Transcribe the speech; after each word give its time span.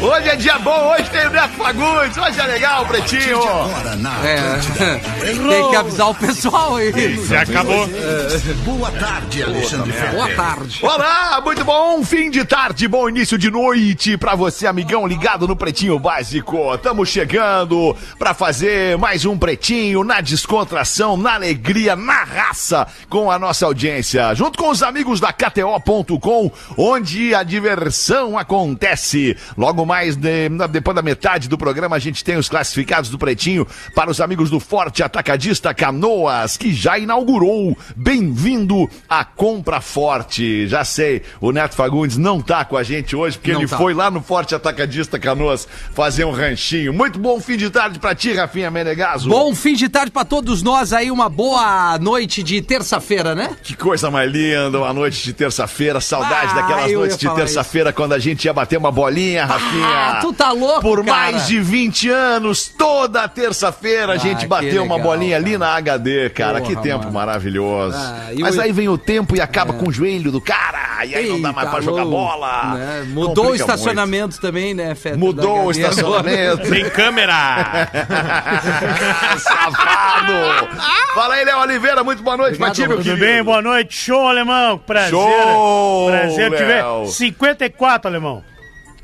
Hoje 0.00 0.28
é 0.28 0.36
dia 0.36 0.58
bom, 0.58 0.92
hoje 0.92 1.10
tem 1.10 1.26
o 1.26 1.30
Neto 1.30 1.54
Fagundes, 1.54 2.16
hoje 2.18 2.38
é 2.40 2.46
legal, 2.46 2.86
Pretinho. 2.86 3.42
Agora 3.42 3.96
na 3.96 4.14
É, 4.28 4.58
tem 5.24 5.70
que 5.70 5.76
avisar 5.76 6.10
o 6.10 6.14
pessoal 6.14 6.76
aí. 6.76 7.26
Já 7.26 7.40
acabou. 7.42 7.88
Boa 8.64 8.90
tarde, 8.92 9.42
Alexandre 9.42 9.92
Boa 9.92 10.26
Fetter. 10.26 10.36
tarde. 10.36 10.78
Olá, 10.82 11.40
muito 11.42 11.64
bom 11.64 12.04
fim 12.04 12.30
de 12.30 12.44
tarde, 12.44 12.86
bom 12.86 13.08
início 13.08 13.38
de 13.38 13.50
noite 13.50 14.16
pra 14.18 14.34
você, 14.34 14.66
amigão 14.66 15.06
ligado 15.06 15.48
no 15.48 15.56
Pretinho 15.56 15.98
Básico. 15.98 16.74
Estamos 16.74 17.08
chegando 17.08 17.96
pra 18.18 18.34
fazer 18.34 18.98
mais 18.98 19.24
um 19.24 19.36
Pretinho 19.36 20.04
na 20.04 20.20
descontração, 20.20 21.16
na 21.16 21.34
alegria, 21.34 21.96
na 21.96 22.22
raça 22.22 22.86
com 23.08 23.30
a 23.30 23.38
nossa 23.38 23.64
audiência, 23.66 24.34
junto 24.34 24.58
com 24.58 24.68
os 24.70 24.82
amigos 24.82 25.20
da 25.20 25.32
KTO.com, 25.32 26.50
onde 26.76 27.34
a 27.34 27.42
diversão 27.42 28.38
acontece. 28.38 29.36
Logo 29.56 29.85
mais 29.86 30.16
de- 30.16 30.48
depois 30.70 30.94
da 30.94 31.02
metade 31.02 31.48
do 31.48 31.56
programa 31.56 31.96
a 31.96 31.98
gente 31.98 32.22
tem 32.24 32.36
os 32.36 32.48
classificados 32.48 33.08
do 33.08 33.18
Pretinho 33.18 33.66
para 33.94 34.10
os 34.10 34.20
amigos 34.20 34.50
do 34.50 34.60
Forte 34.60 35.02
Atacadista 35.02 35.72
Canoas, 35.72 36.56
que 36.56 36.74
já 36.74 36.98
inaugurou. 36.98 37.76
Bem-vindo 37.96 38.90
à 39.08 39.24
Compra 39.24 39.80
Forte. 39.80 40.66
Já 40.66 40.84
sei, 40.84 41.22
o 41.40 41.52
Neto 41.52 41.74
Fagundes 41.76 42.16
não 42.16 42.40
tá 42.40 42.64
com 42.64 42.76
a 42.76 42.82
gente 42.82 43.14
hoje 43.14 43.38
porque 43.38 43.52
Não 43.52 43.60
ele 43.60 43.68
tá. 43.68 43.76
foi 43.78 43.94
lá 43.94 44.10
no 44.10 44.20
Forte 44.20 44.54
Atacadista 44.54 45.18
Canoas 45.18 45.68
fazer 45.94 46.24
um 46.24 46.32
ranchinho. 46.32 46.92
Muito 46.92 47.18
bom 47.18 47.40
fim 47.40 47.56
de 47.56 47.70
tarde 47.70 47.98
pra 47.98 48.14
ti, 48.14 48.32
Rafinha 48.32 48.70
Menegaso. 48.70 49.28
Bom 49.28 49.54
fim 49.54 49.74
de 49.74 49.88
tarde 49.88 50.10
pra 50.10 50.24
todos 50.24 50.62
nós 50.62 50.92
aí, 50.92 51.10
uma 51.10 51.28
boa 51.28 51.98
noite 51.98 52.42
de 52.42 52.60
terça-feira, 52.62 53.34
né? 53.34 53.56
Que 53.62 53.76
coisa 53.76 54.10
mais 54.10 54.30
linda, 54.32 54.78
uma 54.78 54.92
noite 54.92 55.22
de 55.22 55.32
terça-feira, 55.32 56.00
saudade 56.00 56.52
Ah, 56.52 56.54
daquelas 56.54 56.92
noites 56.92 57.18
de 57.18 57.28
terça-feira 57.34 57.92
quando 57.92 58.12
a 58.14 58.18
gente 58.18 58.44
ia 58.46 58.52
bater 58.52 58.78
uma 58.78 58.90
bolinha, 58.90 59.44
Rafinha. 59.44 59.75
Ah, 59.84 60.18
tu 60.20 60.32
tá 60.32 60.52
louco, 60.52 60.80
Por 60.80 61.04
cara. 61.04 61.18
mais 61.32 61.46
de 61.46 61.60
20 61.60 62.08
anos, 62.10 62.68
toda 62.68 63.26
terça-feira 63.28 64.12
a 64.14 64.16
gente 64.16 64.40
que 64.40 64.46
bateu 64.46 64.82
uma 64.84 64.98
bolinha 64.98 65.36
ali 65.36 65.56
na 65.58 65.74
HD, 65.76 66.30
cara. 66.30 66.60
Porra, 66.60 66.74
que 66.74 66.82
tempo 66.82 66.98
mano. 67.04 67.12
maravilhoso. 67.12 67.96
Ah, 67.96 68.30
Mas 68.38 68.56
o- 68.56 68.60
aí 68.60 68.72
vem 68.72 68.88
o 68.88 68.96
tempo 68.98 69.36
e 69.36 69.40
acaba 69.40 69.72
com 69.72 69.88
o 69.88 69.92
joelho 69.92 70.30
do 70.32 70.40
cara, 70.40 71.04
e 71.04 71.14
aí 71.14 71.28
não 71.28 71.40
dá 71.40 71.52
mais 71.52 71.66
Eita, 71.68 71.76
pra 71.76 71.80
jogar 71.84 72.02
louco, 72.04 72.16
bola. 72.32 72.74
né? 72.74 73.06
Mudou 73.08 73.30
o 73.30 73.34
Complica 73.48 73.64
estacionamento 73.64 74.40
também, 74.40 74.74
né, 74.74 74.94
Feta? 74.94 75.16
muito. 75.16 75.36
Mudou 75.36 75.64
o 75.66 75.70
estacionamento. 75.70 76.68
Tem 76.70 76.88
câmera. 76.90 77.88
Safado! 79.38 80.32
Fala 81.14 81.34
aí, 81.34 81.44
Léo 81.44 81.58
Oliveira, 81.60 82.02
muito 82.04 82.22
boa 82.22 82.36
noite 82.36 82.58
pra 82.58 82.70
ti, 82.70 82.80
meu 82.86 82.96
Tudo 82.98 83.04
querido. 83.04 83.20
bem? 83.20 83.42
Boa 83.42 83.62
noite. 83.62 83.96
Show, 83.96 84.26
alemão. 84.28 84.78
Prazer. 84.78 85.10
Show, 85.10 86.06
Prazer 86.10 86.50
te 86.50 86.56
ver. 86.64 86.66
Léo. 86.84 87.06
54, 87.06 88.08
alemão. 88.08 88.42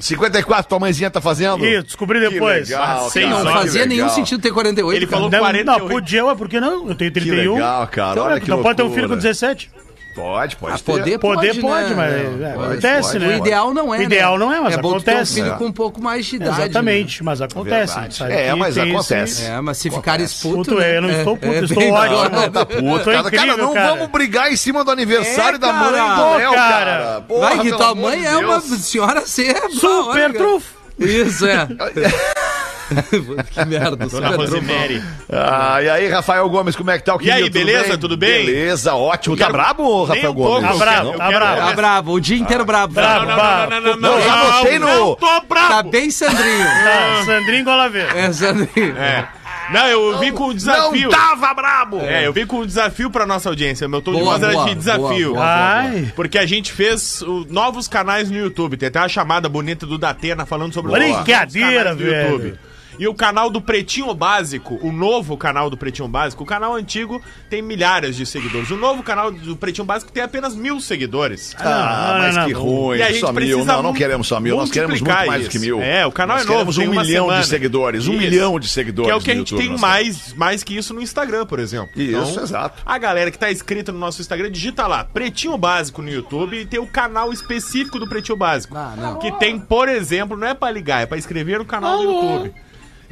54 0.04 0.68
tua 0.68 0.78
mãezinha 0.78 1.10
tá 1.10 1.20
fazendo? 1.20 1.64
Isso, 1.64 1.82
descobri 1.84 2.20
depois. 2.20 2.68
Que 2.68 2.74
legal, 2.74 3.10
Seis 3.10 3.28
cara. 3.30 3.44
Não 3.44 3.52
fazia 3.52 3.82
que 3.82 3.88
nenhum 3.88 4.08
sentido 4.08 4.40
ter 4.42 4.52
48. 4.52 4.96
Ele 4.96 5.06
cara. 5.06 5.16
falou 5.16 5.30
Não, 5.30 5.38
48. 5.38 5.80
não, 5.80 5.88
podia, 5.88 6.24
ué, 6.24 6.34
por 6.34 6.48
que 6.48 6.60
não? 6.60 6.88
Eu 6.88 6.94
tenho 6.94 7.12
Que 7.12 7.20
31. 7.20 7.54
legal, 7.54 7.86
cara. 7.88 8.12
Então, 8.12 8.24
Olha 8.24 8.34
né, 8.34 8.40
que 8.40 8.50
não 8.50 8.62
pode 8.62 8.76
ter 8.76 8.82
um 8.82 8.86
loucura. 8.86 9.02
filho 9.06 9.14
com 9.14 9.20
17. 9.22 9.70
Pode, 10.14 10.56
pode 10.56 10.74
Ah, 10.74 10.76
ter. 10.78 10.84
poder 10.84 11.18
Poder 11.18 11.60
pode, 11.60 11.88
né? 11.90 11.94
mas 11.96 12.12
É, 12.12 12.50
é, 12.50 12.52
pode, 12.54 12.70
acontece, 12.72 13.12
pode. 13.12 13.18
né? 13.24 13.34
O 13.34 13.38
ideal 13.38 13.72
não 13.74 13.94
é, 13.94 13.98
O 13.98 14.02
ideal 14.02 14.38
né? 14.38 14.44
não 14.44 14.52
é, 14.52 14.60
mas 14.60 14.74
é 14.74 14.76
bom 14.76 14.98
tu 14.98 15.02
ter 15.02 15.10
um 15.10 15.14
acontece. 15.14 15.34
filho 15.34 15.52
É. 15.52 15.56
com 15.56 15.64
um 15.64 15.72
pouco 15.72 16.02
mais 16.02 16.26
de 16.26 16.36
idade. 16.36 16.60
Exatamente, 16.60 17.24
mas 17.24 17.40
acontece. 17.40 17.98
É, 18.28 18.54
mas 18.54 18.76
acontece. 18.76 19.14
esse- 19.24 19.42
né? 19.48 19.56
É, 19.56 19.60
mas 19.62 19.78
se 19.78 19.90
ficar 19.90 20.20
expulso. 20.20 20.70
Puto, 20.70 20.80
é, 20.82 20.98
eu 20.98 21.02
não 21.02 21.10
estou 21.10 21.36
puto, 21.36 21.52
eu 21.54 21.64
estou 21.64 21.90
ótimo. 21.92 22.40
né? 22.40 22.50
Tá 22.50 22.66
puto, 22.66 22.80
Tô 22.82 23.10
cara. 23.10 23.22
Cara, 23.22 23.26
incrível, 23.28 23.56
não 23.58 23.72
cara. 23.74 23.88
vamos 23.94 24.08
brigar 24.10 24.52
em 24.52 24.56
cima 24.56 24.84
do 24.84 24.90
aniversário 24.90 25.56
É, 25.56 25.58
da 25.58 25.72
mãe 25.72 25.92
cara. 25.92 26.14
do 26.14 26.36
Léo, 26.36 26.52
cara. 26.54 26.70
cara. 26.84 27.20
Porra, 27.22 27.48
Vai 27.48 27.58
que 27.60 27.70
tua 27.72 27.94
mãe 27.94 28.26
é 28.26 28.36
uma 28.36 28.60
senhora 28.60 29.26
serva. 29.26 29.70
Super 29.70 30.32
trufo. 30.34 30.74
Isso, 30.98 31.46
é. 31.46 31.66
que 33.50 33.64
merda. 33.64 34.06
Dona 34.06 34.28
trufo. 34.32 34.42
Rosemary. 34.54 35.02
Ah, 35.30 35.82
e 35.82 35.88
aí, 35.88 36.08
Rafael 36.08 36.48
Gomes, 36.48 36.76
como 36.76 36.90
é 36.90 36.98
que 36.98 37.04
tá 37.04 37.16
o 37.16 37.22
E 37.22 37.30
aí, 37.30 37.48
beleza? 37.50 37.96
Tudo 37.98 38.16
bem? 38.16 38.46
Beleza, 38.46 38.94
ótimo. 38.94 39.36
Tá 39.36 39.50
brabo, 39.50 40.04
Rafael 40.04 40.30
um 40.30 40.34
pouco, 40.34 40.60
Gomes? 40.60 40.78
Tá 40.78 40.84
quero- 40.86 41.12
tá 41.18 41.28
bravo. 41.30 41.56
Tá 41.60 41.72
bravo, 41.72 42.12
o 42.12 42.20
dia 42.20 42.36
inteiro 42.38 42.64
bravo. 42.64 42.92
Bravo. 42.94 43.26
Não, 43.26 43.36
não, 43.36 43.70
não, 43.70 43.80
não, 43.80 43.96
não, 43.96 44.18
Eu 44.18 44.24
já 44.24 44.36
não, 44.36 44.52
botei 44.52 44.78
no- 44.78 44.86
não 44.86 45.14
tô 45.14 45.40
bravo. 45.48 45.68
Tá 45.72 45.82
bem, 45.82 46.10
Sandrinho. 46.10 46.64
Tá, 46.64 47.22
Sandrinho 47.24 47.64
Golaveira. 47.64 48.18
É, 48.18 48.32
Sandrinho. 48.32 48.96
É. 48.96 49.28
Não, 49.72 49.86
eu 49.86 50.18
vim 50.18 50.32
com 50.32 50.48
um 50.48 50.54
desafio. 50.54 51.08
Não 51.08 51.16
tava 51.16 51.54
brabo! 51.54 52.00
É, 52.00 52.26
eu 52.26 52.32
vim 52.32 52.44
com 52.44 52.58
um 52.58 52.66
desafio 52.66 53.08
pra 53.10 53.24
nossa 53.24 53.48
audiência. 53.48 53.86
Meu 53.88 54.02
tom 54.02 54.12
de 54.12 54.20
voz 54.20 54.42
era 54.42 54.64
de 54.64 54.74
desafio. 54.74 55.30
boa, 55.34 55.34
boa. 55.34 55.44
Ai. 55.46 56.12
Porque 56.16 56.36
a 56.36 56.44
gente 56.44 56.72
fez 56.72 57.22
o- 57.22 57.46
novos 57.48 57.86
canais 57.88 58.28
no 58.30 58.36
YouTube. 58.36 58.76
Tem 58.76 58.88
até 58.88 58.98
uma 58.98 59.08
chamada 59.08 59.48
bonita 59.48 59.86
do 59.86 59.96
Datena 59.96 60.44
falando 60.44 60.74
sobre 60.74 60.92
Brincadeira, 60.92 61.94
velho. 61.94 62.58
E 62.98 63.06
o 63.08 63.14
canal 63.14 63.50
do 63.50 63.60
Pretinho 63.60 64.12
Básico, 64.14 64.78
o 64.82 64.92
novo 64.92 65.36
canal 65.36 65.70
do 65.70 65.76
Pretinho 65.76 66.08
Básico, 66.08 66.42
o 66.42 66.46
canal 66.46 66.74
antigo 66.74 67.20
tem 67.48 67.62
milhares 67.62 68.16
de 68.16 68.26
seguidores. 68.26 68.70
O 68.70 68.76
novo 68.76 69.02
canal 69.02 69.30
do 69.30 69.56
Pretinho 69.56 69.84
Básico 69.86 70.12
tem 70.12 70.22
apenas 70.22 70.54
mil 70.54 70.80
seguidores. 70.80 71.54
Ah, 71.58 72.12
Não, 72.12 72.18
mas 72.20 72.36
não, 72.36 72.46
que 72.46 72.52
não. 72.52 72.62
ruim. 72.62 72.98
E 72.98 73.02
a 73.02 73.08
gente 73.08 73.20
só 73.20 73.26
mil. 73.28 73.34
precisa 73.34 73.64
Não, 73.64 73.82
não 73.82 73.92
queremos 73.92 74.26
só 74.26 74.38
mil. 74.40 74.56
Nós 74.56 74.70
queremos 74.70 75.00
muito 75.00 75.14
mais 75.26 75.44
do 75.44 75.50
que 75.50 75.56
isso. 75.56 75.64
mil. 75.66 75.80
É, 75.82 76.06
o 76.06 76.12
canal 76.12 76.36
Nós 76.36 76.46
é 76.46 76.48
novo, 76.48 76.72
queremos 76.72 76.78
um 76.78 76.90
milhão 77.02 77.24
semana. 77.26 77.40
de 77.42 77.46
seguidores. 77.48 78.06
Um 78.08 78.12
Isso. 78.12 78.20
milhão 78.20 78.60
de 78.60 78.68
seguidores. 78.68 79.06
Que 79.06 79.12
é 79.12 79.16
o 79.16 79.20
que 79.20 79.30
a 79.30 79.34
gente 79.34 79.50
YouTube, 79.52 79.68
tem 79.68 79.78
mais, 79.78 80.32
mais 80.34 80.62
que 80.62 80.76
isso 80.76 80.92
no 80.94 81.00
Instagram, 81.02 81.46
por 81.46 81.58
exemplo. 81.58 81.90
Então, 81.96 82.22
Isso, 82.24 82.40
exato. 82.40 82.82
A 82.84 82.98
galera 82.98 83.30
que 83.30 83.38
tá 83.38 83.50
inscrita 83.50 83.90
no 83.92 83.98
nosso 83.98 84.20
Instagram, 84.20 84.50
digita 84.50 84.86
lá, 84.86 85.04
Pretinho 85.04 85.56
Básico 85.56 86.02
no 86.02 86.10
YouTube 86.10 86.56
e 86.60 86.66
tem 86.66 86.78
o 86.80 86.86
canal 86.86 87.32
específico 87.32 87.98
do 87.98 88.06
Pretinho 88.08 88.36
Básico. 88.36 88.76
Ah, 88.76 88.94
não. 88.96 89.18
Que 89.18 89.32
tem, 89.32 89.58
por 89.58 89.88
exemplo, 89.88 90.36
não 90.36 90.46
é 90.48 90.54
pra 90.54 90.70
ligar, 90.70 91.02
é 91.02 91.06
pra 91.06 91.16
inscrever 91.18 91.58
no 91.58 91.64
canal 91.64 91.96
do 91.98 92.02
YouTube. 92.04 92.52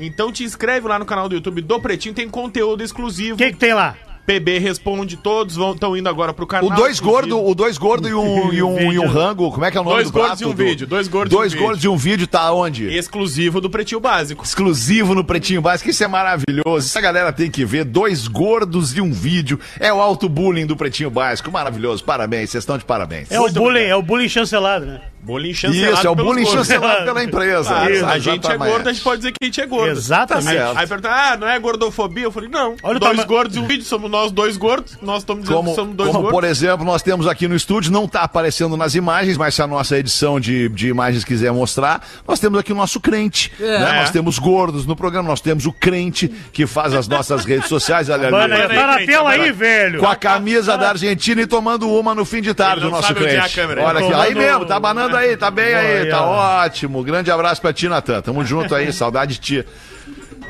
Então 0.00 0.32
te 0.32 0.42
inscreve 0.44 0.88
lá 0.88 0.98
no 0.98 1.04
canal 1.04 1.28
do 1.28 1.34
YouTube 1.34 1.60
do 1.60 1.78
Pretinho, 1.80 2.14
tem 2.14 2.28
conteúdo 2.28 2.82
exclusivo. 2.82 3.34
O 3.34 3.38
que 3.38 3.52
que 3.52 3.58
tem 3.58 3.74
lá? 3.74 3.96
PB 4.26 4.58
responde, 4.58 5.16
todos 5.16 5.56
vão 5.56 5.72
estão 5.72 5.96
indo 5.96 6.08
agora 6.08 6.32
pro 6.32 6.46
canal. 6.46 6.70
O 6.70 6.74
dois 6.76 7.00
gordo, 7.00 7.42
o 7.44 7.52
dois 7.52 7.76
gordo 7.76 8.06
e 8.08 8.14
um, 8.14 8.52
e, 8.52 8.62
um, 8.62 8.78
e 8.92 8.98
um 8.98 9.06
rango, 9.08 9.50
como 9.50 9.64
é 9.64 9.72
que 9.72 9.78
é 9.78 9.80
o 9.80 9.82
nome 9.82 9.96
Dois 9.96 10.06
do 10.08 10.12
gordos 10.12 10.28
prato? 10.38 10.42
e 10.42 10.46
um 10.46 10.50
do- 10.54 10.56
vídeo, 10.64 10.86
dois 10.86 11.08
gordos 11.08 11.32
e 11.32 11.34
um 11.34 11.38
Dois 11.40 11.52
vídeo. 11.52 11.66
gordos 11.66 11.84
e 11.84 11.88
um 11.88 11.96
vídeo 11.96 12.26
tá 12.28 12.52
onde? 12.52 12.86
Exclusivo 12.94 13.60
do 13.60 13.68
Pretinho 13.68 13.98
Básico. 14.00 14.44
Exclusivo 14.44 15.16
no 15.16 15.24
Pretinho 15.24 15.60
Básico, 15.60 15.90
isso 15.90 16.04
é 16.04 16.06
maravilhoso. 16.06 16.86
Isso 16.86 16.96
a 16.96 17.00
galera 17.00 17.32
tem 17.32 17.50
que 17.50 17.64
ver. 17.64 17.82
Dois 17.84 18.28
gordos 18.28 18.96
e 18.96 19.00
um 19.00 19.10
vídeo. 19.12 19.58
É 19.80 19.92
o 19.92 20.00
auto 20.00 20.28
bullying 20.28 20.66
do 20.66 20.76
Pretinho 20.76 21.10
Básico. 21.10 21.50
Maravilhoso. 21.50 22.04
Parabéns, 22.04 22.50
vocês 22.50 22.62
estão 22.62 22.78
de 22.78 22.84
parabéns. 22.84 23.32
É 23.32 23.40
o 23.40 23.50
bullying, 23.50 23.80
é 23.84 23.96
o 23.96 24.02
bullying 24.02 24.28
chancelado, 24.28 24.86
né? 24.86 25.00
Bullying 25.22 25.52
chancelado 25.52 25.94
Isso, 25.94 26.06
é 26.06 26.10
o 26.10 26.14
bullying 26.14 26.44
gordos. 26.44 26.66
chancelado 26.66 27.04
pela 27.04 27.22
empresa. 27.22 27.68
Claro, 27.68 28.06
a 28.06 28.18
gente 28.18 28.50
é 28.50 28.56
gordo, 28.56 28.88
a 28.88 28.92
gente 28.92 29.02
pode 29.04 29.16
dizer 29.18 29.32
que 29.32 29.36
a 29.42 29.44
gente 29.44 29.60
é 29.60 29.66
gordo. 29.66 29.90
Exatamente. 29.90 30.48
Aí, 30.48 30.56
certo. 30.56 30.78
aí 30.78 30.86
pergunta, 30.86 31.10
ah, 31.10 31.36
não 31.36 31.48
é 31.48 31.58
gordofobia? 31.58 32.24
Eu 32.24 32.32
falei, 32.32 32.48
não. 32.48 32.74
Olha 32.82 32.96
o 32.96 33.00
dois 33.00 33.16
tama- 33.16 33.26
gordos 33.28 33.56
e 33.56 33.60
um 33.60 33.66
vídeo, 33.66 33.84
somos 33.84 34.10
nós 34.10 34.32
dois 34.32 34.56
gordos. 34.56 34.96
Nós 35.02 35.18
estamos 35.18 35.42
dizendo 35.42 35.56
Como, 35.58 35.70
que 35.70 35.76
somos 35.76 35.94
dois 35.94 36.08
como, 36.10 36.22
gordos. 36.22 36.40
por 36.40 36.44
exemplo, 36.48 36.84
nós 36.86 37.02
temos 37.02 37.26
aqui 37.26 37.46
no 37.46 37.54
estúdio, 37.54 37.92
não 37.92 38.06
está 38.06 38.22
aparecendo 38.22 38.76
nas 38.76 38.94
imagens, 38.94 39.36
mas 39.36 39.54
se 39.54 39.60
a 39.62 39.66
nossa 39.66 39.98
edição 39.98 40.40
de, 40.40 40.68
de 40.70 40.88
imagens 40.88 41.22
quiser 41.22 41.52
mostrar, 41.52 42.02
nós 42.26 42.40
temos 42.40 42.58
aqui 42.58 42.72
o 42.72 42.76
nosso 42.76 42.98
crente. 42.98 43.52
É. 43.60 43.78
né? 43.78 43.92
Nós 44.00 44.10
temos 44.10 44.38
gordos 44.38 44.86
no 44.86 44.96
programa, 44.96 45.28
nós 45.28 45.40
temos 45.42 45.66
o 45.66 45.72
crente 45.72 46.28
que 46.52 46.66
faz 46.66 46.94
as 46.94 47.06
nossas 47.06 47.44
redes 47.44 47.68
sociais. 47.68 48.08
Olha 48.08 48.22
ali. 48.28 48.30
Mano, 48.32 48.54
aí, 48.54 48.68
tá 48.68 48.86
na 48.86 48.98
gente, 48.98 49.06
tela 49.10 49.30
aí, 49.30 49.52
velho. 49.52 50.00
Com 50.00 50.08
a 50.08 50.16
camisa 50.16 50.78
da 50.78 50.88
Argentina 50.88 51.42
e 51.42 51.46
tomando 51.46 51.90
uma 51.90 52.14
no 52.14 52.24
fim 52.24 52.40
de 52.40 52.54
tarde, 52.54 52.86
o 52.86 52.90
nosso 52.90 53.08
sabe 53.08 53.20
onde 53.22 53.34
é 53.34 53.38
a 53.38 53.40
crente. 53.42 53.54
câmera. 53.54 53.82
Olha 53.84 54.00
aqui, 54.00 54.14
aí 54.14 54.34
mesmo, 54.34 54.64
tá 54.64 54.80
banando 54.80 55.09
aí, 55.16 55.36
tá 55.36 55.50
bem 55.50 55.74
aí, 55.74 56.08
tá 56.08 56.22
ótimo. 56.24 57.02
Grande 57.02 57.30
abraço 57.30 57.60
pra 57.60 57.72
ti, 57.72 57.88
Natan. 57.88 58.20
Tamo 58.20 58.44
junto 58.44 58.74
aí, 58.74 58.92
saudade 58.94 59.34
de 59.34 59.40
ti. 59.40 59.66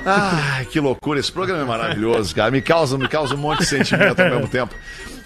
Ai, 0.04 0.64
que 0.64 0.80
loucura, 0.80 1.20
esse 1.20 1.30
programa 1.30 1.62
é 1.62 1.66
maravilhoso, 1.66 2.34
cara. 2.34 2.50
Me 2.50 2.62
causa, 2.62 2.96
me 2.96 3.08
causa 3.08 3.34
um 3.34 3.38
monte 3.38 3.60
de 3.60 3.66
sentimento 3.66 4.20
ao 4.20 4.30
mesmo 4.30 4.48
tempo. 4.48 4.74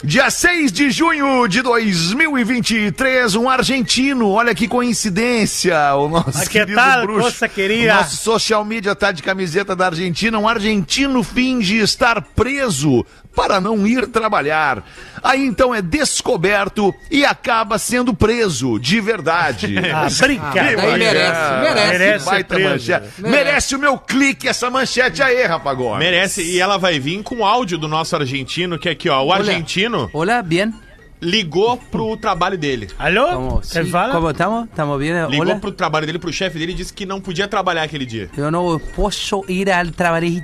Dia 0.03 0.29
6 0.29 0.71
de 0.71 0.91
junho 0.91 1.49
de 1.49 1.63
2023, 1.63 3.37
um 3.37 3.49
argentino, 3.49 4.29
olha 4.29 4.55
que 4.55 4.69
coincidência, 4.69 5.95
o 5.95 6.11
nosso 6.11 6.43
que 6.43 6.51
querido 6.51 6.75
tal, 6.75 7.03
bruxo. 7.03 7.23
coisa 7.23 7.49
querida? 7.49 7.95
O 7.95 7.97
nosso 7.97 8.17
social 8.17 8.63
media 8.67 8.95
tá 8.95 9.13
de 9.13 9.23
camiseta 9.23 9.75
da 9.75 9.87
Argentina, 9.87 10.39
um 10.39 10.47
argentino 10.47 11.23
finge 11.23 11.79
estar 11.79 12.21
preso 12.21 13.07
para 13.35 13.61
não 13.61 13.87
ir 13.87 14.07
trabalhar. 14.09 14.85
Aí 15.23 15.45
então 15.45 15.75
é 15.75 15.81
descoberto 15.83 16.95
e 17.11 17.25
acaba 17.25 17.79
sendo 17.79 18.15
preso, 18.15 18.79
de 18.79 19.01
verdade. 19.01 19.75
Ah, 19.95 20.09
brincadeira. 20.21 20.77
daí 20.77 20.99
merece, 20.99 21.41
merece. 21.63 21.99
Merece 21.99 22.25
Baita 22.27 22.59
manchete. 22.59 23.07
Merece. 23.19 23.23
Merece 23.23 23.77
o 23.77 23.79
meu 23.79 23.99
clique 23.99 24.49
essa 24.49 24.69
manchete 24.71 25.23
aí, 25.23 25.45
rapagão. 25.45 25.97
Merece, 25.97 26.43
e 26.43 26.59
ela 26.61 26.77
vai 26.79 26.99
vir 26.99 27.23
com 27.23 27.37
o 27.37 27.45
áudio 27.45 27.79
do 27.79 27.87
nosso 27.87 28.17
argentino, 28.17 28.79
que 28.79 28.89
é 28.89 28.93
aqui, 28.93 29.09
ó. 29.09 29.23
O 29.23 29.33
argentino. 29.33 30.11
Olha, 30.13 30.43
bien. 30.43 30.73
ligou 31.21 31.77
pro 31.77 32.17
trabalho 32.17 32.59
dele. 32.59 32.89
Alô? 32.99 33.27
Como, 33.29 33.61
Quem 33.61 33.85
sim, 33.85 33.91
fala? 33.91 34.13
como 34.13 34.31
estamos? 34.31 34.65
Estamos 34.69 34.99
bem? 34.99 35.13
Ligou 35.29 35.47
Olá? 35.47 35.57
pro 35.57 35.73
trabalho 35.73 36.07
dele, 36.07 36.19
pro 36.19 36.33
chefe 36.33 36.59
dele 36.59 36.73
e 36.73 36.75
disse 36.75 36.93
que 36.93 37.07
não 37.07 37.21
podia 37.21 37.47
trabalhar 37.49 37.83
aquele 37.83 38.05
dia. 38.05 38.29
Eu 38.37 38.51
não 38.51 38.79
posso 38.97 39.45
ir 39.49 39.71
ao 39.71 39.87
trabalho 39.87 40.43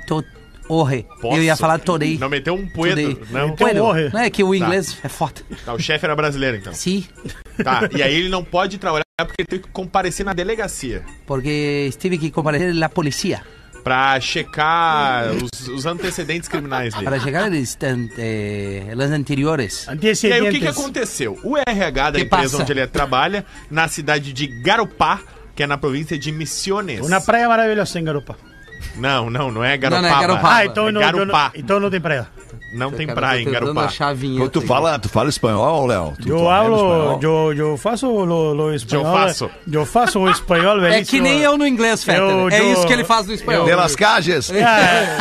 Posso? 1.21 1.37
Eu 1.37 1.43
ia 1.43 1.55
falar 1.55 1.79
torei. 1.79 2.17
Não 2.17 2.29
meteu 2.29 2.53
um. 2.55 2.65
Today. 2.67 3.17
Não. 3.29 3.49
Então 3.49 3.55
Bueno, 3.67 3.83
morre. 3.83 4.09
Não 4.13 4.19
é 4.21 4.29
que 4.29 4.43
o 4.43 4.55
inglês 4.55 4.97
é 5.03 5.09
foda. 5.09 5.41
Tá, 5.65 5.73
o 5.73 5.79
chefe 5.79 6.05
era 6.05 6.15
brasileiro, 6.15 6.57
então. 6.57 6.73
Sim, 6.73 7.05
Tá, 7.63 7.89
e 7.95 8.01
aí 8.01 8.15
ele 8.15 8.29
não 8.29 8.43
pode 8.43 8.77
trabalhar 8.77 9.03
porque 9.17 9.35
ele 9.41 9.47
tem 9.47 9.59
que 9.59 9.67
comparecer 9.69 10.25
na 10.25 10.33
delegacia. 10.33 11.03
porque 11.27 11.89
tive 11.99 12.17
que 12.17 12.31
comparecer 12.31 12.73
na 12.73 12.89
polícia 12.89 13.41
Pra 13.83 14.19
checar 14.19 15.31
os, 15.31 15.67
os 15.67 15.85
antecedentes 15.87 16.47
criminais 16.47 16.93
dele. 16.93 17.03
para 17.05 17.19
chegar 17.19 17.51
aos 17.51 17.75
eh, 17.81 18.83
anteriores. 19.11 19.85
E 19.85 19.89
aí, 19.89 19.95
Antecedentes. 19.95 20.47
o 20.47 20.51
que, 20.51 20.59
que 20.59 20.67
aconteceu? 20.67 21.39
O 21.43 21.57
RH 21.57 22.11
da 22.11 22.19
Que 22.19 22.25
empresa 22.25 22.43
passa? 22.51 22.61
onde 22.63 22.71
ele 22.73 22.85
trabalha, 22.87 23.43
na 23.71 23.87
cidade 23.87 24.33
de 24.33 24.45
Garupá, 24.61 25.19
que 25.55 25.63
é 25.63 25.67
na 25.67 25.77
província 25.77 26.17
de 26.17 26.31
Misiones. 26.31 27.05
Uma 27.05 27.19
praia 27.21 27.47
maravilhosa 27.47 27.99
em 27.99 28.03
Garupa. 28.03 28.37
Não, 28.95 29.29
não, 29.29 29.51
não 29.51 29.63
é 29.63 29.77
Garupá. 29.77 30.01
Não, 30.01 30.09
não 30.09 30.17
é 30.17 30.21
Garupá. 30.21 30.55
Ah, 30.55 30.65
então 30.65 30.87
É 30.87 30.91
não, 30.91 31.01
Garupá. 31.01 31.51
então 31.55 31.79
não 31.79 31.89
tem 31.89 32.01
praia. 32.01 32.27
Não 32.73 32.91
tem 32.91 33.07
praia 33.07 33.41
em 33.41 33.51
Garupá. 33.51 33.87
Tu 34.51 34.61
fala, 34.61 34.97
tu 34.99 35.09
fala 35.09 35.29
espanhol, 35.29 35.85
Léo? 35.87 36.13
Tu, 36.21 36.29
Eu 36.29 36.49
hablo, 36.49 36.75
espanhol? 36.75 37.19
eu, 37.21 37.53
eu 37.71 37.77
faço 37.77 38.07
lo, 38.07 38.53
lo 38.53 38.73
espanhol. 38.73 39.05
faço. 39.13 39.49
Eu 39.71 39.85
faço 39.85 40.19
o 40.19 40.29
espanhol 40.29 40.79
É 40.85 41.03
que 41.03 41.19
nem 41.19 41.39
eu 41.41 41.57
no 41.57 41.65
inglês, 41.67 42.03
Fetter. 42.03 42.21
Eu- 42.21 42.49
é 42.49 42.59
eu- 42.61 42.73
isso 42.73 42.87
que 42.87 42.93
ele 42.93 43.03
faz 43.03 43.27
no 43.27 43.33
espanhol. 43.33 43.65
De 43.65 43.75
las 43.75 43.95
Cages? 43.95 44.49
É, 44.51 45.17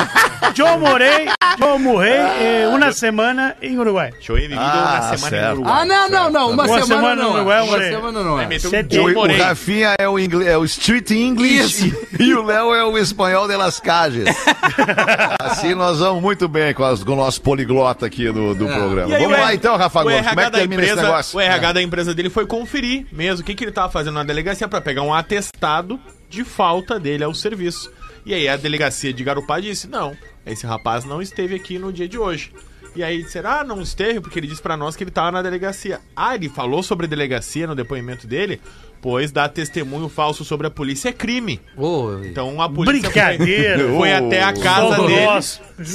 eu 0.57 0.79
morei, 0.79 1.29
eu 1.61 1.79
morei 1.79 2.13
eh, 2.13 2.69
uma 2.73 2.93
semana 2.93 3.57
em 3.63 3.79
Uruguai. 3.79 4.13
Eu 4.29 4.37
he 4.37 4.43
vivido 4.43 4.61
Ah, 4.61 5.01
uma 5.11 5.17
semana 5.17 5.31
certo. 5.31 5.49
em 5.49 5.53
Uruguai. 5.53 5.81
Ah, 5.81 5.85
não, 5.85 6.09
não, 6.09 6.31
não. 6.31 6.51
Uma, 6.51 6.65
Uma 6.65 6.67
semana, 6.67 6.87
semana 6.87 7.23
não. 7.23 7.35
Uruguai. 7.35 7.63
Uma 7.63 7.79
semana 7.79 8.23
não 8.23 8.41
é. 8.41 8.49
eu 8.93 9.05
O, 9.05 9.19
o. 9.27 9.37
Rafinha 9.39 9.95
é 9.99 10.09
o, 10.09 10.19
ingle- 10.19 10.47
é 10.47 10.57
o 10.59 10.65
Street 10.65 11.11
English 11.11 11.89
Isso. 11.89 11.97
e 12.23 12.35
o 12.35 12.43
Léo 12.45 12.75
é 12.75 12.85
o 12.85 12.97
espanhol 12.99 13.47
de 13.49 13.57
las 13.57 13.81
Cages. 13.81 14.25
assim 15.41 15.75
nós 15.75 15.99
vamos 15.99 16.23
muito 16.23 16.49
bem 16.49 16.73
com, 16.75 16.85
as- 16.85 17.03
com 17.05 17.13
o 17.13 17.17
nosso 17.17 17.40
poliglota 17.41 18.07
aqui 18.07 18.31
do, 18.31 18.55
do 18.55 18.67
programa. 18.67 19.11
E 19.11 19.15
aí, 19.15 19.23
Vamos 19.23 19.39
lá 19.39 19.55
então, 19.55 19.77
Rafa 19.77 20.03
Gomes, 20.03 20.27
como 20.27 20.41
é 20.41 20.45
que 20.45 20.51
termina 20.51 20.83
esse 20.83 20.93
empresa, 20.93 21.09
negócio? 21.09 21.39
O 21.39 21.41
RH 21.41 21.73
da 21.73 21.83
empresa 21.83 22.15
dele 22.15 22.31
foi 22.31 22.47
conferir 22.47 23.07
mesmo 23.13 23.43
o 23.43 23.45
que, 23.45 23.55
que 23.55 23.65
ele 23.65 23.73
tava 23.73 23.91
fazendo 23.91 24.15
na 24.15 24.25
delegacia 24.25 24.69
pra 24.69 24.81
pegar 24.81 25.03
um 25.03 25.13
atestado 25.13 25.99
de 26.29 26.45
falta 26.45 26.99
dele 26.99 27.25
ao 27.25 27.35
serviço. 27.35 27.91
E 28.25 28.35
aí 28.35 28.49
a 28.49 28.57
delegacia 28.57 29.13
de 29.13 29.25
Garupá 29.25 29.61
disse: 29.61 29.89
não, 29.89 30.17
esse 30.47 30.67
rapaz 30.67 31.05
não 31.05 31.21
esteve 31.21 31.55
aqui 31.55 31.79
no 31.79 31.93
dia 31.93 32.09
de 32.09 32.19
hoje. 32.19 32.53
E 32.95 33.05
aí 33.05 33.23
disseram, 33.23 33.51
ah, 33.51 33.65
não 33.65 33.81
esteve, 33.81 34.21
porque 34.21 34.39
ele 34.39 34.49
disse 34.49 34.61
pra 34.61 34.77
nós 34.77 34.97
que 34.97 35.05
ele 35.05 35.13
tava 35.13 35.31
na 35.31 35.43
delegacia. 35.43 36.01
Ah, 36.15 36.35
ele 36.35 36.49
falou 36.49 36.83
sobre 36.83 37.07
delegacia 37.07 37.67
no 37.67 37.75
depoimento 37.75 38.27
dele, 38.27 38.61
pois 39.01 39.33
dar 39.33 39.49
testemunho 39.49 40.09
falso 40.09 40.45
sobre 40.45 40.67
a 40.67 40.71
polícia 40.71 41.09
é 41.09 41.13
crime. 41.13 41.61
Ô, 41.77 42.19
Então 42.25 42.61
a 42.61 42.69
polícia 42.69 43.09
Brincadeira. 43.09 43.89
foi, 43.89 43.97
foi 43.97 44.13
até 44.13 44.43
a 44.43 44.53
casa 44.53 44.97
Sou 44.97 45.07
dele, 45.07 45.27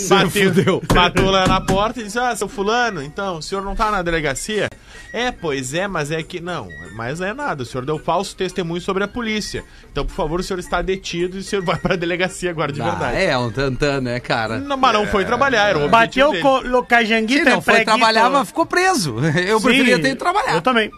bateu, 0.09 0.81
bateu 0.93 1.29
lá 1.29 1.47
na 1.47 1.61
porta 1.61 2.01
e 2.01 2.03
disse: 2.03 2.17
Ah, 2.17 2.35
seu 2.35 2.47
fulano, 2.47 3.01
então, 3.01 3.37
o 3.37 3.41
senhor 3.41 3.63
não 3.63 3.75
tá 3.75 3.91
na 3.91 4.01
delegacia? 4.01 4.67
É, 5.13 5.31
pois 5.31 5.73
é, 5.73 5.87
mas 5.87 6.11
é 6.11 6.21
que. 6.23 6.39
Não, 6.39 6.67
mas 6.95 7.19
não 7.19 7.27
é 7.27 7.33
nada. 7.33 7.63
O 7.63 7.65
senhor 7.65 7.85
deu 7.85 7.99
falso 7.99 8.35
testemunho 8.35 8.81
sobre 8.81 9.03
a 9.03 9.07
polícia. 9.07 9.63
Então, 9.91 10.05
por 10.05 10.13
favor, 10.13 10.39
o 10.39 10.43
senhor 10.43 10.59
está 10.59 10.81
detido 10.81 11.37
e 11.37 11.39
o 11.39 11.43
senhor 11.43 11.63
vai 11.63 11.77
pra 11.77 11.95
delegacia 11.95 12.49
agora 12.49 12.71
de 12.71 12.81
ah, 12.81 12.89
verdade. 12.89 13.17
é 13.17 13.37
um 13.37 13.51
tantã, 13.51 14.01
né, 14.01 14.19
cara? 14.19 14.59
Não, 14.59 14.75
mas 14.75 14.93
não 14.93 15.07
foi 15.07 15.23
trabalhar, 15.23 15.69
era 15.69 15.85
o 15.85 15.89
Bateu 15.89 16.31
o 16.31 16.35
Se 16.35 16.87
cajanguita 16.87 17.49
não 17.49 17.61
foi 17.61 17.83
trabalhar, 17.83 18.29
mas 18.29 18.47
ficou 18.47 18.65
preso. 18.65 19.15
Eu 19.47 19.61
preferia 19.61 20.01
ter 20.01 20.09
ido 20.09 20.17
trabalhar. 20.17 20.55
Eu 20.55 20.61
também. 20.61 20.89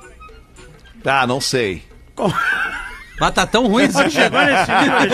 Ah, 1.05 1.27
não 1.27 1.39
sei. 1.39 1.83
Como... 2.17 2.33
Mas 3.19 3.31
tá 3.31 3.45
tão 3.45 3.67
ruim 3.67 3.85
isso. 3.85 3.97
Chegou 4.09 4.39
nesse 4.39 4.71
nível. 4.71 5.09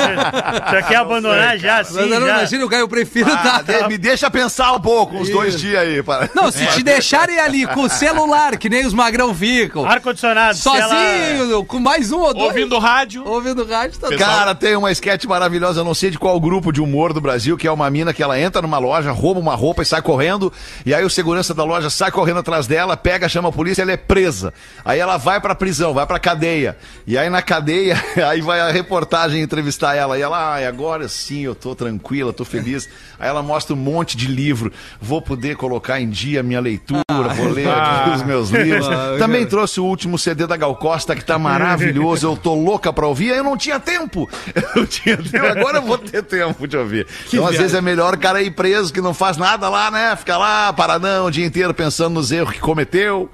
Já 0.71 0.81
quer 0.83 0.95
abandonar 0.97 1.57
já, 1.57 1.79
assim, 1.79 1.95
Mas 1.95 2.11
eu 2.11 2.19
não 2.19 2.27
já. 2.27 2.33
imagino, 2.38 2.69
cara, 2.69 2.81
eu 2.81 2.88
prefiro 2.88 3.31
Ah, 3.31 3.63
tá. 3.65 3.81
de- 3.81 3.88
me 3.88 3.97
deixa 3.97 4.29
pensar 4.29 4.73
um 4.73 4.79
pouco, 4.79 5.17
uns 5.17 5.29
dois 5.29 5.59
dias 5.59 5.81
aí. 5.81 6.03
Para... 6.03 6.29
Não, 6.35 6.51
se 6.51 6.65
te 6.67 6.83
deixarem 6.83 7.39
ali 7.39 7.65
com 7.67 7.81
o 7.83 7.89
celular, 7.89 8.57
que 8.57 8.69
nem 8.69 8.85
os 8.85 8.94
magrão 8.94 9.33
ficam, 9.33 9.85
Ar-condicionado. 9.85 10.57
se 10.57 10.67
ela- 10.69 10.89
sozinho, 10.89 11.65
com 11.65 11.79
mais 11.79 12.11
um 12.11 12.19
ou 12.19 12.33
dois, 12.33 12.47
Ouvindo 12.47 12.77
rádio. 12.79 13.23
ouvindo 13.27 13.65
rádio, 13.65 14.00
tá 14.00 14.07
Pessoal- 14.09 14.29
Cara, 14.29 14.55
tem 14.55 14.75
uma 14.75 14.91
sketch 14.91 15.25
maravilhosa, 15.25 15.79
eu 15.81 15.85
não 15.85 15.94
sei 15.94 16.09
de 16.11 16.19
qual 16.19 16.39
grupo 16.39 16.71
de 16.71 16.81
humor 16.81 17.13
do 17.13 17.21
Brasil, 17.21 17.57
que 17.57 17.67
é 17.67 17.71
uma 17.71 17.89
mina 17.89 18.13
que 18.13 18.21
ela 18.21 18.39
entra 18.39 18.61
numa 18.61 18.77
loja, 18.79 19.11
rouba 19.11 19.39
uma 19.39 19.55
roupa 19.55 19.81
e 19.81 19.85
sai 19.85 20.01
correndo, 20.01 20.51
e 20.85 20.94
aí 20.94 21.03
o 21.03 21.09
segurança 21.09 21.53
da 21.53 21.63
loja 21.63 21.89
sai 21.89 22.11
correndo 22.11 22.39
atrás 22.39 22.67
dela, 22.67 22.97
pega, 22.97 23.29
chama 23.29 23.50
a 23.50 23.51
polícia, 23.51 23.81
ela 23.81 23.91
é 23.91 23.97
presa. 23.97 24.53
Aí 24.83 25.00
ela 25.00 25.17
vai 25.17 25.39
pra 25.39 25.55
prisão, 25.55 25.94
vai 25.94 26.05
pra 26.05 26.19
cadeia. 26.19 26.77
E 27.07 27.17
aí 27.17 27.29
na 27.29 27.41
cadeia, 27.41 27.93
aí 28.28 28.42
vai 28.42 28.60
a 28.60 28.72
reportagem 28.72 29.42
entrevistar 29.42 29.95
ela, 29.95 30.18
e 30.18 30.22
ela, 30.22 30.54
ai, 30.54 30.66
agora 30.66 31.07
sim, 31.07 31.42
eu 31.42 31.56
tô 31.56 31.75
tranquila, 31.75 32.34
tô 32.34 32.45
feliz. 32.45 32.90
Aí 33.19 33.30
ela 33.30 33.42
mostra 33.42 33.74
um 33.74 33.78
monte 33.78 34.18
de 34.18 34.28
livro, 34.28 34.72
vou 35.01 35.22
poder 35.22 35.56
colocar 35.56 36.00
em 36.00 36.10
dia 36.10 36.42
a 36.42 36.44
minha 36.44 36.60
leitura, 36.60 37.04
vou 37.36 37.50
ler 37.50 37.69
aqui 37.69 38.10
os 38.12 38.24
meus 38.24 38.50
livros. 38.50 38.88
Também 39.18 39.45
trouxe 39.45 39.80
o 39.80 39.86
último 39.86 40.18
CD 40.18 40.45
da 40.45 40.57
Gal 40.57 40.75
Costa, 40.75 41.16
que 41.16 41.24
tá 41.24 41.38
maravilhoso, 41.38 42.28
eu 42.28 42.38
tô 42.38 42.54
louca 42.54 42.92
pra 42.92 43.07
ouvir, 43.07 43.31
aí 43.31 43.38
eu 43.38 43.44
não 43.44 43.57
tinha 43.57 43.80
tempo. 43.80 44.30
Eu 44.75 44.88
tinha 44.88 45.18
tempo, 45.18 45.46
agora 45.46 45.78
eu 45.78 45.81
vou 45.84 45.98
ter 45.98 46.24
tempo 46.24 46.68
de 46.68 46.75
ouvir. 46.75 47.06
então, 47.28 47.46
às 47.46 47.56
vezes, 47.57 47.75
é 47.75 47.81
melhor 47.81 48.13
o 48.16 48.18
cara 48.18 48.42
ir 48.42 48.51
preso, 48.51 48.92
que 48.92 49.01
não 49.01 49.13
faz 49.13 49.38
nada 49.38 49.69
lá, 49.69 49.92
né? 49.92 50.16
Fica 50.16 50.38
lá, 50.38 50.74
paradão, 50.74 51.28
o 51.28 51.31
dia 51.31 51.46
inteiro 51.46 51.74
pensando 51.74 52.13
nos 52.13 52.31
erros 52.31 52.54
que 52.54 52.60
cometeu. 52.60 53.30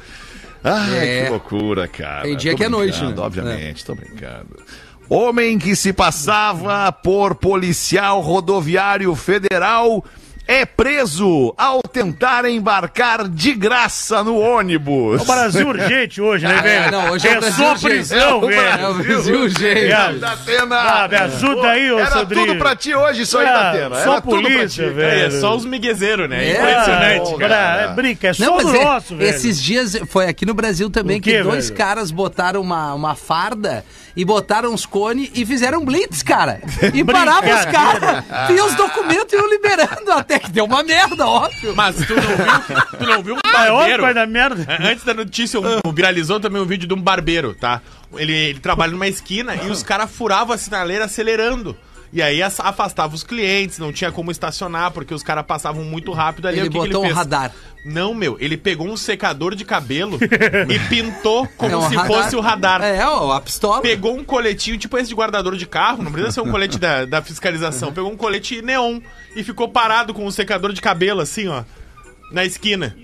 Ai, 0.64 0.98
É. 0.98 1.24
que 1.26 1.30
loucura, 1.30 1.88
cara. 1.88 2.24
Tem 2.24 2.36
dia 2.38 2.52
Tô 2.52 2.58
que 2.58 2.64
é 2.64 2.70
noite, 2.70 3.02
né? 3.04 3.14
Obviamente, 3.18 3.86
tô 3.86 3.96
brincando. 3.96 4.58
Homem 5.10 5.58
que 5.58 5.76
se 5.76 5.92
passava 5.92 6.92
por 6.92 7.34
policial 7.36 8.20
rodoviário 8.22 9.16
federal 9.16 10.04
é 10.51 10.66
preso 10.66 11.54
ao 11.56 11.80
tentar 11.84 12.44
embarcar 12.50 13.28
de 13.28 13.54
graça 13.54 14.24
no 14.24 14.36
ônibus. 14.40 15.22
O 15.22 15.25
Brasil 15.25 15.68
urgente 15.68 16.19
hoje, 16.19 16.48
né, 16.48 16.56
Ah, 16.57 16.62
velho? 16.63 16.84
é, 16.86 16.92
não, 16.92 17.12
hoje 17.12 17.28
é 17.28 17.38
o 17.38 17.40
Brasil 17.40 17.63
só 17.66 17.72
urgente. 17.74 17.90
prisão, 17.94 18.18
É 18.19 18.34
o 18.34 18.48
velho. 18.48 18.62
É 18.81 18.88
o 18.90 18.94
Brasil, 18.96 19.50
gente. 19.50 19.92
É. 19.92 20.13
Da 20.13 20.31
Atena. 20.31 20.75
Ah, 20.75 21.07
me 21.07 21.16
ajuda 21.18 21.68
aí, 21.69 21.92
ô 21.92 22.00
Era 22.00 22.10
Sandrinho. 22.12 22.48
tudo 22.48 22.57
pra 22.57 22.75
ti 22.75 22.96
hoje, 22.96 23.22
isso 23.22 23.38
aí, 23.38 23.46
Ah, 23.48 23.51
da 23.54 23.69
Atena. 23.69 23.96
só 24.04 24.12
Era 24.13 24.22
tudo 24.22 24.42
pra 24.42 24.50
polícia, 24.51 24.88
ti. 24.88 24.94
velho. 24.94 25.25
É, 25.28 25.40
só 25.40 25.56
os 25.56 25.66
miguezeiros, 25.66 26.28
né? 26.28 26.48
É. 26.48 26.52
Impressionante, 26.57 27.34
Ah, 27.36 27.38
cara. 27.38 27.56
Cara, 27.56 27.81
é 27.84 27.88
brinca, 27.94 28.28
é 28.30 28.34
só 28.34 28.44
Não, 28.45 28.60
é- 28.60 28.84
nosso, 28.84 29.16
velho. 29.16 29.30
esses 29.30 29.62
dias 29.62 29.98
foi 30.10 30.25
aqui 30.28 30.45
no 30.48 30.56
Brasil 30.56 30.90
também 30.90 31.19
O 31.19 31.22
que 31.22 31.44
dois 31.44 31.66
velho? 31.69 31.78
caras 31.78 32.10
botaram 32.10 32.60
uma, 32.62 32.94
uma 32.95 33.13
farda 33.16 33.85
e 34.19 34.26
botaram 34.26 34.73
uns 34.73 34.85
cones 34.85 35.31
e 35.33 35.45
fizeram 35.45 35.85
blitz, 35.85 36.21
cara. 36.21 36.59
E 36.94 37.04
paravam 37.06 37.57
os 37.57 37.66
caras. 37.66 38.23
E 38.49 38.59
os 38.59 38.76
documentos 38.76 39.31
iam 39.31 39.47
liberando 39.49 40.11
até 40.11 40.38
que 40.40 40.52
deu 40.52 40.66
uma 40.66 40.83
merda, 40.83 41.26
óbvio. 41.26 41.73
Mas 41.73 41.95
tu 41.95 42.14
não 42.16 42.21
viu, 42.21 42.97
tu 42.99 43.06
não 43.06 43.23
viu 43.23 43.35
um 43.35 43.40
é 43.40 43.52
barbeiro? 43.54 44.04
vai 44.04 44.14
dar 44.14 44.28
merda. 44.28 44.66
Antes 44.81 45.06
da 45.06 45.14
notícia, 45.14 45.57
um- 45.59 45.94
viralizou 45.94 46.38
também 46.40 46.61
um 46.61 46.66
vídeo 46.66 46.85
de 46.88 46.94
um 46.94 47.02
barbeiro, 47.02 47.54
tá? 47.54 47.81
Ele, 48.16 48.33
ele 48.33 48.59
trabalha 48.59 48.92
numa 48.92 49.07
esquina 49.07 49.56
e 49.56 49.69
os 49.69 49.83
caras 49.83 50.11
furavam 50.11 50.54
a 50.54 50.57
sinaleira 50.57 51.06
acelerando. 51.06 51.78
E 52.11 52.21
aí 52.23 52.42
as- 52.42 52.59
afastava 52.59 53.13
os 53.13 53.23
clientes, 53.23 53.78
não 53.78 53.94
tinha 53.94 54.11
como 54.11 54.31
estacionar, 54.31 54.92
porque 54.92 55.13
os 55.13 55.21
caras 55.21 55.45
passavam 55.45 55.83
muito 55.83 56.11
rápido 56.11 56.47
ali. 56.47 56.57
Ele 56.59 56.68
O 56.68 56.71
que 56.71 56.80
que 56.80 56.85
botou 56.87 57.06
um 57.06 57.13
radar. 57.13 57.51
Não, 57.85 58.13
meu, 58.13 58.35
ele 58.39 58.57
pegou 58.57 58.87
um 58.87 58.97
secador 58.97 59.54
de 59.56 59.63
cabelo 59.63 60.18
e 60.69 60.80
pintou 60.89 61.47
como 61.56 61.71
É 61.71 61.78
um 61.78 61.87
se 61.89 61.95
radar. 61.95 62.07
fosse 62.23 62.35
o 62.35 62.39
radar. 62.42 62.81
É, 62.83 63.06
ó, 63.07 63.31
a 63.31 63.39
pistola. 63.39 63.81
Pegou 63.81 64.18
um 64.18 64.23
coletinho, 64.23 64.78
tipo 64.78 64.97
esse 64.97 65.07
de 65.09 65.16
guardador 65.16 65.56
de 65.56 65.66
carro, 65.68 66.01
não 66.04 66.11
precisa 66.11 66.31
ser 66.33 66.42
um 66.42 66.49
colete 66.51 66.80
da, 66.80 67.06
da 67.06 67.21
fiscalização. 67.21 67.94
Pegou 67.94 68.11
um 68.11 68.18
colete 68.18 68.61
neon 68.61 68.99
e 69.35 69.44
ficou 69.44 69.69
parado 69.69 70.13
com 70.13 70.25
um 70.25 70.31
secador 70.31 70.73
de 70.73 70.81
cabelo, 70.81 71.21
assim, 71.21 71.47
ó, 71.47 71.63
na 72.31 72.44
esquina. 72.44 72.95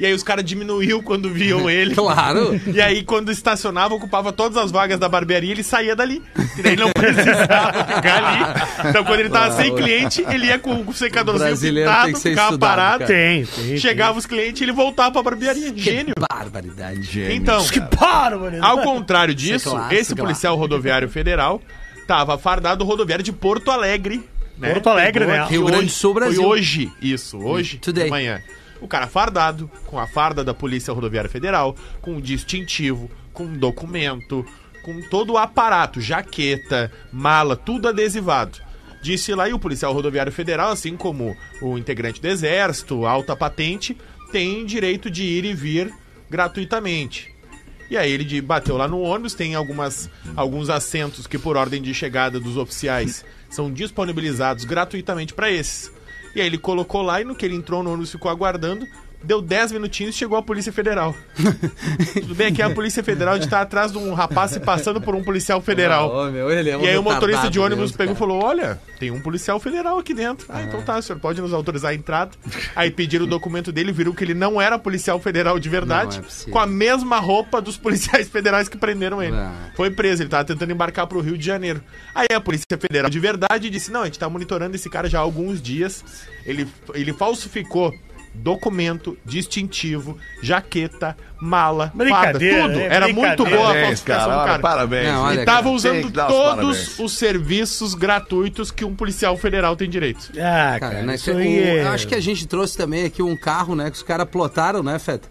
E 0.00 0.06
aí 0.06 0.14
os 0.14 0.22
caras 0.22 0.42
diminuiu 0.44 1.02
quando 1.02 1.28
viam 1.28 1.68
ele. 1.70 1.94
Claro. 1.94 2.58
E 2.72 2.80
aí, 2.80 3.02
quando 3.04 3.30
estacionava, 3.30 3.94
ocupava 3.94 4.32
todas 4.32 4.56
as 4.56 4.70
vagas 4.70 4.98
da 4.98 5.08
barbearia, 5.10 5.52
ele 5.52 5.62
saía 5.62 5.94
dali. 5.94 6.22
E 6.56 6.62
daí 6.62 6.72
ele 6.72 6.82
não 6.82 6.90
precisava 6.94 7.84
ficar 7.84 8.24
ali. 8.24 8.88
Então, 8.88 9.04
quando 9.04 9.20
ele 9.20 9.28
tava 9.28 9.54
sem 9.56 9.74
cliente, 9.74 10.24
ele 10.30 10.46
ia 10.46 10.58
com 10.58 10.82
o 10.86 10.92
secadorzinho 10.94 11.74
pintado, 11.74 12.06
tem 12.06 12.14
ficava 12.16 12.48
estudado, 12.48 12.58
parado. 12.58 12.98
cara. 13.00 13.12
Tem, 13.12 13.44
tem. 13.44 13.76
Chegava 13.76 14.18
os 14.18 14.24
clientes 14.24 14.60
e 14.60 14.64
ele 14.64 14.72
voltava 14.72 15.12
pra 15.12 15.22
barbearia. 15.22 15.70
Que 15.70 15.80
Gênio. 15.80 16.14
barbaridade. 16.18 17.32
Então, 17.32 17.62
Que 17.66 17.80
paro, 17.80 18.40
mano. 18.40 18.64
ao 18.64 18.78
contrário 18.82 19.34
disso, 19.34 19.70
clássico, 19.70 19.94
esse 19.94 20.14
claro. 20.14 20.28
policial 20.28 20.56
rodoviário 20.56 21.08
federal 21.10 21.60
tava 22.06 22.36
fardado 22.38 22.84
rodoviário 22.84 23.22
de 23.24 23.32
Porto 23.32 23.70
Alegre. 23.70 24.24
Né? 24.58 24.72
Porto 24.72 24.88
Alegre, 24.88 25.24
Pegou 25.26 25.36
né? 25.40 25.46
Rio 25.48 25.64
Grande 25.64 25.78
hoje- 25.78 25.86
do 25.86 25.92
Sul, 25.92 26.14
Brasil. 26.14 26.42
Foi 26.42 26.50
hoje, 26.58 26.92
isso, 27.00 27.38
hoje, 27.38 27.78
Today. 27.78 28.04
de 28.04 28.10
manhã. 28.10 28.40
O 28.80 28.88
cara 28.88 29.06
fardado, 29.06 29.70
com 29.86 29.98
a 29.98 30.06
farda 30.06 30.42
da 30.42 30.54
Polícia 30.54 30.92
Rodoviária 30.92 31.28
Federal, 31.30 31.76
com 32.00 32.12
um 32.12 32.20
distintivo, 32.20 33.10
com 33.32 33.44
um 33.44 33.58
documento, 33.58 34.44
com 34.82 35.00
todo 35.08 35.34
o 35.34 35.38
aparato, 35.38 36.00
jaqueta, 36.00 36.90
mala, 37.12 37.56
tudo 37.56 37.88
adesivado. 37.88 38.58
Disse 39.02 39.34
lá, 39.34 39.48
e 39.48 39.52
o 39.52 39.58
policial 39.58 39.92
rodoviário 39.92 40.32
federal, 40.32 40.70
assim 40.70 40.96
como 40.96 41.34
o 41.62 41.78
integrante 41.78 42.20
do 42.20 42.28
Exército, 42.28 43.06
alta 43.06 43.34
patente, 43.34 43.96
tem 44.30 44.64
direito 44.66 45.10
de 45.10 45.24
ir 45.24 45.44
e 45.44 45.54
vir 45.54 45.92
gratuitamente. 46.28 47.34
E 47.90 47.96
aí 47.96 48.12
ele 48.12 48.40
bateu 48.40 48.76
lá 48.76 48.86
no 48.86 49.00
ônibus, 49.00 49.34
tem 49.34 49.54
algumas, 49.54 50.08
alguns 50.36 50.70
assentos 50.70 51.26
que 51.26 51.38
por 51.38 51.56
ordem 51.56 51.82
de 51.82 51.92
chegada 51.92 52.38
dos 52.38 52.56
oficiais 52.56 53.24
são 53.48 53.72
disponibilizados 53.72 54.64
gratuitamente 54.64 55.34
para 55.34 55.50
esses. 55.50 55.90
E 56.34 56.40
aí 56.40 56.46
ele 56.46 56.58
colocou 56.58 57.02
lá 57.02 57.20
e 57.20 57.24
no 57.24 57.34
que 57.34 57.44
ele 57.44 57.54
entrou 57.54 57.82
no 57.82 57.90
ônibus 57.90 58.12
ficou 58.12 58.30
aguardando, 58.30 58.86
deu 59.22 59.42
10 59.42 59.72
minutinhos 59.72 60.14
e 60.14 60.18
chegou 60.18 60.36
a 60.38 60.42
Polícia 60.42 60.72
Federal. 60.72 61.14
Tudo 62.14 62.34
bem, 62.34 62.48
aqui 62.48 62.62
é 62.62 62.64
a 62.64 62.70
Polícia 62.70 63.02
Federal 63.02 63.38
de 63.38 63.44
estar 63.44 63.60
atrás 63.60 63.92
de 63.92 63.98
um 63.98 64.14
rapaz 64.14 64.52
se 64.52 64.60
passando 64.60 65.00
por 65.00 65.14
um 65.14 65.22
policial 65.22 65.60
federal. 65.60 66.30
Meu, 66.30 66.50
ele 66.50 66.70
é 66.70 66.76
um 66.76 66.82
E 66.82 66.88
aí 66.88 66.98
o 66.98 67.02
motorista 67.02 67.50
de 67.50 67.58
ônibus 67.58 67.90
mesmo, 67.90 67.98
pegou 67.98 68.14
e 68.14 68.18
falou: 68.18 68.42
Olha, 68.42 68.80
tem 68.98 69.10
um 69.10 69.20
policial 69.20 69.60
federal 69.60 69.98
aqui 69.98 70.14
dentro. 70.14 70.46
Ah, 70.48 70.62
então 70.62 70.82
tá, 70.82 70.98
o 70.98 71.02
senhor 71.02 71.18
pode 71.18 71.40
nos 71.40 71.52
autorizar 71.52 71.90
a 71.90 71.94
entrada. 71.94 72.32
Aí 72.74 72.90
pediram 72.90 73.24
o 73.24 73.28
documento 73.28 73.70
dele, 73.70 73.92
viram 73.92 74.12
que 74.12 74.24
ele 74.24 74.34
não 74.34 74.60
era 74.60 74.78
policial 74.78 75.20
federal 75.20 75.58
de 75.58 75.68
verdade, 75.68 76.20
é 76.46 76.50
com 76.50 76.58
a 76.58 76.66
mesma 76.66 77.18
roupa 77.18 77.60
dos 77.60 77.76
policiais 77.76 78.28
federais 78.28 78.68
que 78.68 78.76
prenderam 78.76 79.22
ele. 79.22 79.36
Ah. 79.36 79.70
Foi 79.74 79.90
preso, 79.90 80.22
ele 80.22 80.30
tava 80.30 80.44
tentando 80.44 80.72
embarcar 80.72 81.06
pro 81.06 81.20
Rio 81.20 81.36
de 81.36 81.44
Janeiro. 81.44 81.82
Aí 82.14 82.28
a 82.34 82.40
Polícia 82.40 82.66
Federal 82.78 83.10
de 83.10 83.20
verdade 83.20 83.68
disse: 83.68 83.90
Não, 83.90 84.02
a 84.02 84.04
gente 84.06 84.18
tá 84.18 84.28
monitorando 84.28 84.74
esse 84.74 84.88
cara 84.88 85.08
já 85.08 85.18
há 85.18 85.22
alguns 85.22 85.60
dias. 85.60 86.04
Ele, 86.46 86.66
ele 86.94 87.12
falsificou. 87.12 87.94
Documento, 88.32 89.18
distintivo, 89.24 90.16
jaqueta, 90.40 91.16
mala, 91.40 91.90
Brincadeira, 91.94 92.62
tudo. 92.68 92.78
é 92.80 92.86
Era 92.86 93.08
muito 93.08 93.44
boa 93.44 93.72
a 93.72 93.84
falsificação 93.84 94.28
cara. 94.30 94.40
do 94.42 94.46
cara. 94.46 94.58
Parabéns. 94.60 95.08
Não, 95.08 95.22
olha, 95.22 95.42
E 95.42 95.44
tava 95.44 95.62
cara, 95.64 95.70
usando 95.74 96.10
todos 96.10 96.38
parabéns. 96.78 96.98
os 96.98 97.12
serviços 97.18 97.94
gratuitos 97.94 98.70
que 98.70 98.84
um 98.84 98.94
policial 98.94 99.36
federal 99.36 99.74
tem 99.76 99.90
direito. 99.90 100.30
Ah, 100.38 100.76
Cara, 100.78 100.80
cara, 100.80 101.02
né, 101.02 101.14
isso 101.16 101.30
aí 101.30 101.36
o- 101.36 101.64
é... 101.66 101.82
eu 101.84 101.88
acho 101.88 102.06
que 102.06 102.14
a 102.14 102.20
gente 102.20 102.46
trouxe 102.46 102.76
também 102.76 103.04
aqui 103.04 103.22
um 103.22 103.36
carro, 103.36 103.74
né? 103.74 103.90
Que 103.90 103.96
os 103.96 104.02
caras 104.02 104.28
plotaram, 104.28 104.82
né, 104.82 104.98
Feta? 104.98 105.28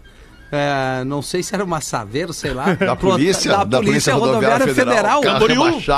É, 0.52 1.04
não 1.04 1.22
sei 1.22 1.42
se 1.42 1.54
era 1.54 1.64
uma 1.64 1.80
Saveiro, 1.80 2.32
sei 2.32 2.52
lá. 2.52 2.74
Da 2.80 2.96
polícia, 2.96 3.64
da 3.64 3.78
Polícia 3.78 4.14
Rodoviária 4.14 4.74
Federal. 4.74 5.20
Carro 5.20 5.38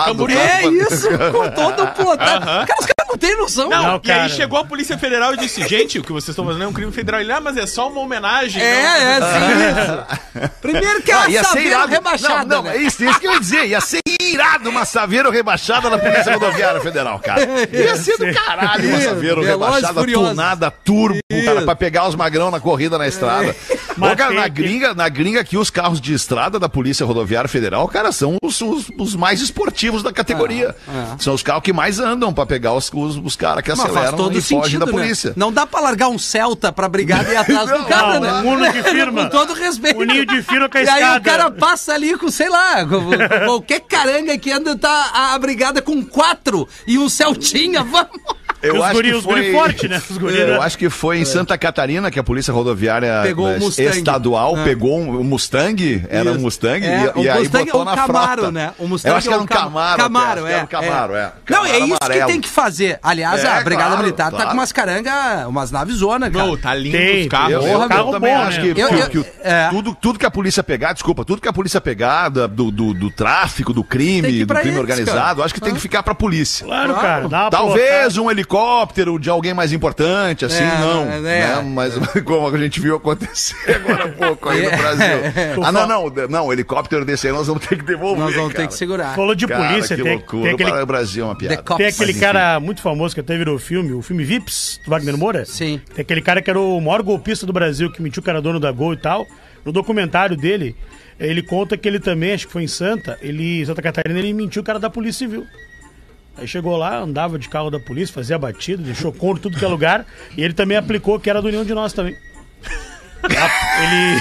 Camboriú, 0.05 0.39
É 0.39 0.67
isso, 0.67 1.09
com 1.33 1.49
todo 1.51 1.87
plotado. 1.95 2.45
Cara, 2.47 2.81
os 2.81 2.87
caras 2.87 3.09
não 3.09 3.17
têm 3.19 3.37
noção. 3.37 3.69
Não, 3.71 3.83
Não, 3.83 3.97
e 3.97 4.01
cara. 4.01 4.23
aí 4.25 4.29
chegou 4.31 4.59
a 4.59 4.65
Polícia 4.65 4.99
Federal 4.99 5.33
e 5.35 5.37
disse: 5.39 5.67
Gente, 5.67 5.99
o 5.99 6.05
que 6.05 6.13
vocês 6.13 6.29
estão 6.31 6.45
fazendo 6.45 6.65
é 6.65 6.67
um 6.67 6.73
crime 6.73 6.93
federal. 6.93 7.21
Ele, 7.21 7.33
ah, 7.33 7.41
mas 7.41 7.57
é 7.57 7.67
só 7.67 7.89
uma 7.89 8.01
homenagem. 8.01 8.63
não." 8.63 8.69
É, 8.69 9.19
é 9.19 9.21
sim. 9.21 10.51
Primeiro 10.61 11.03
que 11.03 11.11
é 11.11 11.15
Ah, 11.15 11.41
a 11.41 11.45
Saveiro 11.45 11.69
irado. 11.71 11.93
rebaixada, 11.93 12.45
Não, 12.57 12.63
não, 12.63 12.71
né? 12.71 12.77
é 12.77 12.83
isso, 12.83 13.03
isso 13.05 13.19
que 13.21 13.27
eu 13.27 13.33
ia 13.33 13.41
dizer. 13.41 13.67
Ia 13.67 13.81
ser 13.81 14.01
irado 14.33 14.71
uma 14.71 14.85
Saveiro 14.85 15.31
rebaixada 15.31 15.89
na 15.91 15.99
Polícia 15.99 16.33
Rodoviária 16.35 16.81
Federal, 16.81 17.19
cara. 17.19 17.43
Ia 17.73 17.97
ser 17.97 18.17
do 18.19 18.33
caralho 18.33 18.89
uma 18.89 18.99
Isso, 18.99 19.09
Saveiro 19.09 19.43
Velozes 19.43 19.75
rebaixada, 19.89 20.13
tunada, 20.13 20.71
turbo, 20.71 21.19
cara, 21.45 21.63
pra 21.63 21.75
pegar 21.77 22.09
os 22.09 22.15
magrão 22.15 22.51
na 22.51 22.61
corrida 22.61 22.99
na 22.99 23.07
estrada. 23.09 23.55
Ô, 23.71 23.77
Mas 23.97 24.15
cara, 24.17 24.35
na 24.35 24.49
gringa, 24.49 24.95
na 24.95 25.09
gringa 25.09 25.41
aqui, 25.41 25.57
os 25.57 25.71
carros 25.71 26.01
de 26.01 26.15
estrada 26.15 26.59
da 26.59 26.69
Polícia 26.69 27.05
Rodoviária 27.05 27.49
Federal, 27.49 27.87
cara, 27.89 28.11
são 28.13 28.37
os, 28.43 28.61
os- 28.61 28.91
os 28.99 29.15
mais 29.15 29.41
esportivos 29.41 30.03
da 30.03 30.13
categoria. 30.13 30.75
Ah, 30.89 31.17
São 31.19 31.35
os 31.35 31.43
carros 31.43 31.63
que 31.63 31.73
mais 31.73 31.99
andam 32.01 32.33
pra 32.33 32.47
pegar 32.47 32.73
os, 32.73 32.91
os, 32.93 33.17
os 33.17 33.37
caras 33.37 33.63
que 33.63 33.71
Mas 33.71 33.81
aceleram 33.81 34.17
todo 34.17 34.39
e 34.39 34.41
fogem 34.43 34.63
sentido, 34.63 34.81
da 34.81 34.87
né? 34.87 34.93
polícia. 34.93 35.33
Não 35.37 35.53
dá 35.53 35.67
pra 35.67 35.81
largar 35.81 36.09
um 36.09 36.19
Celta 36.19 36.73
pra 36.73 36.89
brigada 36.89 37.29
e 37.29 37.33
ir 37.33 37.37
atrás 37.37 37.69
do 37.71 37.85
cara, 37.87 38.15
não, 38.19 38.21
né? 38.21 38.33
um 38.49 38.53
Uno 38.55 38.65
de 38.73 38.83
firma. 38.83 39.25
Com 39.25 39.29
todo 39.31 39.53
respeito. 39.55 40.01
O 40.01 40.05
ninho 40.05 40.25
de 40.27 40.43
firma 40.43 40.69
com 40.69 40.79
a 40.79 40.83
E 40.83 40.89
aí 40.89 41.03
escada. 41.03 41.19
o 41.19 41.23
cara 41.23 41.51
passa 41.51 41.93
ali 41.93 42.17
com, 42.17 42.31
sei 42.31 42.49
lá, 42.49 42.85
com- 42.87 43.03
com 43.05 43.45
qualquer 43.47 43.81
caranga 44.23 44.39
que 44.39 44.51
anda, 44.51 44.77
tá 44.77 45.11
a 45.13 45.39
brigada 45.39 45.83
com 45.83 46.05
quatro 46.05 46.69
e 46.87 46.99
um 46.99 47.09
Celtinha, 47.09 47.83
vamos... 47.85 48.42
Eu 48.63 48.77
os 48.77 48.83
acho 48.83 48.93
guri, 48.95 49.11
que 49.11 49.17
os 49.17 49.25
guri 49.25 49.43
foi- 49.43 49.53
forte, 49.53 49.89
né? 49.89 50.03
Os 50.09 50.17
guri, 50.19 50.39
Eu 50.39 50.47
né? 50.49 50.59
acho 50.61 50.79
que 50.79 50.89
foi 50.89 51.19
em 51.19 51.25
Santa 51.25 51.57
Catarina 51.59 52.11
que 52.11 52.19
a 52.19 52.23
Polícia 52.23 52.53
Rodoviária 52.53 53.21
Pegou 53.23 53.49
eh, 53.51 53.57
um 53.57 53.59
Mustang. 53.61 53.89
estadual 53.99 54.57
Ah. 54.57 54.65
pegou 54.65 54.99
um, 55.01 55.19
um 55.21 55.25
Mustang, 55.25 56.05
era 56.09 56.31
um 56.31 56.35
Isso. 56.35 56.41
Mustang, 56.43 56.87
É, 56.87 57.13
e, 57.17 57.23
e 57.23 57.27
o 57.29 57.33
aí 57.33 57.39
Mustang 57.41 57.65
botou 57.65 57.81
ou 57.81 57.85
na 57.85 57.97
Camaro, 57.97 58.33
frota. 58.43 58.53
né? 58.53 58.73
O 58.79 58.87
Mustang 58.87 59.13
Eu 59.13 59.17
acho 59.19 59.29
que 59.29 59.35
ou 59.35 59.35
era 59.35 59.43
um 59.43 59.47
Cam- 59.47 59.57
Camaro. 59.65 59.99
Camaro, 60.03 60.47
é. 60.47 60.63
um 60.63 60.67
Camaro, 60.67 61.15
é. 61.17 61.33
Não, 61.51 61.67
é 61.67 61.79
isso 61.81 61.99
que 61.99 62.25
tem 62.27 62.41
que 62.41 62.49
fazer. 62.49 62.99
Aliás, 63.03 63.43
É, 63.43 63.49
a 63.49 63.61
Brigada 63.65 63.97
Militar 63.97 64.31
tá 64.31 64.47
com 64.47 64.53
umas 64.55 64.71
carangas, 64.71 65.47
umas 65.49 65.71
naves 65.71 65.97
zona, 65.97 66.31
cara. 66.31 66.47
Não, 66.47 66.57
tá 66.57 66.75
lindo 66.75 66.97
Tem, 66.97 67.23
os 67.23 67.29
carros. 67.29 67.53
Eu, 67.53 67.89
também 68.13 68.35
bom, 68.35 68.43
acho 68.43 68.61
que, 68.61 69.25
é. 69.43 69.71
tudo, 70.01 70.19
que 70.19 70.27
a 70.27 70.31
polícia 70.31 70.63
pegar, 70.63 70.93
desculpa, 70.93 71.25
tudo 71.25 71.41
que 71.43 71.49
a 71.49 71.53
polícia 71.53 71.81
pegar 71.81 72.29
do, 72.29 72.47
tráfico, 73.11 73.73
do 73.73 73.83
crime, 73.83 74.45
do 74.45 74.55
crime 74.55 74.79
organizado, 74.79 75.43
acho 75.43 75.53
que 75.53 75.61
tem 75.61 75.75
que 75.75 75.81
ficar 75.81 76.03
pra 76.03 76.15
polícia. 76.15 76.65
Claro, 76.65 76.95
cara. 76.95 77.29
Talvez 77.51 78.17
um 78.17 78.31
helicóptero 78.31 78.52
de 79.21 79.31
alguém 79.31 79.55
mais 79.55 79.73
importante, 79.73 80.45
assim, 80.45 80.63
É, 80.63 80.79
não. 80.79 81.03
é, 81.11 81.21
né? 81.21 81.41
é. 81.59 81.63
Mas 81.63 81.95
como 82.25 82.47
a 82.55 82.59
gente 82.59 82.81
viu 82.81 82.97
acontecer 82.97 83.57
agora 83.75 84.05
há 84.05 84.09
pouco 84.09 84.49
aí 84.49 84.63
no 84.63 84.69
É. 84.71 84.77
Brasil. 84.77 85.03
Ah, 85.65 85.71
não, 85.73 85.87
não, 85.87 86.11
não, 86.29 86.47
o 86.47 86.53
helicóptero 86.53 87.05
desse 87.05 87.27
aí 87.29 87.33
nós 87.33 87.47
vamos 87.47 87.67
ter 87.67 87.77
que 87.77 87.85
devolver. 87.85 88.19
Nós 88.25 88.35
vamos 88.35 88.51
ter 88.51 88.57
cara. 88.57 88.69
que 88.69 88.75
segurar. 88.75 89.15
Falou 89.15 89.35
de 89.35 89.47
Cara, 89.47 89.69
polícia, 89.69 89.97
que 89.97 90.03
tem, 90.03 90.13
loucura. 90.17 90.43
tem 90.43 90.53
aquele, 90.55 90.71
Para 90.71 90.83
o 90.83 90.87
Brasil 90.87 91.25
é 91.25 91.27
uma 91.27 91.37
piada. 91.37 91.57
Cops. 91.59 91.77
tem 91.79 91.87
aquele 91.87 92.15
cara 92.15 92.59
muito 92.61 92.83
famoso 92.83 93.15
que 93.15 93.21
até 93.21 93.37
virou 93.37 93.59
filme, 93.59 93.93
o 93.93 94.03
filme 94.03 94.25
Vips, 94.25 94.81
do 94.85 94.91
Wagner 94.91 95.17
Moura. 95.17 95.45
Sim. 95.45 95.81
Tem 95.95 96.03
aquele 96.03 96.21
cara 96.21 96.43
que 96.43 96.51
era 96.51 96.61
o 96.61 96.81
maior 96.81 97.03
golpista 97.03 97.47
do 97.47 97.53
Brasil, 97.53 97.91
que 97.93 98.03
mentiu 98.03 98.23
que 98.23 98.29
era 98.31 98.41
dono 98.43 98.59
da 98.61 98.71
Gol 98.73 98.93
e 98.95 98.97
tal. 98.97 99.27
No 99.65 99.71
documentário 99.73 100.37
dele, 100.37 100.75
ele 101.19 101.43
conta 101.43 101.77
que 101.77 101.87
ele 101.89 102.01
também, 102.01 102.33
acho 102.33 102.47
que 102.47 102.53
foi 102.53 102.65
em 102.65 102.69
Santa, 102.69 103.17
ele, 103.23 103.61
em 103.63 103.65
Santa 103.65 103.81
Catarina, 103.81 104.19
ele 104.19 104.33
mentiu 104.33 104.63
que 104.65 104.71
era 104.71 104.81
da 104.81 104.91
Polícia 104.91 105.21
Civil. 105.27 105.47
Aí 106.37 106.49
chegou 106.49 106.77
lá, 106.77 106.99
andava 106.99 107.39
de 107.39 107.49
carro 107.49 107.71
da 107.71 107.79
polícia, 107.79 108.15
fazia 108.15 108.39
batida, 108.39 108.83
deixou 108.83 109.13
couro 109.13 109.39
tudo 109.39 109.59
que 109.59 109.65
é 109.65 109.69
lugar. 109.69 110.07
E 110.37 110.43
ele 110.43 110.55
também 110.55 110.77
aplicou 110.77 111.21
que 111.21 111.29
era 111.29 111.43
do 111.43 111.49
União 111.49 111.65
de 111.65 111.75
Nós 111.75 111.93
também. 111.93 112.17
Ele, 113.23 114.21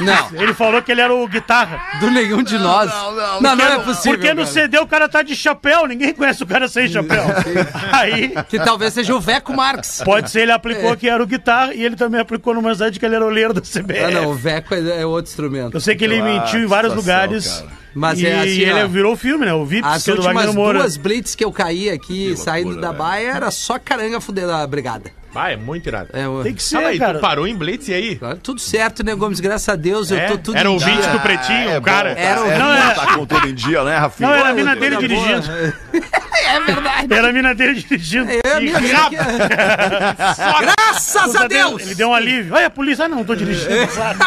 Não, 0.00 0.30
ele 0.42 0.54
falou 0.54 0.80
que 0.82 0.90
ele 0.92 1.00
era 1.00 1.14
o 1.14 1.26
guitarra. 1.28 1.80
do 2.00 2.10
nenhum 2.10 2.42
de 2.42 2.58
nós. 2.58 2.90
não, 2.90 3.14
Não, 3.14 3.40
não, 3.40 3.56
não, 3.56 3.64
é 3.64 3.78
possível. 3.80 4.12
Porque 4.18 4.32
no 4.34 4.42
cara. 4.42 4.46
CD 4.52 4.78
o 4.78 4.86
cara 4.86 5.08
tá 5.08 5.22
de 5.22 5.34
chapéu, 5.36 5.86
ninguém 5.86 6.12
conhece 6.14 6.42
o 6.42 6.46
cara 6.46 6.68
sem 6.68 6.88
chapéu. 6.88 7.24
Aí 7.92 8.32
Que 8.48 8.58
talvez 8.58 8.92
seja 8.94 9.14
o 9.14 9.20
Veco 9.20 9.52
Marx. 9.54 10.02
pode 10.04 10.30
ser 10.30 10.42
ele 10.42 10.52
aplicou 10.52 10.96
que 10.96 11.08
era 11.08 11.22
o 11.22 11.26
guitarra 11.26 11.74
e 11.74 11.84
ele 11.84 11.96
também 11.96 12.20
aplicou 12.20 12.54
numa 12.54 12.72
cidade 12.74 12.98
que 12.98 13.06
ele 13.06 13.14
era 13.14 13.24
oleiro 13.24 13.52
da 13.54 13.60
CBF. 13.60 14.04
Ah, 14.04 14.10
não, 14.10 14.30
o 14.30 14.34
Veco 14.34 14.74
é, 14.74 15.00
é 15.02 15.06
outro 15.06 15.30
instrumento. 15.30 15.74
Eu 15.74 15.80
sei 15.80 15.94
que 15.96 16.04
ele 16.04 16.16
Claro, 16.18 16.32
mentiu 16.32 16.60
em 16.60 16.66
vários 16.66 16.92
situação, 16.92 17.14
lugares. 17.22 17.48
cara. 17.60 17.86
Mas 17.94 18.20
e 18.20 18.26
é 18.26 18.38
assim, 18.40 18.60
ele 18.60 18.82
ó. 18.82 18.88
virou 18.88 19.16
filme, 19.16 19.46
né? 19.46 19.54
O 19.54 19.64
Vips, 19.64 19.88
As 19.90 20.06
é 20.06 20.12
últimas 20.12 20.54
duas 20.54 20.96
blitz 20.98 21.34
que 21.34 21.42
eu 21.42 21.50
caí 21.50 21.88
aqui, 21.88 22.36
saindo 22.36 22.78
da 22.78 22.92
baia, 22.92 23.30
era 23.30 23.50
só 23.50 23.78
caranga 23.78 24.20
fuder 24.20 24.46
da 24.46 24.66
brigada. 24.66 25.10
Vai, 25.36 25.52
é 25.54 25.56
muito 25.56 25.86
irado. 25.86 26.08
É, 26.12 26.26
o- 26.26 26.42
Tem 26.42 26.54
que 26.54 26.62
ser, 26.62 26.76
Calma 26.76 26.88
aí, 26.90 26.98
cara. 26.98 27.18
tu 27.18 27.20
parou 27.20 27.46
em 27.46 27.54
Blitz 27.54 27.88
e 27.88 27.94
aí? 27.94 28.20
Tudo 28.42 28.60
certo, 28.60 29.04
né, 29.04 29.14
Gomes? 29.14 29.38
Graças 29.40 29.68
a 29.68 29.76
Deus, 29.76 30.10
eu 30.10 30.18
É? 30.18 30.26
tô 30.28 30.38
tudo 30.38 30.56
Era 30.56 30.70
ouvinte 30.70 31.00
dia. 31.00 31.10
do 31.10 31.20
Pretinho, 31.20 31.68
É 31.70 31.78
o 31.78 31.82
cara. 31.82 32.14
bom, 32.14 32.20
Era 32.20 32.42
o- 32.42 32.50
é 32.50 32.58
Não, 32.58 32.72
é- 32.72 33.26
tá 33.26 33.46
em 33.46 33.54
dia, 33.54 33.84
né, 33.84 33.96
Rafinha? 33.98 34.28
Não, 34.28 34.34
era 34.36 34.48
a 34.48 34.52
mina 34.52 34.74
dele 34.76 34.96
boa. 34.96 35.08
dirigindo. 35.08 35.74
É 36.48 36.60
verdade. 36.60 37.12
Era 37.12 37.28
a 37.28 37.32
mina 37.32 37.54
dele 37.54 37.74
dirigindo. 37.74 38.30
É 38.30 38.40
a 38.54 38.60
E 38.60 38.68
rabo. 38.92 39.16
aqui. 39.16 39.16
Graças 40.60 41.34
a 41.36 41.46
Deus! 41.48 41.82
Ele 41.82 41.94
deu 41.94 42.08
um 42.10 42.14
alívio. 42.14 42.54
Olha 42.54 42.66
a 42.66 42.70
polícia. 42.70 43.04
Ah, 43.06 43.08
não, 43.08 43.24
tô 43.24 43.34
dirigindo. 43.34 43.90
sabe? 43.90 44.20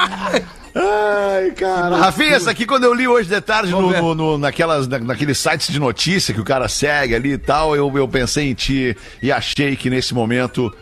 Ai, 0.76 1.52
cara. 1.52 1.98
Rafinha, 1.98 2.36
essa 2.36 2.52
aqui 2.52 2.66
quando 2.66 2.84
eu 2.84 2.94
li 2.94 3.08
hoje 3.08 3.28
de 3.30 3.42
tarde 3.42 3.72
no, 3.72 3.92
no- 3.92 4.16
no- 4.16 4.38
naquelas, 4.38 4.88
na, 4.88 5.00
naqueles 5.00 5.38
sites 5.38 5.68
de 5.72 5.80
notícia 5.80 6.34
que 6.34 6.40
o 6.40 6.44
cara 6.44 6.68
segue 6.68 7.16
ali 7.16 7.34
e 7.34 7.38
tal, 7.38 7.76
eu, 7.76 7.92
eu 7.98 8.08
pensei 8.08 8.50
em 8.50 8.54
ti 8.54 8.96
e 9.22 9.32
achei 9.32 9.76
que 9.76 9.90
nesse 9.90 10.14
momento. 10.14 10.74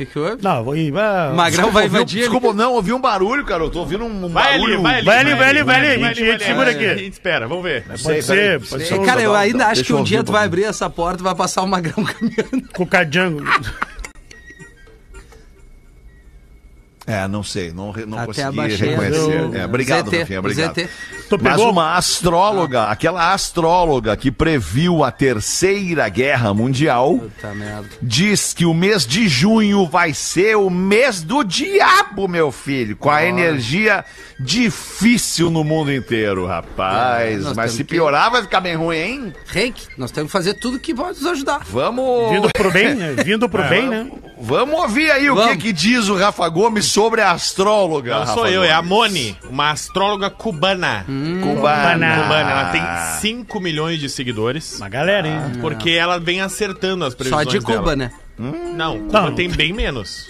O 0.00 0.06
que 0.06 0.12
que 0.12 0.18
houve? 0.18 0.42
Não, 0.42 0.64
vou 0.64 0.74
ir. 0.74 0.90
vai- 0.90 1.34
Magrão 1.34 1.70
vai 1.70 1.82
Ouvi 1.84 1.94
um- 1.94 1.98
invadir. 1.98 2.20
desculpa, 2.20 2.54
não, 2.54 2.72
ouvi 2.72 2.90
um 2.92 3.00
barulho, 3.00 3.44
cara. 3.44 3.62
Eu 3.64 3.68
tô 3.70 3.80
ouvindo 3.80 4.04
um 4.06 4.28
Vai 4.30 4.54
ali, 4.54 4.58
barulho. 4.62 4.82
vai 4.82 4.94
ali. 4.94 5.04
Vai 5.04 5.18
ali, 5.18 5.34
vai 5.34 5.48
ali, 5.50 5.62
vai 5.62 5.76
ali, 5.76 5.86
a 5.88 5.92
gente- 6.08 6.22
a 6.22 6.32
gente 6.32 6.44
segura 6.44 6.68
A 6.68 6.70
aqui. 6.72 6.88
gente 6.98 7.12
espera, 7.12 7.46
vamos 7.46 7.62
ver. 7.64 7.84
Sei, 7.96 8.14
Pode 8.14 8.22
ser, 8.24 8.60
pode 8.60 8.84
ser 8.86 8.94
um- 8.98 9.04
Cara, 9.04 9.20
eu 9.20 9.34
ainda 9.34 9.66
acho 9.66 9.84
que 9.84 9.92
um 9.92 10.02
dia 10.02 10.24
tu 10.24 10.32
vai 10.32 10.46
abrir 10.46 10.64
essa 10.64 10.88
porta 10.88 11.20
e 11.20 11.22
vai 11.22 11.34
passar 11.34 11.60
o 11.62 11.66
magrão 11.68 12.02
caminhando. 12.02 12.68
Com 12.72 12.84
o 12.84 12.86
Cajango. 12.86 13.42
É, 17.06 17.26
não 17.26 17.42
sei, 17.42 17.72
não, 17.72 17.92
não 18.06 18.18
Até 18.18 18.26
consegui 18.44 18.74
reconhecer. 18.76 19.48
do- 19.48 19.56
É, 19.56 19.64
obrigado, 19.64 20.06
ZT, 20.10 20.18
Rafinha, 20.18 20.38
obrigado. 20.38 20.74
ZT. 20.74 20.88
Mas 21.40 21.60
uma 21.60 21.94
astróloga, 21.96 22.84
aquela 22.84 23.32
astróloga 23.32 24.16
que 24.16 24.30
previu 24.30 25.02
a 25.02 25.10
terceira 25.10 26.08
guerra 26.08 26.52
mundial, 26.52 27.20
diz 28.02 28.52
que 28.52 28.64
o 28.66 28.74
mês 28.74 29.06
de 29.06 29.28
junho 29.28 29.86
vai 29.86 30.12
ser 30.12 30.56
o 30.56 30.68
mês 30.68 31.22
do 31.22 31.42
diabo, 31.42 32.28
meu 32.28 32.52
filho, 32.52 32.96
com 32.96 33.10
a 33.10 33.24
energia 33.24 34.04
difícil 34.38 35.50
no 35.50 35.64
mundo 35.64 35.92
inteiro, 35.92 36.46
rapaz. 36.46 37.46
É, 37.46 37.54
Mas 37.54 37.72
se 37.72 37.78
que- 37.78 37.84
piorar 37.94 38.30
vai 38.30 38.42
ficar 38.42 38.60
bem 38.60 38.76
ruim, 38.76 38.96
hein? 38.96 39.32
Reiki, 39.46 39.86
nós 39.96 40.10
temos 40.10 40.28
que 40.30 40.32
fazer 40.32 40.54
tudo 40.54 40.78
que 40.78 40.94
pode 40.94 41.18
nos 41.20 41.26
ajudar. 41.32 41.60
Vamos. 41.68 42.30
Vindo 42.30 42.48
pro 42.52 42.70
bem, 42.70 42.94
né? 42.94 43.14
Vindo 43.24 43.48
pro 43.48 43.62
bem, 43.68 43.88
né? 43.88 44.10
Vamos 44.42 44.80
ouvir 44.80 45.10
aí 45.10 45.28
o 45.30 45.34
Vamos. 45.34 45.52
que, 45.52 45.58
que 45.58 45.72
diz 45.72 46.08
o 46.08 46.16
Rafa 46.16 46.48
Gomes 46.48 46.89
sobre 46.90 47.20
a 47.20 47.30
astróloga. 47.32 48.12
Não 48.12 48.20
Rafa 48.20 48.32
sou 48.34 48.46
eu, 48.48 48.62
é 48.62 48.72
a. 48.72 48.82
Moni, 48.82 49.36
uma 49.48 49.70
astróloga 49.70 50.28
cubana. 50.30 51.04
Cubana. 51.06 52.22
Cubana, 52.22 52.50
ela 52.50 52.70
tem 52.70 52.82
5 53.20 53.60
milhões 53.60 53.98
de 54.00 54.08
seguidores. 54.08 54.76
Uma 54.78 54.88
galera, 54.88 55.26
hein? 55.28 55.38
Porque 55.60 55.90
ela 55.90 56.18
vem 56.18 56.40
acertando 56.40 57.04
as 57.04 57.12
Só 57.12 57.18
previsões 57.18 57.48
de 57.48 57.60
Cuba, 57.60 57.96
dela. 57.96 57.96
né? 57.96 58.10
Não, 58.38 58.98
Cuba 59.00 59.20
Não. 59.22 59.34
tem 59.34 59.48
bem 59.50 59.72
menos. 59.72 60.28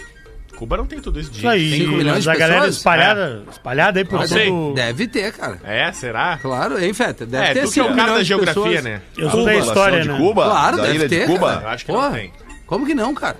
Cuba 0.56 0.76
não 0.76 0.84
tem 0.84 1.00
tudo 1.00 1.18
isso 1.18 1.30
de 1.30 1.38
Isso 1.38 1.48
aí, 1.48 1.78
Cinco 1.78 1.92
milhões 1.92 2.28
a 2.28 2.34
galera 2.34 2.60
pessoas? 2.60 2.76
espalhada, 2.76 3.44
espalhada 3.50 3.98
aí 3.98 4.04
por 4.04 4.28
sei. 4.28 4.48
todo... 4.50 4.74
Deve 4.74 5.08
ter, 5.08 5.32
cara. 5.32 5.58
É, 5.64 5.90
será? 5.90 6.36
Claro, 6.36 6.78
hein, 6.78 6.92
Feta? 6.92 7.24
Deve 7.24 7.44
é, 7.46 7.54
ter 7.54 7.62
tu 7.66 7.72
que 7.72 7.80
é 7.80 7.84
o 7.84 7.96
cara 7.96 8.12
da 8.14 8.22
geografia, 8.22 8.62
pessoas. 8.62 8.84
né? 8.84 9.00
Eu 9.16 9.30
sou 9.30 9.44
da 9.46 9.54
história, 9.54 10.02
de 10.02 10.08
né? 10.08 10.18
Cuba? 10.18 10.44
Claro, 10.44 10.76
da 10.76 10.82
deve 10.82 10.94
ilha 10.96 11.08
ter, 11.08 11.20
de 11.20 11.32
Cuba? 11.32 11.48
cara. 11.54 11.62
Eu 11.62 11.68
acho 11.70 11.86
que 11.86 11.92
Porra. 11.92 12.08
não 12.10 12.14
tem. 12.14 12.32
Como 12.66 12.84
que 12.86 12.94
não, 12.94 13.14
cara? 13.14 13.36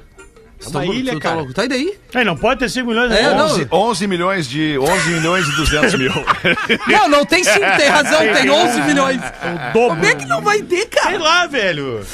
É 0.63 0.69
uma 0.69 0.85
Tu- 0.85 0.93
ilha, 0.93 1.13
tá 1.15 1.21
cara. 1.21 1.37
louco? 1.37 1.55
Tá 1.55 1.63
aí 1.63 1.69
daí? 1.69 1.95
Aí, 2.15 2.25
não 2.25 2.37
pode 2.37 2.61
ter 2.61 2.69
5 2.69 2.87
milhões 2.89 3.11
É, 3.13 3.23
né? 3.23 3.35
não. 3.35 3.47
11, 3.47 3.69
11 3.73 4.07
milhões 4.07 4.47
de 4.49 4.79
11 4.79 5.09
milhões 5.11 5.47
e 5.49 5.53
200 5.57 5.95
mil. 5.95 6.13
Não, 6.87 7.09
não 7.09 7.25
tem 7.25 7.43
cinco, 7.45 7.61
tem 7.79 7.89
razão, 7.89 8.19
tem 8.21 8.51
11 8.51 8.81
milhões. 8.83 9.21
O 9.21 9.73
dobro. 9.73 9.89
Como 9.97 10.05
é 10.05 10.15
que 10.15 10.27
não 10.27 10.41
vai 10.43 10.61
ter, 10.63 10.77
Sei 10.79 10.87
cara? 10.87 11.19
lá, 11.19 11.47
velho. 11.47 12.05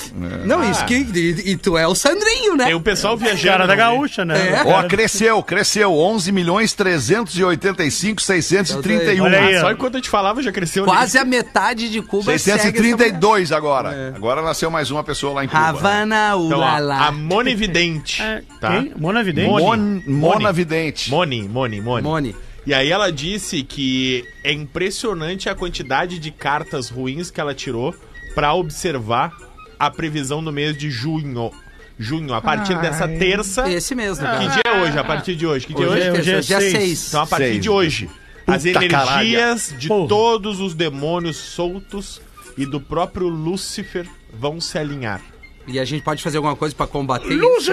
Não, 0.45 0.71
isso 0.71 0.85
que. 0.85 0.95
E, 0.95 1.51
e 1.53 1.57
tu 1.57 1.77
é 1.79 1.87
o 1.87 1.95
Sandrinho, 1.95 2.57
né? 2.57 2.67
Tem 2.67 2.75
o 2.75 2.81
pessoal 2.81 3.17
viajando. 3.17 3.47
Cara 3.53 3.67
da 3.67 3.75
vi. 3.75 3.79
gaúcha, 3.81 4.25
né? 4.25 4.61
É. 4.61 4.63
O 4.65 4.69
Ó, 4.69 4.83
cresceu, 4.85 5.43
cresceu. 5.43 5.93
11 5.95 6.31
milhões 6.33 6.73
385 6.75 8.21
631. 8.23 9.25
Olha 9.25 9.39
aí. 9.41 9.61
Só 9.61 9.71
enquanto 9.73 9.95
eu 9.97 10.01
te 10.01 10.11
falava 10.11 10.43
já 10.43 10.53
cresceu. 10.53 10.85
né? 10.87 10.93
Quase 10.93 11.19
a 11.19 11.25
metade 11.25 11.89
de 11.91 12.03
Cuba 12.03 12.37
segue 12.39 12.59
essa 12.59 12.71
632 12.71 13.53
agora. 13.53 14.13
Agora 14.15 14.43
nasceu 14.43 14.71
mais 14.71 14.91
uma 14.91 15.03
pessoa 15.03 15.33
lá 15.35 15.45
em 15.45 15.49
Cuba. 15.49 15.59
Havana, 15.61 16.29
Então, 16.35 16.41
ó, 16.53 16.57
ulala. 16.57 16.97
a 17.07 17.13
Mona 17.13 17.51
Evidente. 17.51 18.23
É, 18.39 18.43
tá? 18.61 18.83
quem? 18.83 18.93
Mona 18.97 19.23
Vidente? 19.23 19.49
Moni. 19.49 20.03
Mon, 20.07 20.13
Mona 20.33 20.53
Vidente. 20.53 21.11
Moni, 21.11 21.43
Moni, 21.49 21.81
Moni. 21.81 22.03
Moni. 22.03 22.37
E 22.67 22.75
aí 22.75 22.91
ela 22.91 23.13
disse 23.13 23.63
que 23.63 24.25
é 24.43 24.53
impressionante 24.53 25.49
a 25.49 25.55
quantidade 25.55 26.19
de 26.19 26.31
cartas 26.31 26.89
ruins 26.91 27.31
que 27.31 27.41
ela 27.41 27.55
tirou 27.55 27.95
pra 28.35 28.53
observar 28.55 29.33
a 29.79 29.91
previsão 29.91 30.43
do 30.43 30.53
mês 30.53 30.77
de 30.77 30.91
junho. 30.91 31.51
Junho, 31.99 32.35
a 32.35 32.43
partir 32.43 32.79
dessa 32.81 33.09
terça. 33.09 33.71
Esse 33.71 33.95
mesmo, 33.95 34.17
Que 34.27 34.31
cara. 34.31 34.47
dia 34.49 34.63
é 34.67 34.83
hoje? 34.83 34.99
A 34.99 35.05
partir 35.05 35.35
de 35.37 35.47
hoje? 35.47 35.67
Que 35.67 35.75
dia 35.75 35.87
é 35.87 35.89
Hoje 35.89 35.99
hoje? 36.01 36.09
é, 36.09 36.13
hoje 36.21 36.33
é 36.35 36.41
dia 36.41 36.61
seis. 36.61 36.73
6. 36.73 37.09
Então, 37.09 37.23
a 37.23 37.27
partir 37.27 37.45
Seis. 37.47 37.63
de 37.63 37.71
hoje, 37.71 38.11
as 38.47 38.63
Puta 38.65 38.85
energias 38.85 39.75
de 39.79 39.89
Porra. 39.89 40.09
todos 40.09 40.61
os 40.61 40.75
demônios 40.75 41.37
soltos 41.37 42.21
e 42.59 42.67
do 42.67 42.81
próprio 42.81 43.29
Lúcifer 43.29 44.07
vão 44.39 44.61
se 44.61 44.77
alinhar. 44.79 45.23
E 45.67 45.81
a 45.81 45.85
gente 45.85 46.03
pode 46.03 46.23
fazer 46.23 46.37
alguma 46.37 46.55
coisa 46.55 46.75
pra 46.75 46.87
combater 46.87 47.35
isso? 47.35 47.73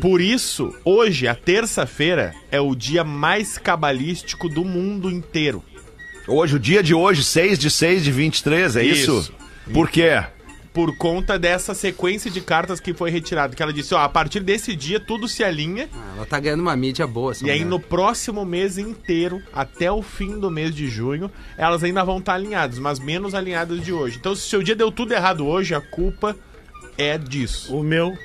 Por 0.00 0.20
isso, 0.20 0.74
hoje, 0.84 1.26
a 1.26 1.34
terça-feira, 1.34 2.34
é 2.50 2.60
o 2.60 2.74
dia 2.74 3.02
mais 3.02 3.56
cabalístico 3.56 4.48
do 4.48 4.64
mundo 4.64 5.10
inteiro. 5.10 5.64
Hoje, 6.28 6.56
o 6.56 6.58
dia 6.58 6.82
de 6.82 6.94
hoje, 6.94 7.24
6 7.24 7.58
de 7.58 7.70
6 7.70 8.04
de 8.04 8.12
23, 8.12 8.76
é 8.76 8.84
isso? 8.84 9.18
Isso. 9.20 9.32
Por 9.72 9.88
quê? 9.88 10.22
Por 10.72 10.96
conta 10.96 11.36
dessa 11.38 11.74
sequência 11.74 12.30
de 12.30 12.40
cartas 12.40 12.78
que 12.78 12.94
foi 12.94 13.10
retirada. 13.10 13.56
Que 13.56 13.62
ela 13.62 13.72
disse, 13.72 13.92
ó, 13.94 13.98
a 13.98 14.08
partir 14.08 14.38
desse 14.40 14.76
dia 14.76 15.00
tudo 15.00 15.26
se 15.26 15.42
alinha. 15.42 15.88
Ah, 15.92 16.12
Ela 16.18 16.26
tá 16.26 16.38
ganhando 16.38 16.60
uma 16.60 16.76
mídia 16.76 17.06
boa. 17.06 17.32
essa 17.32 17.44
E 17.44 17.50
aí, 17.50 17.58
mulher. 17.64 17.70
no 17.70 17.80
próximo 17.80 18.44
mês 18.44 18.78
inteiro, 18.78 19.42
até 19.52 19.90
o 19.90 20.00
fim 20.02 20.38
do 20.38 20.48
mês 20.50 20.72
de 20.74 20.88
junho, 20.88 21.28
elas 21.56 21.82
ainda 21.82 22.04
vão 22.04 22.18
estar 22.18 22.34
alinhadas, 22.34 22.78
mas 22.78 23.00
menos 23.00 23.34
alinhadas 23.34 23.82
de 23.84 23.92
hoje. 23.92 24.18
Então, 24.20 24.34
se 24.36 24.42
o 24.46 24.50
seu 24.50 24.62
dia 24.62 24.76
deu 24.76 24.92
tudo 24.92 25.12
errado 25.12 25.44
hoje, 25.46 25.74
a 25.74 25.80
culpa 25.80 26.36
é 26.98 27.16
disso. 27.18 27.74
O 27.76 27.82
meu, 27.82 28.16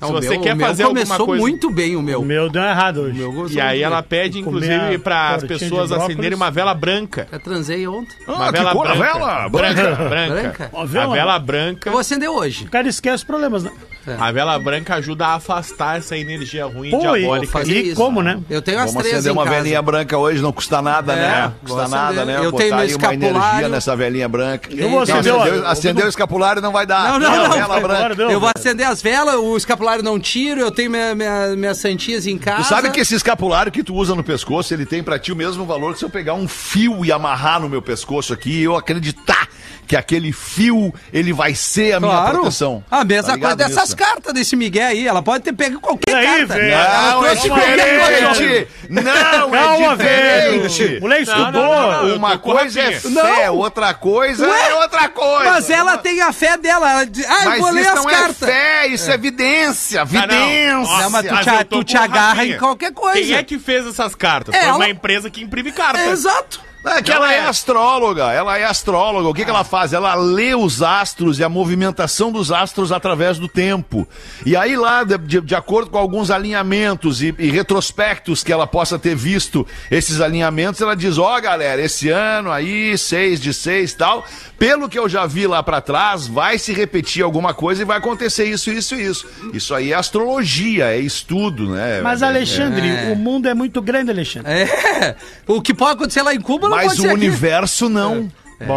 Não, 0.00 0.08
se 0.08 0.14
você 0.14 0.30
meu- 0.30 0.40
quer 0.42 0.52
o 0.54 0.56
meu 0.56 0.66
fazer 0.66 0.82
alguma 0.84 1.04
começou 1.04 1.26
coisa- 1.26 1.40
muito 1.40 1.70
bem 1.70 1.96
o 1.96 2.02
meu. 2.02 2.20
o 2.20 2.24
meu 2.24 2.50
deu 2.50 2.62
errado 2.62 2.98
hoje. 3.02 3.12
O 3.12 3.16
meu 3.16 3.32
começou 3.32 3.56
E 3.56 3.60
aí 3.60 3.82
ela 3.82 4.02
pede, 4.02 4.38
inclusive, 4.38 4.98
para 4.98 5.30
as 5.34 5.40
tortinha 5.42 5.58
de 5.58 5.64
pessoas 5.64 5.88
brócolis. 5.90 6.10
acenderem 6.16 6.36
uma 6.36 6.50
vela 6.50 6.74
branca. 6.74 7.26
Eu 7.32 7.40
transei 7.40 7.86
ontem. 7.88 8.14
Uma 8.28 8.48
Ah, 8.48 8.52
que 8.52 8.58
vela 8.58 8.72
cor 8.72 8.86
a 8.86 8.94
branca. 8.94 9.12
vela? 9.18 9.48
Branca, 9.48 9.82
branca. 9.96 10.34
Branca? 10.34 10.70
Uma 10.72 10.82
A 10.82 10.86
vela? 10.86 11.14
vela 11.14 11.38
branca. 11.38 11.88
Eu 11.88 11.92
vou 11.92 12.00
acender 12.00 12.28
hoje. 12.28 12.64
O 12.64 12.70
cara 12.70 12.88
esquece 12.88 13.16
os 13.16 13.24
problemas, 13.24 13.64
né? 13.64 13.70
A 14.18 14.30
vela 14.32 14.58
branca 14.58 14.94
ajuda 14.94 15.26
a 15.26 15.34
afastar 15.34 15.98
essa 15.98 16.16
energia 16.16 16.64
ruim 16.66 16.90
Pô, 16.90 17.16
e- 17.16 17.20
diabólica. 17.20 17.52
fazer 17.52 17.72
E 17.72 17.86
isso. 17.88 17.96
como, 17.96 18.22
né? 18.22 18.38
Eu 18.48 18.62
tenho 18.62 18.78
as 18.78 18.86
Vamos 18.92 19.02
três 19.02 19.14
acender 19.16 19.32
em 19.32 19.36
uma 19.36 19.44
casa. 19.44 19.56
velhinha 19.56 19.82
branca 19.82 20.16
hoje, 20.18 20.40
não 20.42 20.52
custa 20.52 20.80
nada, 20.80 21.12
É, 21.12 21.16
né? 21.16 21.52
Custa 21.64 21.88
nada, 21.88 22.24
né? 22.24 22.36
Eu 22.38 22.50
Botar 22.52 22.64
tenho 22.64 22.74
aí 22.76 22.94
uma 22.94 23.14
energia 23.14 23.18
escapulário. 23.30 23.68
nessa 23.68 23.96
velhinha 23.96 24.28
branca. 24.28 24.68
Eu 24.72 24.90
vou 24.90 25.00
acender 25.00 25.34
o- 25.34 25.40
acender, 25.42 25.66
acender 25.66 26.04
o 26.04 26.08
escapulário 26.08 26.62
não 26.62 26.72
vai 26.72 26.86
dar. 26.86 27.12
Não, 27.12 27.18
não, 27.18 27.48
não. 27.48 27.50
vela 27.56 27.80
branca. 27.80 28.14
Deu. 28.14 28.30
Eu 28.30 28.40
vou 28.40 28.50
acender 28.56 28.86
as 28.86 29.02
velas, 29.02 29.34
o 29.36 29.56
escapulário 29.56 30.02
não 30.04 30.18
tiro, 30.20 30.60
eu 30.60 30.70
tenho 30.70 30.90
minha, 30.90 31.14
minha, 31.14 31.56
minhas 31.56 31.78
santinhas 31.78 32.26
em 32.26 32.38
casa. 32.38 32.62
Tu 32.62 32.68
sabe 32.68 32.90
que 32.90 33.00
esse 33.00 33.14
escapulário 33.14 33.72
que 33.72 33.82
tu 33.82 33.94
usa 33.94 34.14
no 34.14 34.22
pescoço, 34.22 34.72
ele 34.72 34.86
tem 34.86 35.02
pra 35.02 35.18
ti 35.18 35.32
o 35.32 35.36
mesmo 35.36 35.64
valor 35.66 35.92
que 35.92 35.98
se 35.98 36.04
eu 36.04 36.10
pegar 36.10 36.34
um 36.34 36.46
fio 36.46 37.04
e 37.04 37.10
amarrar 37.10 37.60
no 37.60 37.68
meu 37.68 37.82
pescoço 37.82 38.32
aqui 38.32 38.50
e 38.60 38.62
eu 38.64 38.76
acreditar 38.76 39.48
que 39.86 39.96
aquele 39.96 40.32
fio, 40.32 40.92
ele 41.12 41.32
vai 41.32 41.54
ser 41.54 41.92
a 41.94 42.00
minha 42.00 42.12
Claro. 42.12 42.38
proteção. 42.38 42.84
A 42.90 43.04
mesma 43.04 43.32
Tá 43.34 43.38
coisa 43.38 43.56
dessas 43.56 43.82
nisso? 43.84 43.96
cartas 43.96 44.34
desse 44.34 44.56
Miguel 44.56 44.88
aí. 44.88 45.06
Ela 45.06 45.22
pode 45.22 45.44
ter 45.44 45.52
pego 45.52 45.80
qualquer 45.80 46.14
aí, 46.16 46.26
carta. 46.26 46.46
velho? 46.54 46.76
Não, 46.76 47.24
é 47.26 47.28
trouxe 47.30 47.48
qualquer 47.48 47.76
diferente! 47.76 48.68
Não, 48.90 49.50
Calma, 49.50 49.92
é 49.92 49.96
velho. 49.96 50.68
diferente! 50.68 50.98
O 50.98 51.00
moleque 51.02 51.26
Não, 51.26 51.36
não, 51.38 51.44
estudou. 51.46 51.62
não, 51.62 52.08
não, 52.08 52.16
Uma 52.16 52.38
coisa 52.38 52.80
é 52.80 52.84
Rafinha. 52.94 53.22
fé, 53.24 53.46
Não. 53.46 53.56
outra 53.56 53.94
coisa 53.94 54.46
Ué? 54.48 54.68
é 54.70 54.74
outra 54.74 55.08
coisa. 55.08 55.50
Mas 55.50 55.70
ela 55.70 55.98
tem 55.98 56.20
a 56.20 56.32
fé 56.32 56.56
dela. 56.56 56.90
Ela 56.90 57.06
diz, 57.06 57.24
ah, 57.28 57.44
eu 57.44 57.50
Mas 57.50 57.60
vou 57.60 57.70
ler 57.70 57.80
isso 57.82 57.90
as 57.90 57.96
não 57.96 58.04
cartas. 58.04 58.42
é 58.42 58.46
fé, 58.46 58.86
isso 58.88 59.10
é, 59.10 59.14
evidência, 59.14 60.02
Ah, 60.02 60.26
não. 60.26 60.82
Não, 60.82 61.10
mas 61.10 61.26
tu 61.26 61.34
mas 61.34 61.44
te- 61.46 61.64
tu 61.64 61.84
te 61.84 61.96
agarra 61.96 62.44
em 62.44 62.58
qualquer 62.58 62.92
coisa. 62.92 63.18
Quem 63.20 63.34
é 63.34 63.42
que 63.42 63.58
fez 63.58 63.86
essas 63.86 64.14
cartas? 64.14 64.54
É 64.54 64.60
Foi 64.64 64.72
uma 64.72 64.88
empresa 64.88 65.30
que 65.30 65.42
imprime 65.42 65.72
cartas. 65.72 66.02
É, 66.02 66.10
exato. 66.10 66.60
É 66.86 67.02
que 67.02 67.10
Não 67.10 67.16
ela 67.16 67.32
é. 67.34 67.36
é. 67.38 67.40
astróloga, 67.46 68.32
ela 68.32 68.56
é 68.58 68.64
astróloga. 68.64 69.28
O 69.28 69.34
que, 69.34 69.44
que 69.44 69.50
ela 69.50 69.64
faz? 69.64 69.92
Ela 69.92 70.14
lê 70.14 70.54
os 70.54 70.82
astros 70.82 71.38
e 71.38 71.44
a 71.44 71.48
movimentação 71.48 72.30
dos 72.30 72.52
astros 72.52 72.92
através 72.92 73.38
do 73.38 73.48
tempo. 73.48 74.06
E 74.44 74.56
aí, 74.56 74.76
lá, 74.76 75.02
de, 75.04 75.18
de- 75.18 75.40
de 75.40 75.54
acordo 75.54 75.90
com 75.90 75.98
alguns 75.98 76.30
alinhamentos 76.30 77.22
e, 77.22 77.34
e 77.38 77.50
retrospectos 77.50 78.42
que 78.44 78.52
ela 78.52 78.66
possa 78.66 78.98
ter 78.98 79.14
visto 79.16 79.66
esses 79.90 80.20
alinhamentos, 80.20 80.80
ela 80.80 80.94
diz: 80.94 81.18
Ó, 81.18 81.40
galera, 81.40 81.82
esse 81.82 82.08
ano 82.08 82.50
aí, 82.52 82.96
seis 82.96 83.40
de 83.40 83.52
seis 83.52 83.92
e 83.92 83.96
tal, 83.96 84.24
pelo 84.58 84.88
que 84.88 84.98
eu 84.98 85.08
já 85.08 85.26
vi 85.26 85.46
lá 85.46 85.62
pra 85.62 85.80
trás, 85.80 86.26
vai 86.26 86.56
se 86.58 86.72
repetir 86.72 87.22
alguma 87.22 87.52
coisa 87.52 87.82
e 87.82 87.84
vai 87.84 87.98
acontecer 87.98 88.44
isso, 88.44 88.70
isso 88.70 88.94
e 88.94 89.04
isso. 89.04 89.26
Isso 89.52 89.74
aí 89.74 89.92
é 89.92 89.96
astrologia, 89.96 90.86
é 90.94 90.98
estudo, 90.98 91.70
né? 91.70 92.00
Mas, 92.00 92.22
É- 92.22 92.26
Alexandre, 92.26 92.88
É. 92.88 93.12
o 93.12 93.16
mundo 93.16 93.48
é 93.48 93.54
muito 93.54 93.80
grande, 93.82 94.10
Alexandre. 94.10 94.52
É. 94.52 95.16
O 95.46 95.60
que 95.60 95.74
pode 95.74 95.92
acontecer 95.92 96.22
lá 96.22 96.34
em 96.34 96.40
Cuba 96.40 96.68
não 96.68 96.75
Mas 96.76 96.98
o 96.98 97.08
universo 97.08 97.88
não. 97.88 98.30
Bom. 98.58 98.74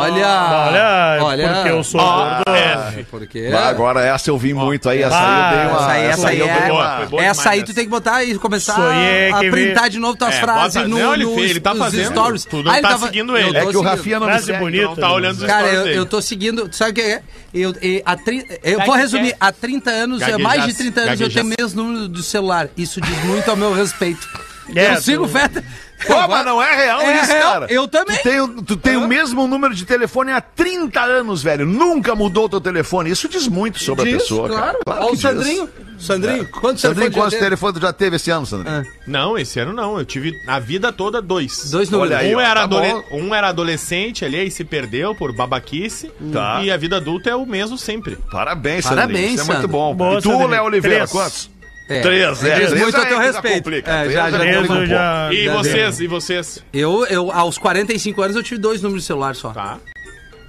Olha. 0.00 1.18
Olha, 1.22 1.54
porque 1.54 1.68
eu 1.70 1.84
sou 1.84 2.00
gordo. 2.00 2.42
F. 2.48 3.04
Porque... 3.10 3.50
Ah, 3.54 3.68
agora 3.68 4.04
essa 4.04 4.28
eu 4.30 4.36
vi 4.36 4.52
muito 4.52 4.88
aí, 4.88 5.02
essa 5.02 5.16
Ah, 5.16 5.50
aí 5.50 5.52
eu 5.52 5.58
dei 5.58 5.68
uma. 5.68 5.76
Essa 5.76 5.92
aí, 5.92 6.04
essa 6.06 6.28
aí 6.28 6.42
é. 6.42 6.96
Foi 6.96 7.06
boa 7.06 7.24
essa 7.24 7.50
aí 7.50 7.62
tu 7.62 7.72
tem 7.72 7.84
que 7.84 7.90
botar 7.90 8.24
e 8.24 8.36
começar 8.38 8.76
é 8.92 9.30
a 9.30 9.38
printar 9.38 9.84
vê- 9.84 9.90
de 9.90 9.98
novo 10.00 10.16
tuas 10.16 10.34
É, 10.34 10.40
frases 10.40 10.74
bota- 10.82 10.88
no, 10.88 10.98
não, 10.98 11.14
ele 11.14 11.24
nos- 11.26 11.34
fez, 11.36 11.50
ele 11.50 11.60
tá 11.60 11.74
nos 11.74 11.78
fazendo. 11.84 12.10
stories. 12.10 12.44
Tu 12.44 12.62
não 12.62 12.72
Ah, 12.72 12.80
tá 12.80 12.88
tava- 12.88 13.06
seguindo 13.06 13.36
ele. 13.36 13.56
É 13.56 13.66
que 13.66 13.76
o. 13.76 13.82
Rafinha 13.82 14.18
não 14.18 14.26
me 14.26 14.32
Frase 14.32 14.46
segue. 14.46 14.58
bonita. 14.58 14.84
Não 14.84 14.96
tá 14.96 15.12
olhando 15.12 15.38
os 15.38 15.44
Cara, 15.44 15.68
stories 15.68 15.86
eu, 15.86 15.92
eu 15.94 16.06
tô 16.06 16.20
seguindo. 16.20 16.68
Sabe 16.72 16.90
o 16.90 16.94
que 16.94 17.00
é? 17.02 17.22
Eu, 17.54 17.72
eu, 17.80 18.02
há 18.04 18.16
tri- 18.16 18.46
eu 18.64 18.78
Tá 18.78 18.84
vou 18.84 18.94
resumir. 18.96 19.36
Há 19.38 19.52
30 19.52 19.90
anos, 19.90 20.20
mais 20.40 20.66
de 20.66 20.74
30 20.74 21.00
anos, 21.02 21.20
eu 21.20 21.30
tenho 21.32 21.46
mesmo 21.58 21.82
número 21.84 22.08
de 22.08 22.22
celular. 22.22 22.68
Isso 22.76 23.00
diz 23.00 23.24
muito 23.24 23.48
ao 23.48 23.56
meu 23.56 23.72
respeito. 23.72 24.26
É, 24.74 24.94
eu 24.94 25.00
sigo 25.00 25.26
tu- 25.28 25.32
Feta. 25.32 25.62
Pô, 26.06 26.28
mas 26.28 26.44
não 26.44 26.62
é 26.62 26.74
real 26.76 27.00
É 27.00 27.22
isso, 27.22 27.32
real, 27.32 27.52
cara. 27.52 27.66
eu 27.72 27.88
também. 27.88 28.16
Tu 28.18 28.22
tem, 28.22 28.40
o- 28.40 28.62
tu 28.62 28.76
tem 28.76 28.96
o 28.96 29.08
mesmo 29.08 29.46
número 29.46 29.74
de 29.74 29.84
telefone 29.86 30.30
há 30.32 30.40
30 30.40 31.00
anos, 31.00 31.42
velho. 31.42 31.64
Nunca 31.64 32.14
mudou 32.14 32.44
o 32.44 32.48
teu 32.48 32.60
telefone. 32.60 33.10
Isso 33.10 33.28
diz 33.28 33.48
muito 33.48 33.82
sobre 33.82 34.02
a 34.02 34.04
Diz, 34.04 34.22
pessoa, 34.22 34.48
claro. 34.48 34.78
cara. 34.86 35.00
Olha 35.00 35.06
o 35.06 35.10
que 35.10 35.12
diz. 35.16 35.22
Sandrinho. 35.22 35.68
Sandrinho, 35.98 36.46
quantos 36.50 36.82
Sandrinho, 36.82 37.10
já 37.10 37.18
quantos 37.18 37.38
telefones 37.38 37.78
tu 37.78 37.82
já 37.82 37.92
teve 37.92 38.16
esse 38.16 38.30
ano, 38.30 38.44
Sandrinho? 38.44 38.84
Não, 39.06 39.38
esse 39.38 39.58
ano 39.58 39.72
não. 39.72 39.98
Eu 39.98 40.04
tive 40.04 40.34
a 40.46 40.58
vida 40.58 40.92
toda 40.92 41.22
dois. 41.22 41.70
Dois 41.70 41.88
números. 41.88 42.14
Olha 42.14 42.20
aí, 42.22 42.34
um, 42.34 42.38
ó, 42.38 42.42
era 42.42 42.54
tá 42.54 42.62
adole- 42.64 43.02
um 43.12 43.34
era 43.34 43.48
adolescente 43.48 44.22
ali, 44.22 44.36
aí 44.38 44.50
se 44.50 44.62
perdeu 44.64 45.14
por 45.14 45.32
babaquice. 45.34 46.10
Tá. 46.30 46.60
E 46.62 46.70
a 46.70 46.76
vida 46.76 46.98
adulta 46.98 47.30
é 47.30 47.34
o 47.34 47.46
mesmo 47.46 47.78
sempre. 47.78 48.16
Parabéns, 48.30 48.84
Parabéns, 48.84 49.08
Sandrinho. 49.18 49.34
Isso 49.40 49.50
é 49.50 49.54
muito 49.54 49.68
bom. 49.68 49.94
Boa, 49.94 50.18
e 50.18 50.22
tu, 50.22 50.28
Sandrinho. 50.28 50.48
Léo 50.50 50.64
Oliveira, 50.64 50.96
Três. 51.06 51.10
quantos? 51.10 51.50
É. 51.88 52.00
Três, 52.00 52.44
é. 52.44 52.60
Diz 52.60 52.72
muito 52.80 52.96
a 52.96 53.00
aí 53.00 53.06
teu 53.06 53.18
respeito. 53.18 53.70
É, 53.70 54.10
já, 54.10 54.30
já 54.30 54.38
já 54.38 54.86
já- 54.86 55.28
E 55.32 55.44
já 55.44 55.52
vocês, 55.54 56.00
e 56.00 56.06
vocês? 56.06 56.64
Eu, 56.72 57.06
eu, 57.06 57.30
aos 57.30 57.58
45 57.58 58.22
anos, 58.22 58.34
eu 58.36 58.42
tive 58.42 58.60
dois 58.60 58.82
números 58.82 59.02
de 59.02 59.06
celular 59.06 59.34
só. 59.36 59.50
Tá. 59.50 59.78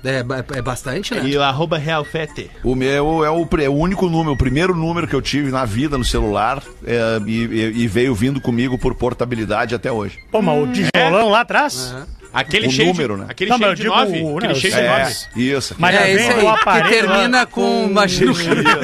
É, 0.06 0.20
é, 0.20 0.60
é 0.60 0.62
bastante, 0.62 1.14
né? 1.14 1.22
E 1.26 1.36
o 1.36 1.42
arroba 1.44 1.78
realfete. 1.78 2.50
O 2.64 2.76
meu 2.76 3.26
é 3.26 3.30
o, 3.30 3.46
pre- 3.46 3.66
é 3.66 3.70
o 3.70 3.74
único 3.74 4.08
número, 4.08 4.32
o 4.34 4.38
primeiro 4.38 4.74
número 4.76 5.08
que 5.08 5.14
eu 5.16 5.22
tive 5.22 5.52
na 5.52 5.66
vida 5.66 5.98
no 5.98 6.06
celular 6.06 6.64
é, 6.86 7.20
e, 7.26 7.44
e- 7.84 7.88
veio 7.88 8.16
vindo 8.16 8.40
comigo 8.40 8.78
por 8.78 8.96
portabilidade 8.96 9.76
até 9.76 9.92
hoje. 9.92 10.18
Pô, 10.32 10.42
mas 10.42 10.64
o 10.64 10.72
tijolão 10.72 11.30
lá 11.30 11.42
atrás? 11.42 11.94
Aquele 12.40 12.68
O 12.68 12.72
cheio 12.72 12.88
número, 12.90 13.14
de, 13.16 13.20
né? 13.22 13.28
Aquele 13.30 13.50
Não, 13.50 13.58
cheio 13.58 13.76
de 13.76 13.82
digo 13.82 13.96
nove. 13.96 14.22
o- 14.22 14.38
Aquele 14.38 14.54
não, 14.54 14.60
cheio 14.60 14.74
de 14.74 14.80
sei. 14.80 14.88
nove. 14.90 15.16
isso. 15.36 15.76
Mas 15.78 15.96
É 15.96 15.98
já 16.00 16.10
esse 16.10 16.28
vem 16.28 16.40
aí, 16.40 16.48
aparelho 16.48 16.86
que 16.88 16.94
termina 17.08 17.38
lá 17.40 17.46
com 17.46 17.86
uma 17.86 18.06
Isso, 18.06 18.24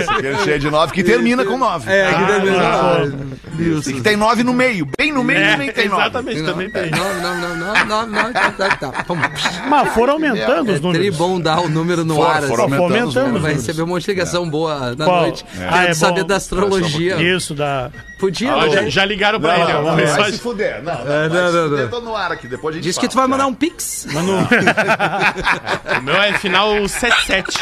aquele 0.09 0.37
cheio 0.43 0.59
de 0.59 0.69
nove 0.71 0.93
que 0.93 1.03
termina 1.03 1.45
com 1.45 1.57
nove. 1.57 1.91
É, 1.91 2.07
que 2.07 2.13
Ah, 2.15 2.25
termina. 2.27 2.57
ah, 2.63 3.05
E 3.89 3.93
que 3.93 4.01
tem 4.01 4.15
nove 4.17 4.43
no 4.43 4.53
meio. 4.53 4.87
Bem 4.97 5.11
no 5.11 5.23
meio 5.23 5.39
É, 5.39 5.51
também 5.51 5.71
tem 5.71 5.87
nove. 5.87 6.01
exatamente, 6.01 6.43
também 6.43 6.69
tem. 6.69 6.89
Não, 6.91 7.21
não, 7.21 7.37
não, 7.37 7.55
não, 7.55 7.85
não, 7.85 8.07
não, 8.07 8.33
tá, 8.33 8.51
tá. 8.79 9.05
Mas 9.69 9.93
foram 9.93 10.13
aumentando 10.13 10.71
É 10.71 10.73
os 10.75 10.81
números. 10.81 11.07
tri 11.07 11.11
bom 11.15 11.39
dar 11.39 11.59
o 11.61 11.69
número 11.69 12.03
no 12.03 12.23
ar. 12.23 12.41
foram 12.43 12.65
assim. 12.65 12.75
Aumentando 12.75 13.39
Vai 13.39 13.53
receber 13.53 13.83
um 13.83 13.87
monte 13.87 14.03
de 14.05 14.11
ligação 14.11 14.49
boa 14.49 14.95
na 14.95 15.05
noite. 15.05 15.45
Ah, 15.69 15.85
é 15.85 15.93
saber 15.93 16.21
bom. 16.21 16.27
da 16.27 16.35
astrologia. 16.37 17.21
Isso, 17.21 17.53
da... 17.53 17.91
Podia, 18.23 18.55
Ó, 18.55 18.69
já, 18.69 18.87
já 18.87 19.03
ligaram 19.03 19.37
pra 19.37 19.51
Não, 19.57 19.63
ele, 19.65 19.73
não, 19.73 19.81
uma 19.83 19.95
vai 19.97 20.31
se 20.31 20.39
fuder. 20.39 20.81
Não, 20.81 20.93
não, 20.93 21.11
É, 21.13 21.27
não, 21.27 21.35
se 21.35 21.53
não, 21.57 21.63
fuder, 21.69 21.81
não. 21.83 21.89
tô 21.89 21.99
no 21.99 22.15
ar 22.15 22.31
aqui, 22.31 22.47
depois 22.47 22.73
a 22.73 22.77
gente 22.77 22.85
Diz 22.85 22.97
que 22.97 23.05
tu 23.09 23.17
vai 23.17 23.27
mandar 23.27 23.47
um 23.47 23.53
pix. 23.53 24.07
Mas 24.13 24.23
não- 24.25 24.47
O 25.99 26.01
meu 26.03 26.15
é 26.15 26.31
final 26.39 26.87
77. 26.87 27.59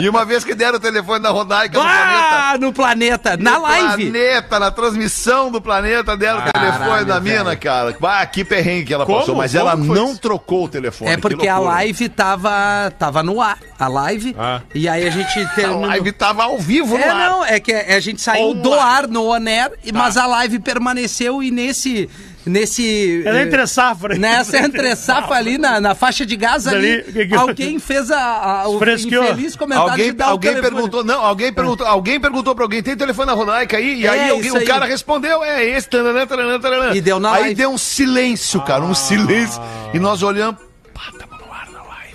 E 0.00 0.08
uma 0.08 0.24
vez 0.24 0.44
que 0.44 0.54
deram 0.54 0.76
o 0.76 0.80
telefone 0.80 1.20
da 1.20 1.30
Rodaica 1.30 1.76
no 1.78 1.82
planeta... 1.84 2.36
Ah, 2.36 2.58
no 2.60 2.72
planeta, 2.72 3.36
na 3.36 3.58
live. 3.58 4.10
Planeta, 4.10 4.60
na 4.60 4.70
transmissão 4.70 5.50
do 5.50 5.60
planeta 5.60 6.16
deram 6.16 6.38
o 6.40 6.52
telefone 6.52 7.04
da 7.04 7.18
mina, 7.20 7.56
cara. 7.56 7.96
Ah, 8.02 8.24
que 8.24 8.44
perrengue 8.44 8.84
que 8.86 8.94
ela 8.94 9.04
Como? 9.04 9.18
passou, 9.18 9.34
mas 9.34 9.50
Como 9.52 9.60
ela 9.62 9.76
não 9.76 10.12
isso? 10.12 10.20
trocou 10.20 10.64
o 10.66 10.68
telefone. 10.68 11.10
É 11.10 11.16
que 11.16 11.22
porque 11.22 11.48
a 11.48 11.58
live 11.58 12.08
tava, 12.08 12.92
tava 12.98 13.22
no 13.22 13.40
ar. 13.40 13.58
A 13.78 13.88
live. 13.88 14.34
Ah. 14.38 14.62
E 14.74 14.88
aí 14.88 15.06
a 15.06 15.10
gente 15.10 15.38
A 15.38 15.48
terminou. 15.50 15.86
live 15.86 16.12
tava 16.12 16.44
ao 16.44 16.58
vivo 16.58 16.96
no 16.96 17.04
É, 17.04 17.08
ar. 17.08 17.30
não, 17.30 17.44
é 17.44 17.60
que 17.60 17.72
a 17.72 18.00
gente 18.00 18.20
saiu 18.22 18.48
On 18.50 18.54
do 18.54 18.72
ar 18.72 19.06
no 19.06 19.24
Oner, 19.26 19.70
mas 19.92 20.16
a 20.16 20.26
live 20.26 20.58
permaneceu 20.60 21.42
e 21.42 21.50
nesse. 21.50 22.08
Nesse. 22.50 23.22
Ela 23.26 23.38
é 23.38 23.42
eh, 23.42 23.44
entre 23.46 23.66
safra. 23.66 24.16
Nessa 24.16 24.58
entre 24.58 24.94
safra 24.94 25.34
ali 25.34 25.58
na, 25.58 25.80
na 25.80 25.94
faixa 25.96 26.24
de 26.24 26.36
gás 26.36 26.66
ali, 26.68 26.92
Ali, 26.92 27.12
que 27.12 27.26
que- 27.26 27.34
alguém 27.34 27.78
fez 27.80 28.08
a, 28.10 28.62
a- 28.62 28.68
o 28.68 28.78
Fresqueou. 28.78 29.24
infeliz 29.24 29.56
comentário 29.56 29.94
de 29.96 30.00
Alguém, 30.00 30.14
dar 30.14 30.26
o 30.28 30.30
alguém 30.30 30.60
perguntou, 30.60 31.02
não, 31.04 31.20
alguém 31.24 31.52
perguntou, 31.52 31.84
alguém 31.84 32.20
perguntou 32.20 32.54
pra 32.54 32.62
alguém, 32.64 32.80
tem 32.84 32.96
telefone 32.96 33.26
da 33.26 33.32
Rodaica 33.34 33.76
aí? 33.76 34.00
E 34.02 34.06
É, 34.06 34.10
aí, 34.10 34.30
alguém- 34.30 34.52
o 34.52 34.56
aí. 34.58 34.64
cara 34.64 34.86
respondeu, 34.86 35.42
é 35.42 35.64
esse, 35.64 35.88
taranã, 35.88 36.24
taranã, 36.24 36.60
taranã. 36.60 36.94
E 36.94 37.00
deu 37.00 37.18
na 37.18 37.32
Aí 37.32 37.40
live. 37.40 37.54
deu 37.56 37.70
um 37.72 37.78
silêncio, 37.78 38.60
cara, 38.62 38.84
um 38.84 38.94
silêncio. 38.94 39.60
E 39.92 39.98
nós 39.98 40.22
olhamos, 40.22 40.60
pá, 40.94 41.10
ar 41.18 41.25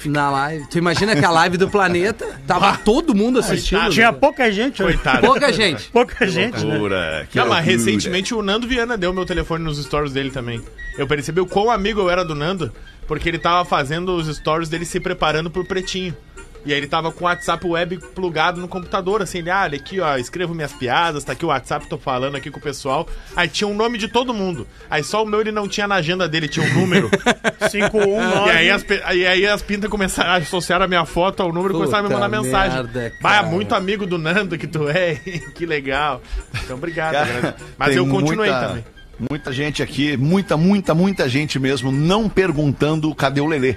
na 0.09 0.29
live. 0.29 0.67
Tu 0.69 0.77
imagina 0.77 1.15
que 1.15 1.23
a 1.25 1.31
live 1.31 1.57
do 1.57 1.69
planeta 1.69 2.39
tava 2.47 2.77
todo 2.77 3.13
mundo 3.15 3.39
assistindo. 3.39 3.77
Coitado. 3.79 3.93
Tinha 3.93 4.13
pouca 4.13 4.51
gente. 4.51 4.81
né? 4.81 4.89
Coitado. 4.89 5.21
Pouca 5.21 5.53
gente. 5.53 5.89
Pouca 5.91 6.27
gente, 6.27 6.65
né? 6.65 6.71
Loucura, 6.73 7.27
que 7.29 7.37
Não, 7.37 7.47
mas 7.47 7.65
recentemente 7.65 8.33
o 8.33 8.41
Nando 8.41 8.67
Viana 8.67 8.97
deu 8.97 9.13
meu 9.13 9.25
telefone 9.25 9.63
nos 9.63 9.77
stories 9.83 10.11
dele 10.13 10.31
também. 10.31 10.61
Eu 10.97 11.07
percebi 11.07 11.39
o 11.39 11.45
quão 11.45 11.69
amigo 11.71 12.01
eu 12.01 12.09
era 12.09 12.23
do 12.23 12.35
Nando, 12.35 12.71
porque 13.07 13.29
ele 13.29 13.39
tava 13.39 13.63
fazendo 13.65 14.15
os 14.15 14.27
stories 14.35 14.69
dele 14.69 14.85
se 14.85 14.99
preparando 14.99 15.49
pro 15.49 15.65
pretinho. 15.65 16.15
E 16.63 16.71
aí 16.71 16.77
ele 16.77 16.85
tava 16.87 17.11
com 17.11 17.23
o 17.23 17.27
WhatsApp 17.27 17.65
web 17.65 17.97
plugado 18.13 18.61
no 18.61 18.67
computador, 18.67 19.21
assim, 19.21 19.39
ele, 19.39 19.49
ah, 19.49 19.63
olha 19.63 19.75
aqui, 19.77 19.99
ó, 19.99 20.15
escrevo 20.17 20.53
minhas 20.53 20.71
piadas, 20.71 21.23
tá 21.23 21.31
aqui 21.33 21.43
o 21.43 21.47
WhatsApp, 21.47 21.87
tô 21.87 21.97
falando 21.97 22.35
aqui 22.35 22.51
com 22.51 22.59
o 22.59 22.61
pessoal. 22.61 23.07
Aí 23.35 23.47
tinha 23.47 23.67
o 23.67 23.73
nome 23.73 23.97
de 23.97 24.07
todo 24.07 24.33
mundo. 24.33 24.67
Aí 24.89 25.03
só 25.03 25.23
o 25.23 25.25
meu 25.25 25.41
ele 25.41 25.51
não 25.51 25.67
tinha 25.67 25.87
na 25.87 25.95
agenda 25.95 26.27
dele, 26.29 26.47
tinha 26.47 26.65
um 26.65 26.73
número. 26.81 27.09
519. 27.71 28.47
E 28.47 28.51
aí 28.51 28.69
as, 28.69 28.85
e 29.15 29.25
aí 29.27 29.45
as 29.47 29.61
pintas 29.61 29.89
começaram 29.89 30.31
a 30.31 30.35
associar 30.35 30.81
a 30.81 30.87
minha 30.87 31.05
foto 31.05 31.41
ao 31.41 31.51
número 31.51 31.73
e 31.73 31.77
começaram 31.77 32.05
a 32.05 32.09
me 32.09 32.13
mandar 32.13 32.29
mensagem. 32.29 32.83
merda, 32.83 33.13
Bah, 33.21 33.29
cara. 33.37 33.47
muito 33.47 33.73
amigo 33.75 34.05
do 34.05 34.17
Nando 34.17 34.57
que 34.57 34.67
tu 34.67 34.87
é, 34.87 35.15
que 35.55 35.65
legal. 35.65 36.21
Então, 36.63 36.75
obrigado. 36.77 37.13
Cara, 37.13 37.25
galera. 37.27 37.55
Mas 37.77 37.95
eu 37.95 38.05
continuei 38.07 38.49
muita- 38.51 38.67
também. 38.67 38.85
Muita 39.29 39.51
gente 39.53 39.83
aqui, 39.83 40.17
muita, 40.17 40.57
muita, 40.57 40.95
muita 40.95 41.29
gente 41.29 41.59
mesmo, 41.59 41.91
não 41.91 42.27
perguntando 42.27 43.13
cadê 43.13 43.39
o 43.39 43.45
Lelê. 43.45 43.75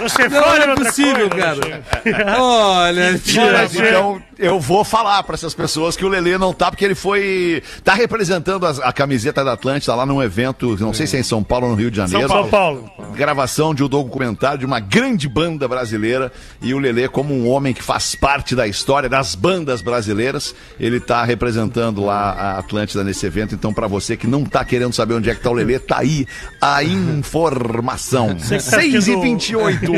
Você 0.00 0.28
Não 0.28 0.42
fala 0.42 0.64
é 0.64 0.74
possível, 0.74 1.30
coisa, 1.30 1.56
cara. 1.56 2.40
Olha, 2.40 3.12
Mentira. 3.12 3.64
então, 3.64 4.22
eu 4.38 4.60
vou 4.60 4.84
falar 4.84 5.22
para 5.22 5.34
essas 5.34 5.54
pessoas 5.54 5.96
que 5.96 6.04
o 6.04 6.08
Lelê 6.08 6.36
não 6.38 6.52
tá, 6.52 6.70
porque 6.70 6.84
ele 6.84 6.94
foi. 6.94 7.62
tá 7.82 7.94
representando 7.94 8.66
as- 8.66 8.78
a, 8.80 8.92
camiseta 8.92 9.44
da 9.44 9.52
Atlântida 9.52 9.94
lá 9.94 10.04
num 10.04 10.22
evento, 10.22 10.76
não 10.80 10.92
sei 10.92 11.06
se 11.06 11.16
é 11.16 11.20
em 11.20 11.22
São 11.22 11.42
Paulo 11.42 11.66
ou 11.66 11.72
no 11.72 11.78
Rio 11.78 11.90
de 11.90 11.96
Janeiro. 11.96 12.28
São 12.28 12.48
Paulo. 12.48 12.90
Gravação 13.14 13.74
de 13.74 13.82
um 13.82 13.88
documentário 13.88 14.58
de 14.58 14.66
uma 14.66 14.78
grande 14.80 15.28
banda 15.28 15.66
brasileira. 15.66 16.30
E 16.60 16.74
o 16.74 16.78
Lelê, 16.78 17.08
como 17.08 17.32
um 17.34 17.48
homem 17.48 17.72
que 17.72 17.82
faz 17.82 18.14
parte 18.14 18.54
da 18.54 18.66
história 18.66 19.08
das 19.08 19.34
bandas 19.34 19.80
brasileiras, 19.80 20.54
ele 20.78 21.00
tá 21.00 21.24
representando 21.24 22.04
lá 22.04 22.30
a 22.32 22.58
Atlântida 22.58 23.02
nesse 23.04 23.24
evento. 23.26 23.54
Então, 23.54 23.72
para 23.72 23.86
você 23.86 24.16
que 24.16 24.26
não 24.26 24.44
tá 24.44 24.64
querendo 24.64 24.92
saber 24.92 25.14
onde 25.14 25.30
é 25.30 25.34
que 25.34 25.40
tá 25.40 25.50
o 25.50 25.54
Lelê, 25.54 25.78
tá 25.78 25.98
aí 25.98 26.26
a 26.60 26.82
informação. 26.84 28.36
Você 28.38 28.58
que 28.58 28.64
tá 28.64 28.70
6 28.80 28.94
e 28.94 29.02
sentindo- 29.02 29.20
28 29.22 29.92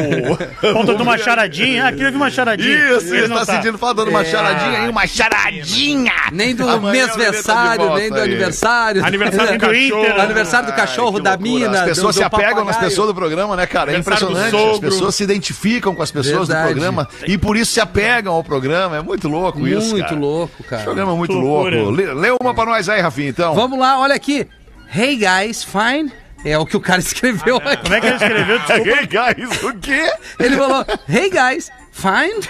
Falta 0.72 0.94
de 0.94 1.02
uma 1.02 1.18
charadinha. 1.18 1.86
Ah, 1.86 1.90
queria 1.90 2.06
ouvir 2.06 2.16
uma 2.16 2.30
charadinha. 2.30 2.96
Isso, 2.96 3.14
Ele 3.14 3.28
não 3.28 3.36
tá, 3.38 3.44
sentindo 3.44 3.78
falta 3.78 4.04
de 4.04 4.10
uma 4.10 4.22
É. 4.22 4.24
charadinha 4.30 4.82
aí, 4.82 4.88
uma 4.88 5.06
charadinha! 5.06 6.12
Nem 6.32 6.54
do 6.54 6.68
Amanhã 6.68 6.78
o 6.78 6.82
Lelê 6.86 7.00
de 7.12 7.18
mêsversário, 7.18 7.84
volta 7.86 8.00
nem 8.00 8.10
do 8.10 8.16
aí. 8.16 8.22
aniversário. 8.22 9.04
Aniversário 9.04 9.58
do. 9.58 9.74
Inter. 9.74 10.20
Aniversário 10.20 10.66
do 10.68 10.74
cachorro, 10.74 11.16
Ai, 11.16 11.22
da 11.22 11.36
mina. 11.36 11.80
As 11.80 11.84
pessoas 11.88 12.14
do, 12.14 12.22
se 12.22 12.28
do 12.28 12.36
apegam 12.36 12.64
nas 12.64 12.76
pessoas 12.76 13.08
do 13.08 13.14
programa, 13.14 13.56
né, 13.56 13.66
cara? 13.66 13.92
É 13.92 13.96
impressionante. 13.96 14.56
As 14.56 14.78
pessoas 14.78 15.14
se 15.14 15.22
identificam 15.24 15.94
com 15.94 16.02
as 16.02 16.10
pessoas 16.10 16.48
Verdade. 16.48 16.68
do 16.68 16.72
programa 16.74 17.08
e 17.26 17.36
por 17.38 17.56
isso 17.56 17.72
se 17.72 17.80
apegam 17.80 18.34
ao 18.34 18.44
programa. 18.44 18.96
É 18.96 19.02
muito 19.02 19.28
louco 19.28 19.66
isso. 19.66 19.90
Muito 19.90 20.14
louco, 20.14 20.62
cara. 20.64 20.82
Programa 20.84 21.14
muito 21.16 21.32
Loucura. 21.32 21.76
louco. 21.76 21.90
Lê, 21.92 22.12
lê 22.12 22.30
uma 22.40 22.54
pra 22.54 22.64
nós 22.64 22.88
aí, 22.88 23.00
Rafinha, 23.00 23.28
então. 23.30 23.54
Vamos 23.54 23.78
lá, 23.78 23.98
olha 23.98 24.14
aqui. 24.14 24.46
Hey 24.94 25.16
guys, 25.16 25.64
fine. 25.64 26.12
É 26.44 26.56
o 26.56 26.64
que 26.64 26.76
o 26.76 26.80
cara 26.80 26.98
escreveu 27.00 27.56
aqui. 27.56 27.76
Como 27.82 27.94
é 27.94 28.00
que 28.00 28.06
ele 28.06 28.16
escreveu? 28.16 28.58
Desculpa. 28.66 28.88
Hey, 28.88 29.06
guys, 29.06 29.62
o 29.62 29.72
quê? 29.78 30.12
Ele 30.38 30.56
falou, 30.56 30.86
hey 31.08 31.30
guys, 31.30 31.70
fine. 31.92 32.40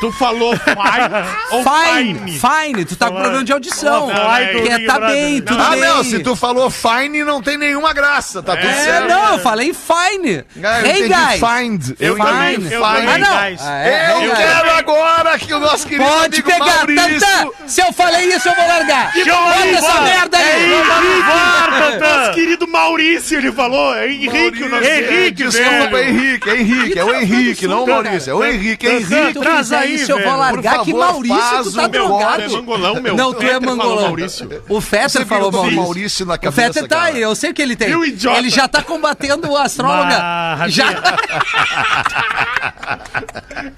Tu 0.00 0.12
falou 0.12 0.54
fine 0.56 0.76
ou 1.52 1.64
Fine, 1.64 2.38
fine? 2.40 2.84
Tu 2.84 2.96
tá 2.96 3.08
com 3.10 3.16
problema 3.20 3.44
de 3.44 3.52
audição. 3.52 4.08
Que 4.10 4.68
é, 4.68 4.76
Big 4.78 4.86
tá 4.86 5.00
bem, 5.00 5.40
tudo 5.42 5.62
Ah, 5.62 5.70
bem. 5.70 5.80
não, 5.80 6.04
se 6.04 6.18
tu 6.20 6.36
falou 6.36 6.70
fine, 6.70 7.24
não 7.24 7.40
tem 7.42 7.56
nenhuma 7.56 7.92
graça, 7.92 8.42
tá 8.42 8.56
tudo 8.56 8.68
É, 8.68 8.72
certo. 8.84 9.08
não, 9.08 9.32
eu 9.32 9.38
falei 9.40 9.72
fine. 9.74 10.44
Ah, 10.62 10.80
eu 10.80 10.86
hey 10.86 11.08
guys. 11.08 11.40
find. 11.40 11.96
Eu 12.00 12.08
Eu 12.08 12.14
find. 12.16 12.68
também, 12.70 12.82
Ah, 12.82 13.18
não. 13.18 13.36
guys. 13.38 13.60
Ah, 13.62 13.86
é, 13.86 14.12
Eu 14.26 14.34
quero 14.36 14.70
agora 14.72 15.38
que 15.38 15.52
o 15.54 15.58
nosso 15.60 15.86
querido 15.86 16.08
Pode 16.08 16.40
amigo 16.40 16.50
pegar, 16.50 16.76
Maurício... 16.76 17.20
Tantã. 17.20 17.48
Se 17.66 17.80
eu 17.80 17.92
falei 17.92 18.26
isso, 18.34 18.48
eu 18.48 18.54
vou 18.54 18.66
largar. 18.66 19.16
Eu 19.16 19.24
Bota 19.26 19.58
essa 19.68 19.78
embora. 19.88 20.02
merda 20.02 20.38
aí. 20.38 20.82
Vai, 21.26 21.80
Tantã. 21.80 22.32
Querido 22.34 22.68
Maurício, 22.68 23.38
ele 23.38 23.52
falou. 23.52 23.94
É 23.96 24.06
Henrique 24.08 24.62
o 24.64 24.70
dele. 24.80 25.14
Henrique, 25.16 25.44
desculpa. 25.44 26.00
Henrique, 26.02 26.50
Henrique, 26.50 26.98
é 26.98 27.04
o 27.04 27.14
Henrique, 27.14 27.66
não 27.66 27.84
o 27.84 27.86
Maurício, 27.86 28.30
é 28.30 28.34
o 28.34 28.44
Henrique, 28.44 28.86
é 28.86 28.96
Henrique. 28.96 29.38
Traz 29.40 29.72
aí, 29.86 29.94
isso, 29.94 30.12
eu 30.12 30.22
vou 30.22 30.36
largar. 30.36 30.80
Que 30.84 30.92
Maurício, 30.94 31.62
tu 31.64 31.72
tá 31.72 31.86
o 31.86 31.90
meu 31.90 32.06
drogado. 32.08 32.42
Tu 32.42 32.42
é 32.42 32.48
mangolão, 32.56 33.00
meu. 33.00 33.16
Não, 33.16 33.32
tu 33.34 33.42
é 33.42 33.60
mangolão. 33.60 34.02
Maurício. 34.02 34.62
O 34.68 34.80
Fetter 34.80 35.26
falou 35.26 35.50
Maurício. 35.52 35.80
Maurício 35.82 36.26
na 36.26 36.34
O 36.34 36.38
cabeça, 36.38 36.62
Fetter 36.62 36.88
tá 36.88 36.96
cara. 36.96 37.08
aí, 37.14 37.20
eu 37.22 37.34
sei 37.34 37.52
que 37.52 37.62
ele 37.62 37.76
tem. 37.76 37.88
Ele 38.36 38.50
já 38.50 38.68
tá 38.68 38.82
combatendo 38.82 39.48
o 39.50 39.56
astróloga. 39.56 40.56
Mas, 40.58 40.72
Já. 40.74 40.86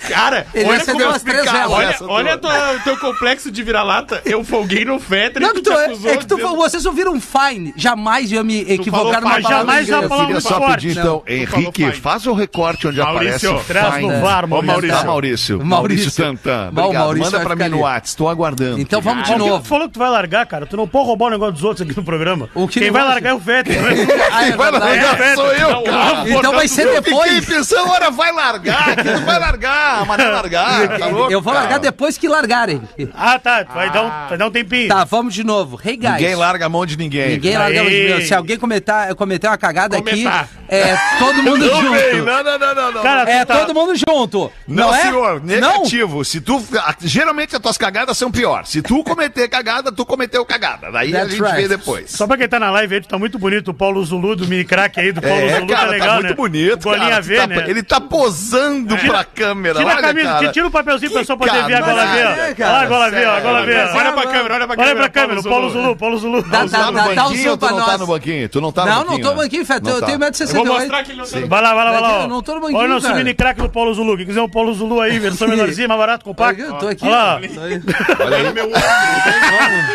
Cara, 0.08 0.46
Ele 0.54 0.68
olha 0.68 0.84
como 0.84 1.00
eu 1.00 1.08
umas 1.08 1.22
três 1.22 1.44
velas. 1.50 1.70
Olha, 1.70 1.96
olha 2.02 2.38
tua- 2.38 2.74
o 2.76 2.80
teu 2.80 2.96
complexo 2.98 3.50
de 3.50 3.62
vira-lata. 3.62 4.20
Eu 4.24 4.42
folguei 4.44 4.84
no 4.84 4.98
Fetter 4.98 5.40
Não, 5.42 5.50
e 5.50 5.54
que 5.54 5.62
tu 5.62 5.70
tu, 5.70 5.76
te 5.76 5.82
acusou 5.84 6.10
é 6.10 6.16
que 6.16 6.26
tu, 6.26 6.36
dizendo- 6.36 6.56
vocês 6.56 6.86
ouviram 6.86 7.20
fine. 7.20 7.72
Jamais 7.76 8.30
ia 8.32 8.42
me 8.42 8.60
equivocar 8.60 9.20
numa 9.20 9.40
palavra 9.40 9.42
jamais 9.42 9.90
a 9.92 10.02
palavra 10.08 10.26
Queria 10.26 10.40
só 10.40 10.60
pedir, 10.60 10.94
não. 10.96 11.02
então, 11.02 11.22
Henrique, 11.26 11.92
faz 11.92 12.26
o 12.26 12.32
recorte 12.32 12.88
onde 12.88 12.98
Maurício, 13.00 13.50
aparece 13.50 13.70
o 13.70 13.72
Traz 13.72 13.94
fine. 13.94 14.08
no 14.12 14.20
VAR, 14.20 14.44
Ô, 14.44 14.48
Maurício. 14.62 15.06
Maurício. 15.06 15.64
Maurício. 15.64 15.97
Maurício. 15.98 16.24
Bom, 16.72 16.80
Obrigado. 16.82 17.02
Maurício 17.02 17.32
Manda 17.32 17.44
pra 17.44 17.56
mim 17.56 17.68
no. 17.70 17.78
WhatsApp, 17.80 18.16
tô 18.16 18.28
aguardando. 18.28 18.80
Então 18.80 19.00
vamos 19.00 19.24
de 19.26 19.36
novo. 19.36 19.62
tu 19.62 19.68
falou 19.68 19.86
que 19.88 19.94
tu 19.94 19.98
vai 19.98 20.10
largar, 20.10 20.46
cara? 20.46 20.66
Tu 20.66 20.76
não 20.76 20.86
pode 20.88 21.06
roubar 21.06 21.26
o 21.26 21.30
negócio 21.30 21.54
dos 21.54 21.64
outros 21.64 21.86
aqui 21.86 21.96
no 21.96 22.04
programa. 22.04 22.48
O 22.54 22.66
que 22.68 22.80
Quem 22.80 22.90
vai 22.90 23.02
largar 23.04 23.30
é 23.30 23.34
o 23.34 23.40
Fetter. 23.40 23.78
Ah, 24.30 24.42
é 24.44 24.48
Quem 24.48 24.56
vai 24.56 24.70
verdade. 24.70 25.00
largar 25.04 25.34
sou 25.34 25.52
eu, 25.52 25.70
Não, 25.70 25.84
cara. 25.84 26.30
Então 26.30 26.52
vai 26.52 26.68
ser 26.68 26.86
Eu 26.86 27.02
fiquei 27.02 27.12
depois. 27.12 27.44
pensando, 27.46 27.88
ora, 27.90 28.10
vai 28.10 28.32
largar, 28.32 28.96
que 28.96 29.02
tu 29.02 29.20
vai 29.24 29.38
largar, 29.38 30.06
mas 30.06 30.18
não 30.18 30.30
largar, 30.32 30.98
tá 30.98 31.06
louco, 31.06 31.32
Eu 31.32 31.40
vou 31.40 31.52
largar 31.52 31.78
depois 31.78 32.18
que 32.18 32.28
largarem. 32.28 32.82
ah, 33.14 33.38
tá. 33.38 33.64
Vai, 33.74 33.90
dar 33.90 34.02
um, 34.04 34.28
vai 34.28 34.38
dar 34.38 34.46
um 34.46 34.50
tempinho. 34.50 34.88
Tá, 34.88 35.04
vamos 35.04 35.34
de 35.34 35.42
novo. 35.44 35.78
Hey 35.84 35.96
guys. 35.96 36.12
Ninguém 36.12 36.34
larga 36.34 36.66
a 36.66 36.68
mão 36.68 36.84
de 36.86 36.96
ninguém. 36.96 37.30
Ninguém 37.30 37.56
larga 37.56 37.82
os 37.82 37.88
Aí. 37.88 38.04
meus. 38.08 38.28
Se 38.28 38.34
alguém 38.34 38.56
cometer, 38.58 39.14
cometer 39.16 39.46
uma 39.48 39.58
cagada 39.58 39.96
aqui, 39.98 40.24
é 40.68 40.96
todo 41.18 41.42
mundo 41.42 41.64
junto. 41.64 42.24
não, 42.24 42.44
não, 42.44 42.58
não, 42.58 42.74
não, 42.74 42.92
não. 42.92 43.02
Cara, 43.02 43.30
É 43.30 43.44
tá- 43.44 43.56
todo 43.58 43.74
mundo 43.74 43.94
junto. 43.96 44.50
Não, 44.66 44.88
Não, 44.88 44.94
é? 44.94 45.00
senhor, 45.00 45.42
Não? 45.44 45.84
Se 46.24 46.40
tu. 46.40 46.62
a- 46.78 46.94
Geralmente 47.00 47.54
as 47.56 47.62
tuas 47.62 47.76
cagadas 47.78 48.16
são 48.18 48.30
pior. 48.30 48.64
Se 48.66 48.82
tu 48.82 49.02
cometer 49.04 49.48
cagada, 49.48 49.90
tu 49.92 50.04
cometeu 50.04 50.44
cagada. 50.44 50.90
Daí 50.90 51.10
a 51.14 51.20
That's 51.20 51.30
gente 51.32 51.42
right. 51.42 51.62
vê 51.62 51.68
depois. 51.68 52.10
Só 52.10 52.26
pra 52.26 52.36
quem 52.36 52.48
tá 52.48 52.58
na 52.60 52.70
live 52.70 52.94
aí, 52.96 53.00
tu 53.00 53.08
tá 53.08 53.18
muito 53.18 53.38
bonito. 53.38 53.68
O 53.68 53.74
Paulo 53.74 54.04
Zulu 54.04 54.36
do 54.36 54.46
mini 54.46 54.64
crack 54.64 54.98
aí, 55.00 55.12
do 55.12 55.20
Paulo 55.22 55.36
É, 55.40 55.54
Zulu, 55.56 55.66
cara, 55.68 55.84
tá 55.86 55.90
legal, 55.90 56.08
tá 56.08 56.14
né? 56.14 56.20
muito 56.22 56.36
bonito, 56.36 56.82
Golinha 56.84 57.08
cara. 57.08 57.22
V, 57.22 57.36
Tá- 57.36 57.46
né? 57.46 57.64
Ele 57.68 57.82
tá 57.82 58.00
posando 58.00 58.96
pra 58.98 59.24
câmera, 59.24 59.78
Tira 59.78 59.92
a 59.92 60.00
camisa, 60.00 60.28
cara. 60.28 60.52
tira 60.52 60.66
o 60.66 60.70
papelzinho 60.70 61.10
pra 61.12 61.20
pessoa 61.20 61.38
poder 61.38 61.64
ver 61.66 61.74
a 61.74 61.80
gola 61.80 62.02
canalha, 62.02 62.34
V, 62.34 62.52
ó. 62.52 62.54
cara, 62.54 62.72
Olha 62.74 62.82
a 62.82 62.86
gola 62.86 63.10
V, 63.10 63.24
a 63.24 63.40
gola 63.40 63.60
V. 63.60 63.66
ver. 63.66 63.78
Olha 63.94 64.12
pra 64.12 64.22
câmera, 64.26 64.54
olha 64.54 64.66
pra 64.66 64.76
câmera. 64.76 64.82
Olha 64.90 64.96
pra 64.96 65.08
câmera, 65.08 65.40
o 65.40 65.44
Paulo 65.44 65.70
Zulu, 65.70 65.96
Paulo 65.96 66.18
Zulu. 66.18 66.42
Dá- 66.42 66.64
Tu 66.64 66.70
tá 66.70 66.90
no 66.90 66.92
banquinho 66.92 67.42
zoom 67.42 67.50
ou 67.50 67.56
tu 67.56 67.60
pra 67.60 67.70
não 67.70 67.78
tá 67.80 67.86
nós. 67.92 68.00
no 68.00 68.06
banquinho? 68.06 68.48
Tu 68.48 68.60
não 68.60 68.72
tá 68.72 68.82
no 68.84 68.88
Não, 68.90 68.96
não 68.98 69.04
banquinho, 69.04 69.22
tô 69.22 69.28
no 69.30 69.36
né? 69.36 69.42
banquinho, 69.42 69.66
Feto. 69.66 69.84
Não 69.84 69.90
Eu 69.94 70.00
tá. 70.00 70.06
tenho 70.06 70.14
Eu 70.16 70.18
vou 70.20 70.28
1,68m. 70.30 70.68
mostrar 70.68 71.02
que 71.04 71.10
ele 71.12 71.18
não 71.20 71.26
tá 71.26 71.38
Vai 71.46 71.62
lá, 71.62 71.74
vai 71.74 71.84
lá, 71.84 71.90
vai 71.92 72.00
lá. 72.00 72.26
não 72.28 72.42
tô 72.42 72.54
no 72.54 72.60
banquinho, 72.60 72.78
Olha 72.78 72.88
o 72.90 72.94
nosso 73.00 73.14
mini 73.14 73.34
crack 73.34 73.60
do 73.60 73.68
Paulo 73.68 73.94
Zulu. 73.94 74.16
Quem 74.16 74.26
quiser 74.26 74.42
um 74.42 74.48
Paulo 74.48 74.74
Zulu 74.74 75.00
aí, 75.00 75.18
versão 75.18 75.46
menorzinha, 75.48 75.77
mais 75.86 76.00
barato, 76.00 76.24
compacto. 76.24 76.62
Eu 76.62 76.74
tô 76.74 76.88
aqui. 76.88 77.04
Olha 77.04 77.14
lá. 77.16 77.40
Tô 77.54 77.60
aí. 77.60 77.82
Olha 78.20 78.36
aí. 78.36 78.52
meu 78.52 78.70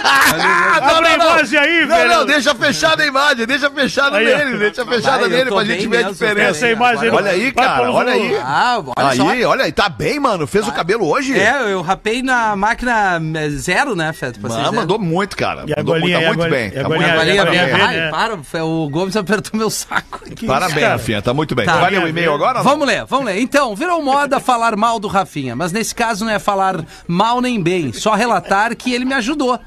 Ah, 0.04 0.98
Abre 0.98 1.08
a 1.08 1.14
imagem 1.16 1.60
aí, 1.60 1.86
Não, 1.86 1.96
velho. 1.96 2.10
não, 2.10 2.26
deixa 2.26 2.56
fechada 2.56 3.04
a 3.04 3.06
imagem, 3.06 3.46
deixa 3.46 3.70
fechada 3.70 4.18
Aí, 4.18 4.26
nele, 4.26 4.58
deixa 4.58 4.86
fechada 4.86 5.28
nele 5.28 5.50
pra 5.50 5.64
gente 5.64 5.88
ver 5.88 6.06
a 6.06 6.10
diferença. 6.10 6.50
Essa 6.50 6.70
imagem 6.70 7.10
Olha 7.10 7.32
aí, 7.32 7.52
cara, 7.52 7.92
olha 7.92 8.14
aí. 8.14 8.38
Ah, 8.42 8.82
olha 8.98 9.16
só. 9.16 9.30
Aí, 9.30 9.44
olha 9.44 9.66
aí, 9.66 9.72
tá 9.72 9.90
bem, 9.90 10.20
mano. 10.20 10.46
Fez 10.48 10.68
o 10.68 10.72
cabelo 10.72 11.08
hoje? 11.08 11.38
É, 11.38 11.72
eu 11.72 11.82
rapei 11.82 12.22
na 12.22 12.56
máquina 12.56 13.20
eh, 13.36 13.50
zero, 13.50 13.96
né, 13.96 14.12
Feto? 14.14 14.40
Ah, 14.44 14.48
vocês 14.48 14.62
verem. 14.64 14.76
mandou 14.80 15.00
muito, 15.00 15.36
cara. 15.36 15.64
E 15.68 15.74
a 15.74 15.78
mandou 15.78 16.00
muito, 16.00 16.14
tá 16.14 16.20
a 16.20 16.34
muito 16.34 16.50
bem. 16.50 16.68
a 16.68 16.72
Tá 16.74 16.84
golinha, 16.84 17.16
muito 17.16 17.52
bem. 17.52 17.60
Ai, 17.82 18.10
para, 18.12 18.66
o 18.66 18.90
Gomes 18.90 19.16
apertou 19.16 19.58
meu 19.60 19.70
saco. 19.70 20.22
Parabéns? 20.46 20.88
Rafinha, 20.88 21.22
tá 21.22 21.34
muito 21.34 21.56
bem. 21.56 21.66
Tá. 21.66 21.78
Vai 21.78 21.92
ler 21.92 22.04
o 22.04 22.08
e-mail 22.08 22.34
agora? 22.34 22.60
não? 22.60 22.64
Vamos 22.64 22.88
ler, 22.88 23.06
vamos 23.06 23.26
ler. 23.26 23.40
Então, 23.40 23.76
virou 23.76 24.02
moda 24.02 24.40
falar 24.40 24.76
mal 24.76 25.00
do 25.00 25.08
Rafinha, 25.08 25.56
mas 25.56 25.72
nesse 25.74 25.94
caso 25.94 26.24
não 26.26 26.32
é 26.32 26.40
falar 26.40 26.86
mal 27.08 27.42
nem 27.42 27.62
bem, 27.62 27.92
só 27.92 28.14
relatar 28.14 28.76
que 28.76 28.94
ele 28.94 29.06
me 29.06 29.14
ajudou. 29.14 29.60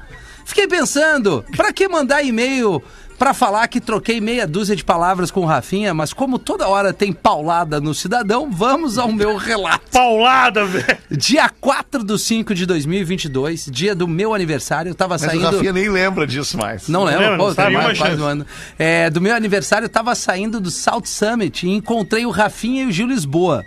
Fiquei 0.45 0.67
pensando, 0.67 1.43
pra 1.55 1.73
que 1.73 1.87
mandar 1.87 2.23
e-mail 2.23 2.81
pra 3.17 3.33
falar 3.33 3.67
que 3.67 3.81
troquei 3.81 4.21
meia 4.21 4.45
dúzia 4.45 4.75
de 4.75 4.83
palavras 4.83 5.31
com 5.31 5.41
o 5.41 5.45
Rafinha, 5.45 5.93
mas 5.93 6.13
como 6.13 6.37
toda 6.37 6.67
hora 6.67 6.93
tem 6.93 7.11
paulada 7.11 7.81
no 7.81 7.93
cidadão, 7.93 8.51
vamos 8.51 8.97
ao 8.97 9.11
meu 9.11 9.35
relato. 9.37 9.85
Paulada, 9.91 10.65
velho. 10.65 10.97
Dia 11.11 11.49
4 11.49 12.03
de 12.03 12.17
5 12.17 12.53
de 12.53 12.65
2022, 12.65 13.69
dia 13.71 13.95
do 13.95 14.07
meu 14.07 14.33
aniversário, 14.33 14.89
eu 14.91 14.95
tava 14.95 15.15
Mas 15.15 15.23
o 15.23 15.25
saindo... 15.25 15.45
Rafinha 15.45 15.73
nem 15.73 15.89
lembra 15.89 16.27
disso 16.27 16.57
mais. 16.57 16.87
Não 16.87 17.03
lembro, 17.03 17.21
lembra? 17.21 17.37
pô, 17.37 17.47
Não 17.47 17.55
tem 17.55 17.71
mais, 17.71 17.97
quase 17.97 18.21
um 18.21 18.25
ano. 18.25 18.45
É, 18.77 19.09
do 19.09 19.19
meu 19.19 19.35
aniversário, 19.35 19.85
eu 19.85 19.89
tava 19.89 20.13
saindo 20.13 20.59
do 20.59 20.69
South 20.69 21.05
Summit 21.05 21.65
e 21.65 21.71
encontrei 21.71 22.25
o 22.25 22.29
Rafinha 22.29 22.83
e 22.83 22.85
o 22.85 22.91
Gil 22.91 23.07
Lisboa. 23.07 23.65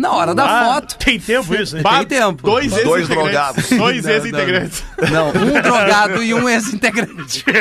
Na 0.00 0.12
hora 0.12 0.34
da 0.34 0.44
Ah, 0.44 0.74
foto. 0.74 0.96
Tem 0.96 1.20
tempo 1.20 1.54
isso, 1.54 1.76
hein? 1.76 1.82
Tem 1.82 2.06
tempo. 2.06 2.42
Dois 2.42 2.70
Dois 2.70 2.86
ex-integrantes. 2.86 3.08
drogados. 3.08 3.68
Dois 3.70 4.04
Não, 4.06 4.10
ex-integrantes. 4.12 4.84
Não, 5.10 5.28
um 5.28 5.60
drogado 5.62 6.22
e 6.22 6.32
um 6.32 6.48
ex-integrante. 6.48 7.44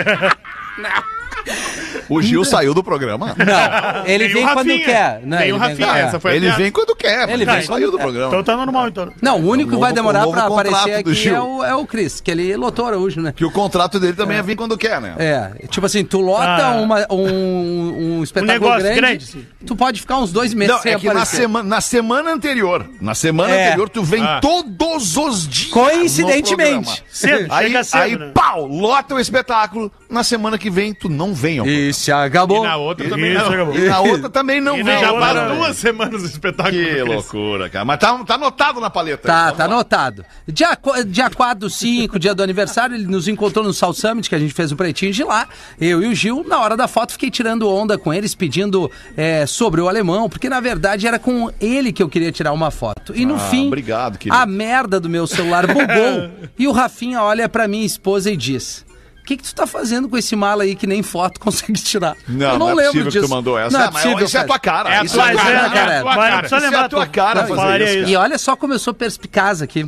O 2.10 2.22
Gil 2.22 2.43
saiu 2.43 2.74
do 2.74 2.84
programa. 2.84 3.36
Não, 3.38 4.06
ele 4.06 4.26
Tem 4.26 4.34
vem 4.34 4.43
quando 4.43 4.58
Rafinha. 4.67 4.86
quer. 4.86 5.22
Não, 5.24 5.38
Tem 5.38 5.48
ele 5.48 5.56
o 5.56 5.60
vem 5.60 5.69
Rafinha, 5.69 5.88
quando 5.88 5.95
quer. 5.95 6.04
essa 6.06 6.19
foi 6.19 6.32
a 6.32 6.36
Ele 6.36 6.45
piada. 6.48 6.62
vem 6.63 6.72
quando 6.72 6.95
quer, 6.95 7.19
mas 7.28 7.30
Ele 7.41 7.43
ele 7.50 7.62
saiu 7.63 7.91
do 7.91 7.98
programa. 8.00 8.28
Então 8.28 8.43
tá 8.43 8.58
normal, 8.58 8.88
então. 8.88 9.12
Não, 9.22 9.39
o 9.39 9.48
único 9.50 9.69
que 9.69 9.76
novo- 9.76 9.82
vai 9.86 9.93
demorar 9.93 10.22
novo 10.22 10.32
pra 10.34 10.43
contrato 10.43 10.67
aparecer 10.67 11.04
do 11.04 11.10
aqui 11.12 11.19
Gil. 11.19 11.36
é 11.36 11.41
o, 11.41 11.63
é 11.63 11.76
o 11.76 11.86
Cris, 11.86 12.19
que 12.22 12.32
ele 12.32 12.56
lotou 12.58 12.86
Araújo, 12.88 13.22
né? 13.22 13.34
Que 13.36 13.45
o 13.45 13.52
contrato 13.52 14.00
dele 14.00 14.13
também 14.13 14.38
é 14.38 14.41
vir 14.41 14.56
quando 14.56 14.78
quer, 14.78 15.00
né? 15.02 15.15
É, 15.17 15.67
tipo 15.67 15.86
assim, 15.86 16.04
tu 16.04 16.19
lota 16.19 16.45
Ah. 16.67 16.76
uma- 16.82 17.06
um, 17.12 18.17
um 18.19 18.24
espetáculo 18.24 18.54
negócio 18.60 18.80
grande, 18.84 18.95
grande, 19.00 19.26
sim. 19.26 19.45
tu 19.65 19.76
pode 19.76 20.02
ficar 20.02 20.17
uns 20.17 20.32
dois 20.32 20.54
meses 20.54 20.74
Não, 20.76 20.82
sem 20.82 20.93
é 20.93 21.00
que 21.00 21.06
na 21.06 21.12
aparecer. 21.12 21.38
semana, 21.38 21.69
na 21.69 21.82
semana 21.82 22.32
anterior, 22.32 22.86
na 23.02 23.13
semana 23.15 23.54
É. 23.54 23.67
anterior, 23.67 23.89
tu 23.89 24.04
vem 24.04 24.24
Ah. 24.24 24.39
todos 24.41 25.15
os 25.17 25.48
dias. 25.48 25.69
Coincidentemente. 25.72 26.52
no 26.52 26.58
programa. 26.58 26.98
Cedo, 27.10 27.48
Aí, 27.54 27.67
chega 27.67 27.84
cedo, 27.84 28.02
aí 28.02 28.17
né? 28.17 28.32
pau, 28.34 28.65
lota 28.67 29.15
o 29.15 29.19
espetáculo. 29.19 29.91
Na 30.10 30.24
semana 30.24 30.58
que 30.58 30.69
vem, 30.69 30.93
tu 30.93 31.08
não 31.10 31.34
vem. 31.34 31.60
ao 31.60 31.67
E 31.67 31.93
se 31.99 32.09
E 32.12 32.13
acabou. 32.13 32.63
na 32.63 32.75
outra 32.77 33.07
também 33.09 33.31
Isso, 33.33 33.43
não. 33.45 33.51
acabou. 33.53 33.75
E 33.75 33.88
na 33.89 33.99
outra 33.99 34.29
também 34.29 34.62
não 34.62 34.77
E 34.77 34.83
na 34.83 34.97
Já 34.97 35.13
faz 35.19 35.57
duas 35.57 35.77
semanas 35.77 36.21
o 36.23 36.25
espetáculo. 36.25 36.77
Que 36.83 37.01
loucura, 37.03 37.69
cara. 37.69 37.85
Mas 37.85 37.99
tá, 37.99 38.17
tá 38.23 38.35
anotado 38.35 38.79
na 38.79 38.89
paleta. 38.89 39.27
Tá, 39.27 39.43
Vamos 39.45 39.57
tá 39.57 39.65
lá. 39.67 39.73
anotado. 39.73 40.25
Dia, 40.47 40.77
dia 41.07 41.29
4 41.29 41.59
do 41.59 41.69
5, 41.69 42.17
dia 42.19 42.33
do 42.33 42.41
aniversário, 42.43 42.95
ele 42.95 43.07
nos 43.07 43.27
encontrou 43.27 43.63
no 43.63 43.73
South 43.73 43.93
Summit, 43.93 44.29
que 44.29 44.35
a 44.35 44.39
gente 44.39 44.53
fez 44.53 44.71
o 44.71 44.75
pretinho 44.75 45.12
de 45.12 45.23
lá. 45.23 45.47
Eu 45.79 46.01
e 46.01 46.07
o 46.07 46.15
Gil, 46.15 46.45
na 46.47 46.59
hora 46.59 46.75
da 46.77 46.88
foto, 46.88 47.12
fiquei 47.13 47.29
tirando 47.29 47.69
onda 47.69 47.97
com 47.97 48.13
eles, 48.13 48.33
pedindo 48.35 48.89
é, 49.17 49.45
sobre 49.45 49.81
o 49.81 49.88
alemão, 49.88 50.29
porque 50.29 50.49
na 50.49 50.59
verdade 50.59 51.07
era 51.07 51.19
com 51.19 51.51
ele 51.59 51.91
que 51.91 52.01
eu 52.01 52.09
queria 52.09 52.31
tirar 52.31 52.53
uma 52.53 52.71
foto. 52.71 53.13
E 53.15 53.25
no 53.25 53.35
Ah, 53.35 53.39
fim, 53.39 53.67
obrigado, 53.67 54.17
a 54.29 54.45
merda 54.45 54.99
do 54.99 55.09
meu 55.09 55.25
celular 55.27 55.67
bugou. 55.67 56.29
e 56.57 56.67
o 56.67 56.71
Rafinha 56.71 57.21
olha 57.21 57.47
pra 57.49 57.67
minha 57.67 57.85
esposa 57.85 58.31
e 58.31 58.38
diz. 58.38 58.85
O 59.30 59.32
que, 59.32 59.38
que 59.38 59.44
tu 59.44 59.54
tá 59.54 59.68
fazendo 59.68 60.10
com 60.10 60.18
esse 60.18 60.36
mala 60.36 60.63
aí 60.63 60.74
que 60.76 60.88
nem 60.88 61.04
foto 61.04 61.38
consegue 61.42 61.74
tirar? 61.80 62.18
Não, 62.28 62.54
eu 62.54 62.58
não, 62.58 62.60
não 62.60 62.70
é 62.72 62.74
lembro 62.74 62.86
possível 62.94 63.12
disso. 63.12 63.22
que 63.22 63.28
tu 63.28 63.30
mandou 63.30 63.60
essa. 63.60 63.78
Não 63.78 63.86
é 63.86 63.92
mas 63.92 64.02
possível, 64.02 64.26
isso 64.26 64.38
é 64.38 64.39
a 64.39 64.44
tua 64.46 64.58
cara. 64.60 64.89
É 64.89 64.98
a 64.98 65.04
isso 65.04 65.13
tua 65.13 65.24
é 65.24 65.30
a 65.30 65.32
tua 65.34 65.44
cara, 65.44 65.70
cara. 65.70 65.94
é 65.94 65.98
a 66.00 66.02
tua 66.02 66.15
cara. 66.15 66.46
Isso 66.48 66.56
é 66.56 66.76
a 66.76 66.89
tua 66.89 67.06
tu- 67.06 67.12
cara 67.12 67.46
fazer 67.46 67.82
isso, 67.84 67.98
isso. 68.00 68.10
E 68.10 68.15
olha 68.15 68.38
só 68.39 68.56
como 68.56 68.74
eu 68.74 68.80
sou 68.80 68.92
perspicaz 68.92 69.62
aqui. 69.62 69.88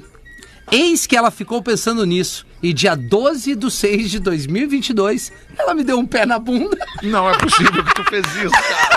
Eis 0.72 1.08
que 1.08 1.18
ela 1.18 1.32
ficou 1.32 1.62
pensando 1.64 2.06
nisso. 2.06 2.46
E 2.62 2.72
dia 2.72 2.96
12 2.96 3.56
de 3.56 3.72
6 3.72 4.12
de 4.12 4.20
2022, 4.20 5.32
ela 5.58 5.74
me 5.74 5.84
deu 5.84 5.98
um 5.98 6.06
pé 6.06 6.24
na 6.28 6.38
bunda. 6.38 6.78
Não 7.02 7.28
é 7.28 7.36
possível 7.36 7.84
que 7.84 7.96
tu 7.96 8.04
fez 8.04 8.24
isso, 8.36 8.52
cara. 8.52 8.91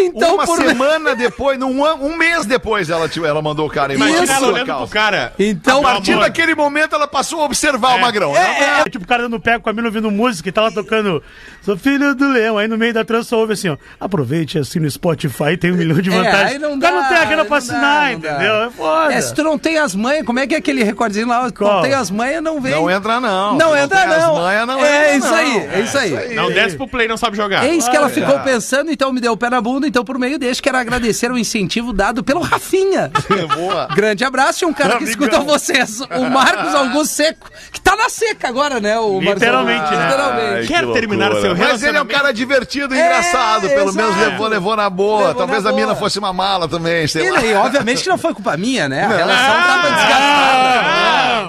Então, 0.00 0.34
Uma 0.34 0.44
por 0.46 0.56
semana 0.58 1.14
depois, 1.16 1.58
num 1.58 1.82
um 1.82 2.16
mês 2.16 2.46
depois, 2.46 2.88
ela, 2.90 3.08
te- 3.08 3.24
ela 3.24 3.40
mandou 3.42 3.66
o 3.66 3.70
cara 3.70 3.94
Imagina 3.94 4.24
Isso. 4.24 4.32
ela 4.32 4.46
olhando 4.48 4.74
pro 4.76 4.88
cara. 4.88 5.32
Então, 5.38 5.80
A 5.80 5.82
partir 5.92 6.12
Amor. 6.12 6.24
daquele 6.24 6.54
momento, 6.54 6.94
ela 6.94 7.06
passou 7.08 7.40
a 7.42 7.44
observar 7.44 7.96
o 7.96 8.00
Magrão. 8.00 8.32
né? 8.32 8.80
É 8.86 8.90
tipo 8.90 9.04
o 9.04 9.08
cara 9.08 9.22
dando 9.24 9.40
pé 9.40 9.58
com 9.58 9.68
a 9.68 9.72
mina 9.72 9.88
ouvindo 9.88 10.10
música 10.10 10.48
e 10.48 10.52
tá 10.52 10.62
lá 10.62 10.70
tocando 10.70 11.22
Sou 11.62 11.76
filho 11.76 12.14
do 12.14 12.28
leão. 12.28 12.56
Aí 12.58 12.66
no 12.68 12.78
meio 12.78 12.94
da 12.94 13.04
trança 13.04 13.36
ouve 13.36 13.52
assim, 13.52 13.68
ó. 13.68 13.76
Aproveite 14.00 14.58
assim 14.58 14.78
no 14.78 14.90
Spotify, 14.90 15.56
tem 15.56 15.72
um 15.72 15.76
milhão 15.76 16.00
de 16.00 16.08
É, 16.10 16.12
vantagens. 16.12 16.52
aí 16.52 16.58
não 16.58 16.74
O 16.74 16.80
cara 16.80 16.94
dá, 16.96 17.02
não 17.02 17.08
tem 17.08 17.18
a 17.18 17.24
grana 17.24 17.42
aí 17.42 17.48
pra 17.48 17.58
não 17.60 17.66
dá, 17.66 17.74
assinar, 17.74 18.12
não 18.12 18.20
dá. 18.20 18.30
entendeu? 18.30 18.54
É 18.62 18.70
foda. 18.70 19.12
É, 19.14 19.20
se 19.20 19.34
tu 19.34 19.42
não 19.42 19.58
tem 19.58 19.78
as 19.78 19.94
manhas, 19.94 20.24
como 20.24 20.38
é 20.38 20.46
que 20.46 20.54
é 20.54 20.58
aquele 20.58 20.82
recordinho 20.84 21.28
lá? 21.28 21.42
Não 21.42 21.50
Qual? 21.50 21.82
tem 21.82 21.92
as 21.92 22.10
manhas, 22.10 22.42
não 22.42 22.60
vem. 22.60 22.72
Não 22.72 22.90
entra, 22.90 23.20
não. 23.20 23.56
Não 23.56 23.72
Se 23.74 23.78
entra, 23.80 23.98
tem 24.00 24.14
as 24.14 24.22
não. 24.24 24.34
manhas, 24.36 24.66
não 24.66 24.84
é 24.84 25.16
entra, 25.16 25.28
isso 25.28 25.34
aí, 25.34 25.52
não. 25.66 25.72
é 25.72 25.80
isso 25.80 25.98
aí. 25.98 26.34
Não 26.34 26.50
desce 26.50 26.76
pro 26.76 26.88
play, 26.88 27.08
não 27.08 27.16
sabe 27.16 27.36
jogar. 27.36 27.64
Eis 27.66 27.88
que 27.88 27.96
ela 27.96 28.08
ficou 28.08 28.36
é. 28.36 28.38
pensando, 28.38 28.90
então 28.90 29.12
me 29.12 29.20
deu 29.20 29.32
o 29.32 29.36
pé 29.36 29.50
na 29.50 29.60
bunda, 29.60 29.87
então 29.88 30.04
por 30.04 30.18
meio 30.18 30.38
deste 30.38 30.62
quero 30.62 30.76
agradecer 30.78 31.30
o 31.32 31.38
incentivo 31.38 31.92
dado 31.92 32.22
pelo 32.22 32.40
Rafinha. 32.40 33.10
Boa. 33.54 33.86
Grande 33.94 34.24
abraço 34.24 34.64
e 34.64 34.66
um 34.66 34.72
cara 34.72 34.96
que 34.96 35.04
Amigão. 35.04 35.10
escuta 35.26 35.40
vocês, 35.40 36.00
o 36.00 36.30
Marcos 36.30 36.74
Augusto 36.74 37.14
Seco, 37.14 37.50
que 37.72 37.80
tá 37.80 37.96
na 37.96 38.08
seca 38.08 38.48
agora, 38.48 38.78
né? 38.80 38.98
O 38.98 39.20
Literalmente, 39.20 39.90
né? 39.90 40.04
Literalmente. 40.06 40.48
Ai, 40.58 40.66
Quer 40.66 40.86
que 40.86 40.92
terminar 40.92 41.32
seu 41.32 41.40
Mas 41.40 41.42
ele 41.42 41.50
é 41.50 41.52
um 41.52 41.56
relacionamento? 41.66 42.14
cara 42.14 42.32
divertido 42.32 42.94
e 42.94 42.98
É, 42.98 43.04
engraçado. 43.06 43.68
Pelo 43.68 43.92
menos 43.92 44.16
exato. 44.16 44.30
levou, 44.30 44.46
levou 44.48 44.76
na 44.76 44.88
boa. 44.90 45.18
Levou 45.28 45.34
Talvez 45.34 45.64
na 45.64 45.70
a 45.70 45.72
mina 45.72 45.86
boa. 45.88 45.96
fosse 45.96 46.18
uma 46.18 46.32
mala 46.32 46.68
também, 46.68 47.06
sei 47.08 47.26
E, 47.26 47.30
lá. 47.30 47.42
e 47.42 47.54
obviamente 47.54 48.02
que 48.02 48.08
não 48.08 48.18
foi 48.18 48.34
culpa 48.34 48.56
minha, 48.56 48.88
né? 48.88 49.04
A 49.04 49.08
relação 49.08 49.54
Ah, 49.54 49.66
tava 49.66 49.90
desgastada. 49.94 50.88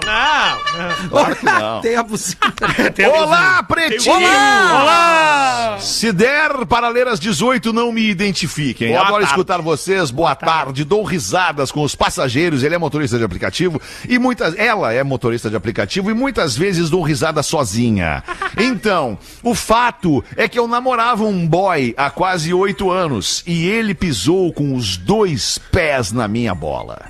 não. 0.00 1.60
Não. 1.60 1.80
Tem 1.82 1.96
a 1.96 2.02
bucina. 2.02 2.40
Olá, 3.14 3.62
pretinho! 3.62 4.14
Olá! 4.16 4.80
Olá! 4.82 5.76
Se 5.80 6.12
der 6.12 6.64
para 6.66 6.88
ler 6.88 7.06
às 7.08 7.18
18, 7.20 7.72
não 7.72 7.92
me 7.92 8.10
identifiquem. 8.30 8.88
Boa 8.88 9.00
Adoro 9.00 9.14
tarde. 9.14 9.30
escutar 9.30 9.60
vocês. 9.60 10.10
Boa 10.10 10.34
tarde. 10.34 10.84
Dou 10.84 11.02
risadas 11.02 11.70
com 11.70 11.82
os 11.82 11.94
passageiros. 11.94 12.62
Ele 12.62 12.74
é 12.74 12.78
motorista 12.78 13.18
de 13.18 13.24
aplicativo 13.24 13.80
e 14.08 14.18
muitas. 14.18 14.56
Ela 14.56 14.92
é 14.92 15.02
motorista 15.02 15.50
de 15.50 15.56
aplicativo 15.56 16.10
e 16.10 16.14
muitas 16.14 16.56
vezes 16.56 16.88
dou 16.88 17.02
risada 17.02 17.42
sozinha. 17.42 18.22
Então, 18.58 19.16
o 19.42 19.54
fato 19.54 20.22
é 20.36 20.46
que 20.48 20.58
eu 20.58 20.66
namorava 20.66 21.24
um 21.24 21.46
boy 21.46 21.94
há 21.96 22.10
quase 22.10 22.52
oito 22.52 22.90
anos 22.90 23.42
e 23.46 23.66
ele 23.66 23.94
pisou 23.94 24.52
com 24.52 24.74
os 24.74 24.96
dois 24.96 25.56
pés 25.70 26.12
na 26.12 26.28
minha 26.28 26.54
bola. 26.54 27.06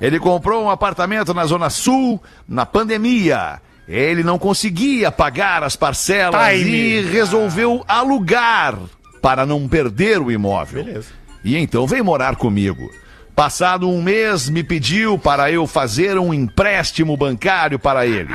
Ele 0.00 0.20
comprou 0.20 0.64
um 0.64 0.70
apartamento 0.70 1.32
na 1.34 1.44
Zona 1.46 1.70
Sul 1.70 2.22
na 2.46 2.64
pandemia. 2.66 3.60
Ele 3.88 4.22
não 4.22 4.38
conseguia 4.38 5.10
pagar 5.10 5.64
as 5.64 5.76
parcelas 5.76 6.58
Time. 6.58 6.70
e 6.70 7.00
resolveu 7.02 7.84
alugar 7.88 8.78
para 9.20 9.44
não 9.46 9.68
perder 9.68 10.20
o 10.20 10.30
imóvel. 10.30 10.84
Beleza. 10.84 11.08
E 11.44 11.56
então 11.56 11.86
veio 11.86 12.04
morar 12.04 12.36
comigo. 12.36 12.90
Passado 13.36 13.88
um 13.90 14.02
mês, 14.02 14.48
me 14.48 14.64
pediu 14.64 15.18
para 15.18 15.52
eu 15.52 15.66
fazer 15.66 16.18
um 16.18 16.32
empréstimo 16.32 17.14
bancário 17.18 17.78
para 17.78 18.06
ele. 18.06 18.30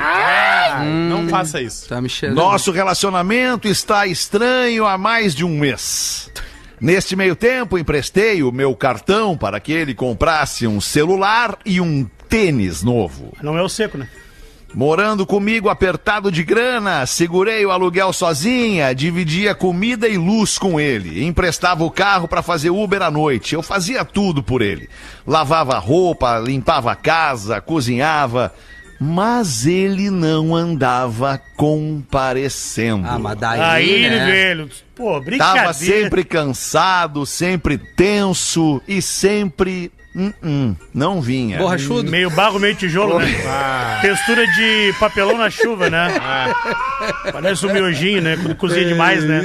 Não 1.09 1.27
faça 1.27 1.59
isso. 1.59 1.89
Tá 1.89 1.99
me 1.99 2.07
cheirando. 2.07 2.37
Nosso 2.37 2.71
relacionamento 2.71 3.67
está 3.67 4.05
estranho 4.05 4.85
há 4.85 4.99
mais 4.99 5.33
de 5.33 5.43
um 5.43 5.57
mês. 5.57 6.29
Neste 6.79 7.15
meio 7.15 7.35
tempo, 7.35 7.77
emprestei 7.77 8.43
o 8.43 8.51
meu 8.51 8.75
cartão 8.75 9.35
para 9.35 9.59
que 9.59 9.71
ele 9.71 9.95
comprasse 9.95 10.67
um 10.67 10.79
celular 10.79 11.57
e 11.65 11.81
um 11.81 12.07
tênis 12.29 12.83
novo. 12.83 13.33
Não 13.41 13.57
é 13.57 13.61
o 13.61 13.69
seco, 13.69 13.97
né? 13.97 14.07
Morando 14.73 15.25
comigo 15.25 15.67
apertado 15.69 16.31
de 16.31 16.43
grana, 16.43 17.05
segurei 17.05 17.65
o 17.65 17.71
aluguel 17.71 18.13
sozinha, 18.13 18.95
dividia 18.95 19.53
comida 19.53 20.07
e 20.07 20.17
luz 20.17 20.57
com 20.57 20.79
ele, 20.79 21.25
emprestava 21.25 21.83
o 21.83 21.91
carro 21.91 22.25
para 22.27 22.41
fazer 22.41 22.69
Uber 22.69 23.01
à 23.01 23.11
noite. 23.11 23.53
Eu 23.53 23.61
fazia 23.61 24.05
tudo 24.05 24.41
por 24.41 24.61
ele. 24.61 24.89
Lavava 25.27 25.77
roupa, 25.77 26.39
limpava 26.39 26.93
a 26.93 26.95
casa, 26.95 27.59
cozinhava, 27.59 28.53
mas 28.97 29.65
ele 29.65 30.09
não 30.09 30.55
andava 30.55 31.41
comparecendo. 31.57 33.07
Ah, 33.09 33.19
mas 33.19 33.37
daí, 33.37 33.59
Aí, 33.59 34.09
né? 34.09 34.25
velho. 34.25 34.69
Pô, 34.95 35.19
brincadeira. 35.19 35.61
Tava 35.63 35.73
sempre 35.73 36.23
cansado, 36.23 37.25
sempre 37.25 37.77
tenso 37.77 38.81
e 38.87 39.01
sempre 39.01 39.91
Hum, 40.13 40.33
hum, 40.43 40.75
não 40.93 41.21
vinha. 41.21 41.57
Borrachudo. 41.57 42.11
Meio 42.11 42.29
barro, 42.31 42.59
meio 42.59 42.75
tijolo, 42.75 43.17
né? 43.19 43.27
Ah. 43.47 43.99
Textura 44.01 44.45
de 44.45 44.93
papelão 44.99 45.37
na 45.37 45.49
chuva, 45.49 45.89
né? 45.89 46.07
Parece 47.31 47.65
um 47.65 47.71
miojinho, 47.71 48.21
né? 48.21 48.35
Quando 48.35 48.55
cozinha 48.55 48.85
demais, 48.85 49.23
né? 49.23 49.41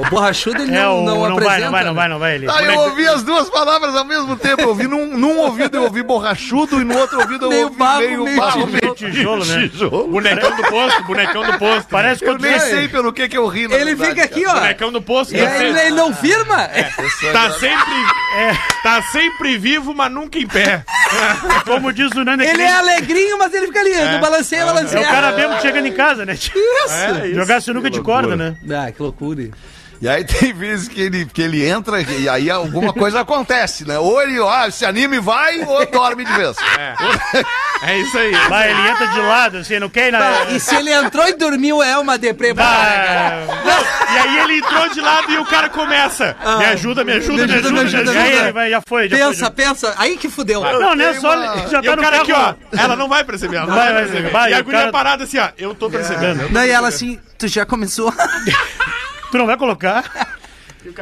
O 0.00 0.10
borrachudo 0.10 0.62
ele 0.62 0.74
É, 0.74 0.82
não, 0.82 1.02
o, 1.02 1.04
não, 1.04 1.14
não, 1.28 1.36
vai, 1.36 1.60
apresenta. 1.60 1.64
não 1.64 1.70
vai, 1.72 1.84
não 1.84 1.92
né? 1.92 1.96
vai, 1.98 2.08
não 2.08 2.18
vai. 2.18 2.34
Ele. 2.34 2.46
Ah, 2.50 2.62
eu 2.62 2.80
ouvi 2.80 3.06
as 3.08 3.22
duas 3.22 3.48
palavras 3.50 3.94
ao 3.94 4.04
mesmo 4.04 4.36
tempo. 4.36 4.62
Eu 4.62 4.68
ouvi 4.68 4.86
num, 4.86 5.16
num 5.16 5.38
ouvido 5.38 5.76
eu 5.76 5.82
ouvi 5.84 6.02
borrachudo 6.02 6.80
e 6.80 6.84
no 6.84 6.96
outro 6.98 7.20
ouvido 7.20 7.46
eu 7.46 7.48
Meio 7.50 7.64
ouvi 7.66 7.76
barro, 7.76 8.00
meio 8.00 8.24
meio 8.24 8.36
barro, 8.36 8.66
meio 8.66 8.94
tijolo, 8.94 9.44
né? 9.44 9.68
tijolo. 9.68 10.08
Bonecão 10.08 10.56
do 10.56 10.62
posto, 10.64 11.02
bonecão 11.04 11.44
do 11.44 11.58
posto. 11.58 11.88
Parece 11.88 12.24
Eu 12.24 12.30
quando 12.32 12.42
nem 12.42 12.58
você... 12.58 12.70
sei 12.70 12.88
pelo 12.88 13.12
que 13.12 13.28
que 13.28 13.36
eu 13.36 13.46
ri, 13.46 13.68
na 13.68 13.74
Ele 13.76 13.94
verdade, 13.94 14.10
fica 14.10 14.24
aqui, 14.24 14.44
cara. 14.44 14.56
ó. 14.56 14.60
Bonecão 14.60 14.92
do 14.92 15.02
posto. 15.02 15.34
E 15.34 15.38
tá 15.38 15.50
sempre- 15.50 15.66
ele, 15.68 15.80
ele 15.80 15.90
não 15.96 16.14
firma? 16.14 16.68
Tá 17.32 17.50
sempre, 17.52 17.94
tá 18.82 19.02
sempre 19.12 19.58
vivo, 19.58 19.94
mas 19.94 20.10
nunca 20.12 20.38
em 20.38 20.46
pé. 20.46 20.84
Como 21.64 21.92
diz 21.92 22.10
o 22.12 22.24
Nando, 22.24 22.42
é 22.42 22.46
que 22.46 22.50
Ele 22.52 22.58
nem- 22.62 22.66
é 22.72 22.76
alegrinho, 22.76 23.38
mas 23.38 23.52
ele 23.54 23.66
fica 23.66 23.80
ali, 23.80 23.94
no 23.94 24.18
balanceia, 24.20 24.60
é 24.60 25.00
o 25.00 25.02
cara 25.04 25.32
mesmo 25.32 25.60
chegando 25.60 25.86
em 25.86 25.92
casa, 25.92 26.24
né? 26.26 26.34
Isso. 26.34 27.34
Jogar 27.34 27.60
sinuca 27.62 27.90
de 27.90 28.00
corda, 28.00 28.36
né? 28.36 28.56
Ah, 28.70 28.90
que 28.90 29.02
loucura. 29.02 29.48
E 30.00 30.08
aí 30.08 30.24
tem 30.24 30.52
vezes 30.52 30.88
que 30.88 31.00
ele, 31.00 31.24
que 31.26 31.40
ele 31.40 31.66
entra 31.66 32.00
e 32.02 32.28
aí 32.28 32.50
alguma 32.50 32.92
coisa 32.92 33.20
acontece, 33.20 33.86
né? 33.86 33.98
Ou 33.98 34.20
ele 34.22 34.38
ó, 34.38 34.68
se 34.70 34.84
anima 34.84 35.16
e 35.16 35.20
vai, 35.20 35.60
ou 35.64 35.86
dorme 35.86 36.24
de 36.24 36.32
vez. 36.32 36.56
É 37.82 37.98
isso 37.98 38.18
aí. 38.18 38.32
Vai, 38.48 38.70
ele 38.70 38.88
entra 38.88 39.06
de 39.08 39.20
lado, 39.20 39.56
assim, 39.58 39.78
não 39.78 39.88
quer 39.88 40.08
ir 40.08 40.12
na... 40.12 40.18
Ah, 40.18 40.46
e 40.50 40.60
se 40.60 40.74
ele 40.74 40.92
entrou 40.92 41.26
e 41.26 41.32
dormiu, 41.34 41.82
é 41.82 41.96
uma 41.98 42.18
deprê. 42.18 42.54
Ah, 42.58 43.44
Não, 43.64 44.14
e 44.14 44.18
aí 44.18 44.38
ele 44.44 44.58
entrou 44.58 44.88
de 44.90 45.00
lado 45.00 45.32
e 45.32 45.38
o 45.38 45.44
cara 45.46 45.68
começa. 45.68 46.36
Me 46.58 46.64
ajuda, 46.66 47.02
me 47.04 47.12
ajuda, 47.12 47.46
me 47.46 47.54
ajuda, 47.54 47.70
me 47.72 47.80
ajuda. 47.80 48.12
E 48.12 48.18
aí 48.18 48.38
ele 48.38 48.52
vai, 48.52 48.70
já 48.70 48.80
foi, 48.86 49.08
já 49.08 49.16
Pensa, 49.16 49.46
foi. 49.46 49.50
pensa. 49.54 49.94
Aí 49.98 50.16
que 50.16 50.28
fudeu. 50.28 50.60
Não, 50.62 50.94
não 50.94 51.04
é 51.04 51.12
Tem 51.12 51.20
só... 51.20 51.34
uma- 51.36 51.68
Já 51.68 51.80
E 51.80 51.82
tá 51.86 51.92
o 51.92 51.96
no 51.96 52.02
cara 52.02 52.16
aqui, 52.22 52.32
ó, 52.32 52.54
ela 52.78 52.96
não 52.96 53.08
vai 53.08 53.24
perceber, 53.24 53.56
ela 53.56 53.66
não 53.66 53.74
Vai, 53.74 53.92
vai, 53.92 54.02
perceber. 54.04 54.30
vai, 54.30 54.50
e 54.50 54.54
a 54.54 54.60
o 54.60 54.64
guria 54.64 54.78
cara- 54.80 54.92
parada 54.92 55.24
assim, 55.24 55.38
ó, 55.38 55.48
eu 55.58 55.74
tô 55.74 55.88
percebendo. 55.90 56.50
Não, 56.50 56.64
e 56.64 56.70
ela 56.70 56.88
assim, 56.88 57.18
tu 57.38 57.48
já 57.48 57.64
começou. 57.66 58.12
Tu 59.30 59.38
não 59.38 59.46
vai 59.46 59.56
colocar? 59.56 60.38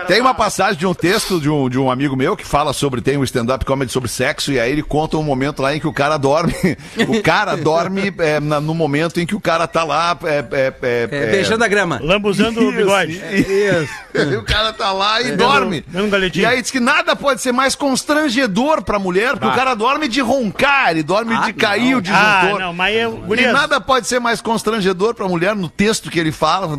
Tem 0.06 0.20
uma 0.20 0.34
passagem 0.34 0.78
de 0.78 0.86
um 0.86 0.94
texto 0.94 1.40
de 1.40 1.48
um, 1.50 1.68
de 1.68 1.78
um 1.78 1.90
amigo 1.90 2.16
meu 2.16 2.36
que 2.36 2.44
fala 2.46 2.72
sobre, 2.72 3.00
tem 3.00 3.16
um 3.16 3.24
stand-up 3.24 3.64
comedy 3.64 3.90
sobre 3.92 4.08
sexo, 4.08 4.52
e 4.52 4.58
aí 4.60 4.70
ele 4.72 4.82
conta 4.82 5.16
um 5.16 5.22
momento 5.22 5.62
lá 5.62 5.74
em 5.74 5.80
que 5.80 5.86
o 5.86 5.92
cara 5.92 6.16
dorme. 6.16 6.54
o 7.08 7.22
cara 7.22 7.56
dorme 7.56 8.12
é, 8.18 8.40
na- 8.40 8.60
no 8.60 8.74
momento 8.74 9.20
em 9.20 9.26
que 9.26 9.34
o 9.34 9.40
cara 9.40 9.66
tá 9.66 9.84
lá. 9.84 10.16
É, 10.24 10.38
é, 10.52 10.74
é, 10.82 11.08
É, 11.10 11.30
beijando 11.30 11.64
a 11.64 11.68
grama. 11.68 12.00
Lambuzando 12.02 12.60
o 12.66 12.72
bigode. 12.72 13.12
Isso. 13.12 13.92
E 14.14 14.36
o 14.36 14.42
cara 14.42 14.72
tá 14.72 14.92
lá 14.92 15.20
e 15.22 15.32
dorme. 15.32 15.84
dando 15.88 16.06
um 16.06 16.10
galetinho. 16.10 16.42
E 16.42 16.46
aí 16.46 16.60
diz 16.62 16.70
que 16.70 16.80
nada 16.80 17.14
pode 17.16 17.40
ser 17.40 17.52
mais 17.52 17.74
constrangedor 17.74 18.82
pra 18.82 18.98
mulher, 18.98 19.32
porque 19.32 19.46
o 19.46 19.52
cara 19.54 19.74
dorme 19.74 20.08
de 20.08 20.20
roncar, 20.20 20.90
ele 20.90 21.02
dorme 21.02 21.34
Ah, 21.34 21.46
de 21.46 21.52
cair 21.52 21.92
não. 21.92 21.98
o 21.98 22.02
disjuntor. 22.02 22.22
Ah, 22.22 22.58
não, 22.58 22.72
mas 22.72 22.96
eu... 22.96 23.24
E 23.36 23.46
nada 23.52 23.80
pode 23.80 24.06
ser 24.06 24.20
mais 24.20 24.40
constrangedor 24.40 25.14
pra 25.14 25.26
mulher 25.28 25.54
no 25.54 25.68
texto 25.68 26.10
que 26.10 26.18
ele 26.18 26.32
fala, 26.32 26.76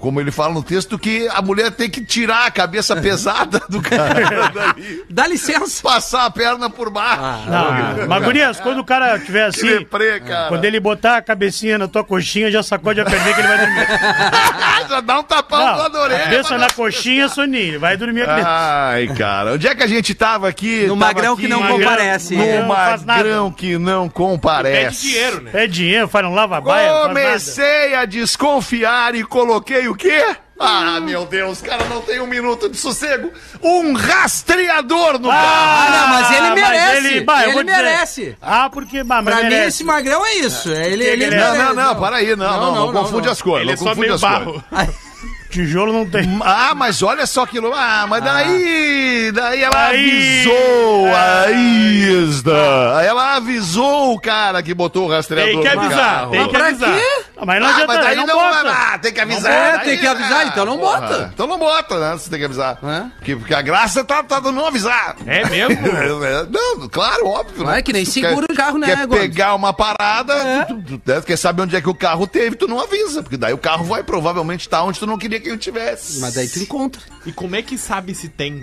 como 0.00 0.20
ele 0.20 0.30
fala 0.30 0.54
no 0.54 0.62
texto, 0.62 0.98
que 0.98 1.28
a 1.28 1.42
mulher 1.42 1.70
tem 1.70 1.88
que 1.90 2.04
tirar 2.04 2.39
a 2.46 2.50
cabeça 2.50 2.96
pesada 2.96 3.60
do 3.68 3.80
cara 3.82 4.50
dali, 4.50 5.04
Dá 5.08 5.26
licença. 5.26 5.82
passar 5.82 6.26
a 6.26 6.30
perna 6.30 6.68
por 6.70 6.90
baixo. 6.90 7.48
Não, 7.48 8.06
mas 8.08 8.24
Gurias, 8.24 8.60
quando 8.60 8.78
o 8.80 8.84
cara 8.84 9.18
tiver 9.18 9.44
assim... 9.46 9.78
deprê, 9.78 10.20
cara. 10.20 10.48
Quando 10.48 10.64
ele 10.64 10.80
botar 10.80 11.16
a 11.18 11.22
cabecinha 11.22 11.78
na 11.78 11.88
tua 11.88 12.04
coxinha, 12.04 12.50
já 12.50 12.62
sacode 12.62 13.00
a 13.00 13.04
perninha 13.04 13.34
que 13.34 13.40
ele 13.40 13.48
vai 13.48 13.58
dormir. 13.58 13.86
Já 14.90 15.00
dá 15.00 15.20
um 15.20 15.22
tapão 15.22 15.58
Não, 15.76 15.88
na 15.88 16.00
orelha. 16.00 16.24
cabeça 16.24 16.58
na 16.58 16.68
coxinha, 16.68 17.28
soninho. 17.30 17.78
Vai 17.78 17.96
dormir 17.96 18.28
aqui. 18.28 18.42
Ai, 18.44 19.06
cara. 19.16 19.52
Onde 19.52 19.68
é 19.68 19.74
que 19.74 19.82
a 19.84 19.86
gente 19.86 20.12
tava 20.14 20.48
aqui? 20.48 20.82
No 20.86 20.98
Tava 20.98 21.14
magrão 21.14 21.32
aqui 21.34 21.42
que 21.42 21.48
não 21.48 21.60
Magrão- 21.60 21.78
comparece. 21.78 22.34
No 22.34 22.44
Não 22.62 22.74
faz 22.74 23.04
nada. 23.04 23.18
magrão 23.22 23.52
que 23.52 23.78
não 23.78 24.08
comparece. 24.08 24.84
Pede 24.84 25.00
dinheiro, 25.12 25.40
né? 25.42 25.50
É 25.54 25.66
dinheiro, 25.68 26.08
faz 26.08 26.26
um 26.26 26.34
lava-baia, 26.34 26.88
não 26.88 26.94
faz 27.02 27.06
nada. 27.08 27.20
Comecei 27.20 27.94
a 27.94 28.04
desconfiar 28.04 29.14
e 29.14 29.22
coloquei 29.22 29.86
o 29.86 29.94
quê? 29.94 30.34
Ah, 30.62 31.00
meu 31.00 31.24
Deus, 31.24 31.62
cara, 31.62 31.84
não 31.86 32.02
tem 32.02 32.20
um 32.20 32.26
minuto 32.26 32.68
de 32.68 32.76
sossego. 32.76 33.32
Um 33.62 33.94
rastreador 33.94 35.18
no 35.18 35.28
carro. 35.28 35.48
Ah, 35.48 35.90
não, 35.90 36.08
mas 36.08 36.30
ele 36.36 36.50
merece. 36.60 36.96
ele, 37.06 37.20
bah, 37.22 37.42
Ele 37.44 37.52
vou 37.54 37.62
dizer- 37.64 37.76
merece. 37.82 38.36
Ah, 38.42 38.68
porque... 38.70 39.02
Bah, 39.02 39.22
mas 39.22 39.34
Pra 39.34 39.44
mim, 39.44 39.50
merece. 39.50 39.68
esse 39.68 39.84
magrão 39.84 40.24
é 40.26 40.34
isso. 40.34 40.70
É, 40.70 40.86
Ele, 40.88 41.02
ele 41.04 41.24
ele 41.24 41.34
é- 41.34 41.38
Não, 41.40 41.52
merece. 41.52 41.74
não, 41.74 41.84
não, 41.84 41.96
para 41.96 42.16
aí, 42.16 42.36
não, 42.36 42.60
não, 42.60 42.74
não, 42.74 42.92
confunde 42.92 43.28
as 43.30 43.40
coisas. 43.40 43.62
Ele 43.62 43.70
é 43.72 43.74
não 43.74 43.78
só 43.78 43.84
confunde 43.86 44.00
meio 44.02 44.14
as 44.14 44.20
barro. 44.20 44.62
coisas. 44.70 44.94
Tijolo 45.50 45.92
não 45.92 46.08
tem. 46.08 46.22
Ah, 46.44 46.74
mas 46.76 47.02
olha 47.02 47.26
só 47.26 47.44
que. 47.44 47.58
lou- 47.58 47.74
Ah, 47.74 48.06
mas 48.08 48.22
daí. 48.22 49.32
Daí 49.34 49.62
ela 49.64 49.86
Aí. 49.88 50.42
avisou. 50.46 51.06
Aí 51.14 52.28
está. 52.30 52.98
Aí 52.98 53.06
ela 53.08 53.34
avisou 53.36 54.14
o 54.14 54.20
cara 54.20 54.62
que 54.62 54.72
botou 54.72 55.06
o 55.06 55.10
rastreador 55.10 55.52
Tem 55.52 55.62
que 55.62 55.74
no 55.76 55.80
avisar, 55.82 56.04
carro. 56.14 56.30
tem 56.30 56.46
que 56.46 56.52
Pra 56.56 56.66
avisar. 56.68 56.94
quê? 56.94 57.24
Ah, 57.42 57.46
mas 57.46 57.58
não 57.60 57.66
Ah, 57.66 57.70
adianta, 57.70 57.86
mas 57.94 58.04
daí 58.04 58.16
não, 58.16 58.26
não, 58.26 58.34
bota. 58.34 58.70
ah, 58.70 58.98
tem 58.98 59.12
que 59.14 59.20
avisar. 59.20 59.50
É, 59.52 59.72
daí- 59.78 59.84
tem 59.86 59.98
que 59.98 60.06
avisar, 60.06 60.46
então 60.46 60.66
não 60.66 60.78
porra. 60.78 61.00
bota. 61.00 61.30
Então 61.32 61.46
não 61.46 61.58
bota, 61.58 61.98
né? 61.98 62.12
Você 62.18 62.28
tem 62.28 62.38
que 62.38 62.44
avisar. 62.44 62.78
É. 62.82 63.00
Porque, 63.16 63.36
porque 63.36 63.54
a 63.54 63.62
graça 63.62 64.04
tá, 64.04 64.22
tá 64.22 64.40
do 64.40 64.52
não 64.52 64.66
avisar. 64.66 65.16
É 65.26 65.48
mesmo? 65.48 65.80
Não, 66.50 66.88
claro, 66.88 67.26
óbvio. 67.26 67.64
Né? 67.64 67.80
que 67.82 67.92
nem 67.92 68.04
Tu 68.04 68.10
seguro 68.12 68.46
quer- 68.46 68.52
o 68.52 68.56
carro, 68.56 68.78
né, 68.78 68.86
Quer 68.88 69.06
Gomes? 69.06 69.22
pegar 69.22 69.54
uma 69.54 69.72
parada, 69.72 70.66
tu, 70.66 70.82
tu, 70.82 70.98
tu, 70.98 71.02
né, 71.10 71.20
quer 71.22 71.36
saber 71.38 71.62
onde 71.62 71.74
é 71.76 71.80
que 71.80 71.88
o 71.88 71.94
carro 71.94 72.26
teve, 72.26 72.56
tu 72.56 72.68
não 72.68 72.78
avisa. 72.78 73.22
Porque 73.22 73.36
daí 73.38 73.52
o 73.54 73.58
carro 73.58 73.84
vai 73.84 74.02
provavelmente 74.02 74.60
estar 74.60 74.82
onde 74.84 74.98
tu 74.98 75.06
não 75.06 75.16
queria 75.16 75.40
que 75.40 75.48
ele 75.48 75.56
tivesse. 75.58 76.20
Mas 76.20 76.34
daí 76.34 76.48
tu 76.48 76.58
encontra. 76.58 77.00
E 77.24 77.32
como 77.32 77.56
é 77.56 77.62
que 77.62 77.78
sabe 77.78 78.14
se 78.14 78.28
tem? 78.28 78.62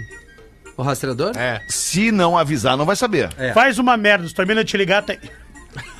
O 0.75 0.83
rastreador? 0.83 1.31
É. 1.35 1.61
Se 1.67 2.11
não 2.11 2.37
avisar, 2.37 2.77
não 2.77 2.85
vai 2.85 2.95
saber. 2.95 3.29
É. 3.39 3.51
Faz 3.53 3.79
uma 3.79 3.97
merda, 3.97 4.27
se 4.27 4.33
termina 4.35 4.63
de 4.63 4.69
te 4.69 4.77
ligar, 4.77 5.01
tem. 5.01 5.17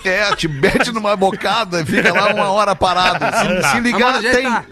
É, 0.03 0.33
te 0.35 0.47
mete 0.47 0.91
numa 0.91 1.15
bocada 1.15 1.81
e 1.81 1.85
fica 1.85 2.13
lá 2.13 2.33
uma 2.33 2.49
hora 2.49 2.75
parado. 2.75 3.25
Se, 3.61 3.69
se 3.71 3.79
ligar, 3.79 4.13
Vamos 4.13 4.31
tem. 4.31 4.45
ajeitar. 4.47 4.65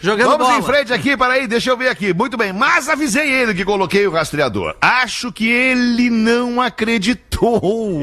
Jogando 0.00 0.28
Vamos 0.30 0.46
bola. 0.46 0.58
em 0.58 0.62
frente 0.62 0.92
aqui, 0.92 1.16
peraí, 1.16 1.46
deixa 1.46 1.70
eu 1.70 1.76
ver 1.76 1.88
aqui. 1.88 2.12
Muito 2.12 2.36
bem, 2.36 2.52
mas 2.52 2.88
avisei 2.88 3.30
ele 3.30 3.54
que 3.54 3.64
coloquei 3.64 4.06
o 4.06 4.10
rastreador. 4.10 4.74
Acho 4.80 5.32
que 5.32 5.48
ele 5.48 6.10
não 6.10 6.60
acreditou. 6.60 7.22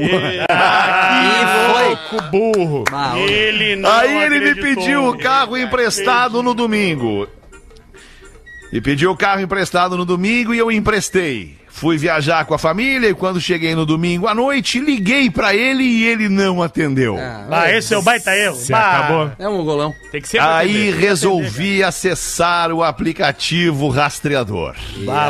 E 0.00 1.72
foi. 1.72 1.88
Louco 1.88 2.22
burro. 2.30 2.84
Ah. 2.92 3.18
Ele 3.18 3.76
não 3.76 3.90
Aí 3.90 4.14
ele 4.24 4.40
me 4.40 4.50
acreditou. 4.50 4.82
pediu 4.82 5.06
o 5.08 5.18
carro 5.18 5.56
emprestado 5.56 6.42
no 6.42 6.52
domingo. 6.54 7.26
E 8.72 8.80
pediu 8.80 9.10
o 9.10 9.16
carro 9.16 9.40
emprestado 9.40 9.96
no 9.96 10.04
domingo 10.04 10.52
e 10.54 10.58
eu 10.58 10.70
emprestei. 10.70 11.58
Fui 11.72 11.96
viajar 11.96 12.44
com 12.44 12.52
a 12.52 12.58
família 12.58 13.08
e 13.08 13.14
quando 13.14 13.40
cheguei 13.40 13.74
no 13.74 13.86
domingo 13.86 14.26
à 14.26 14.34
noite, 14.34 14.80
liguei 14.80 15.30
pra 15.30 15.54
ele 15.54 15.82
e 15.84 16.04
ele 16.06 16.28
não 16.28 16.62
atendeu. 16.62 17.16
Ah, 17.50 17.70
esse 17.72 17.94
é 17.94 17.96
o 17.98 18.02
baita 18.02 18.36
erro. 18.36 18.58
Bah, 18.68 18.98
acabou. 18.98 19.32
É 19.38 19.48
um 19.48 19.64
golão. 19.64 19.94
Tem 20.10 20.20
que 20.20 20.28
ser 20.28 20.40
Aí 20.40 20.88
atender. 20.90 20.96
resolvi 21.00 21.82
acessar 21.82 22.70
o 22.72 22.82
aplicativo 22.82 23.88
rastreador. 23.88 24.74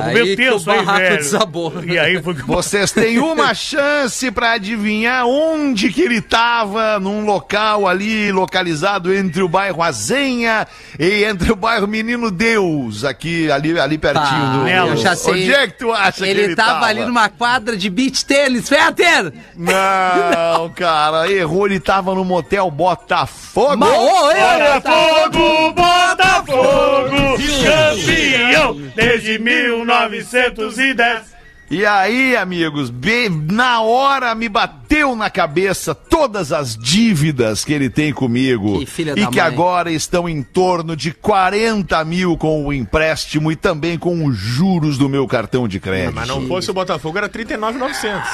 Aí 0.05 0.15
meu 0.15 0.37
Deus, 0.37 0.63
o 0.63 0.67
barraco 0.67 0.99
velho. 0.99 1.17
desabou. 1.19 1.73
E 1.85 1.99
aí 1.99 2.21
foi 2.23 2.35
Vocês 2.47 2.91
têm 2.91 3.19
uma 3.21 3.53
chance 3.55 4.31
pra 4.31 4.53
adivinhar 4.53 5.27
onde 5.27 5.91
que 5.93 6.01
ele 6.03 6.21
tava, 6.21 6.99
num 6.99 7.25
local 7.25 7.87
ali 7.87 8.33
localizado 8.33 9.15
entre 9.15 9.43
o 9.43 9.49
bairro 9.49 9.83
Azenha 9.83 10.67
e 10.99 11.23
entre 11.25 11.53
o 11.53 11.57
bairro 11.57 11.87
Menino 11.87 12.31
Deus, 12.31 13.05
aqui 13.05 13.51
ali 13.51 13.79
ali 13.79 13.99
pertinho 13.99 14.25
Ah, 14.27 14.61
do. 14.63 14.69
eu 14.91 14.97
já 14.97 15.15
sei. 15.15 15.33
Onde 15.35 15.53
é 15.53 15.67
que 15.69 15.79
tu 15.79 15.93
acha 15.93 16.30
Ele, 16.31 16.55
tava, 16.57 16.73
tava 16.75 16.87
ali 16.87 17.05
numa 17.05 17.29
quadra 17.29 17.77
de 17.77 17.91
beach 17.91 18.25
tênis. 18.25 18.69
Fetter! 18.69 19.33
Não, 19.57 20.69
cara, 20.71 21.31
errou, 21.31 21.67
ele 21.67 21.81
tava 21.81 22.15
no 22.15 22.25
motel 22.25 22.71
Botafogo. 22.71 23.77
Ma- 23.77 23.87
Ô, 23.89 24.31
ei, 24.33 24.41
Botafogo, 24.81 25.73
Botafogo, 25.73 27.17
campeão 27.65 28.75
desde 28.95 29.39
1910. 29.39 31.40
E 31.71 31.87
aí, 31.87 32.37
amigos, 32.37 32.91
be- 32.91 33.29
na 33.29 33.81
hora 33.81 34.35
me 34.35 34.49
bateu 34.49 35.15
na 35.15 35.31
cabeça 35.31 35.95
todas 35.95 36.51
as 36.53 36.77
dívidas 36.77 37.65
que 37.65 37.73
ele 37.73 37.89
tem 37.89 38.13
comigo. 38.13 38.81
Que 38.81 38.87
filha 38.87 39.13
e 39.13 39.21
da 39.25 39.31
que 39.31 39.37
mãe. 39.37 39.47
agora 39.47 39.93
estão 39.93 40.29
em 40.29 40.43
torno 40.43 40.97
de 40.97 41.13
40 41.13 42.05
mil 42.05 42.37
com 42.37 42.67
o 42.67 42.73
empréstimo 42.73 43.53
e 43.53 43.57
também 43.57 43.97
com 43.97 44.27
os 44.27 44.37
juros 44.37 44.99
do 44.99 45.09
meu 45.09 45.29
cartão 45.29 45.69
de 45.69 45.79
crédito. 45.79 46.17
Mas 46.17 46.27
não 46.27 46.45
fosse 46.49 46.69
o 46.73 46.75
Botafogo, 46.75 47.17
era 47.19 47.29
39,900. 47.29 48.29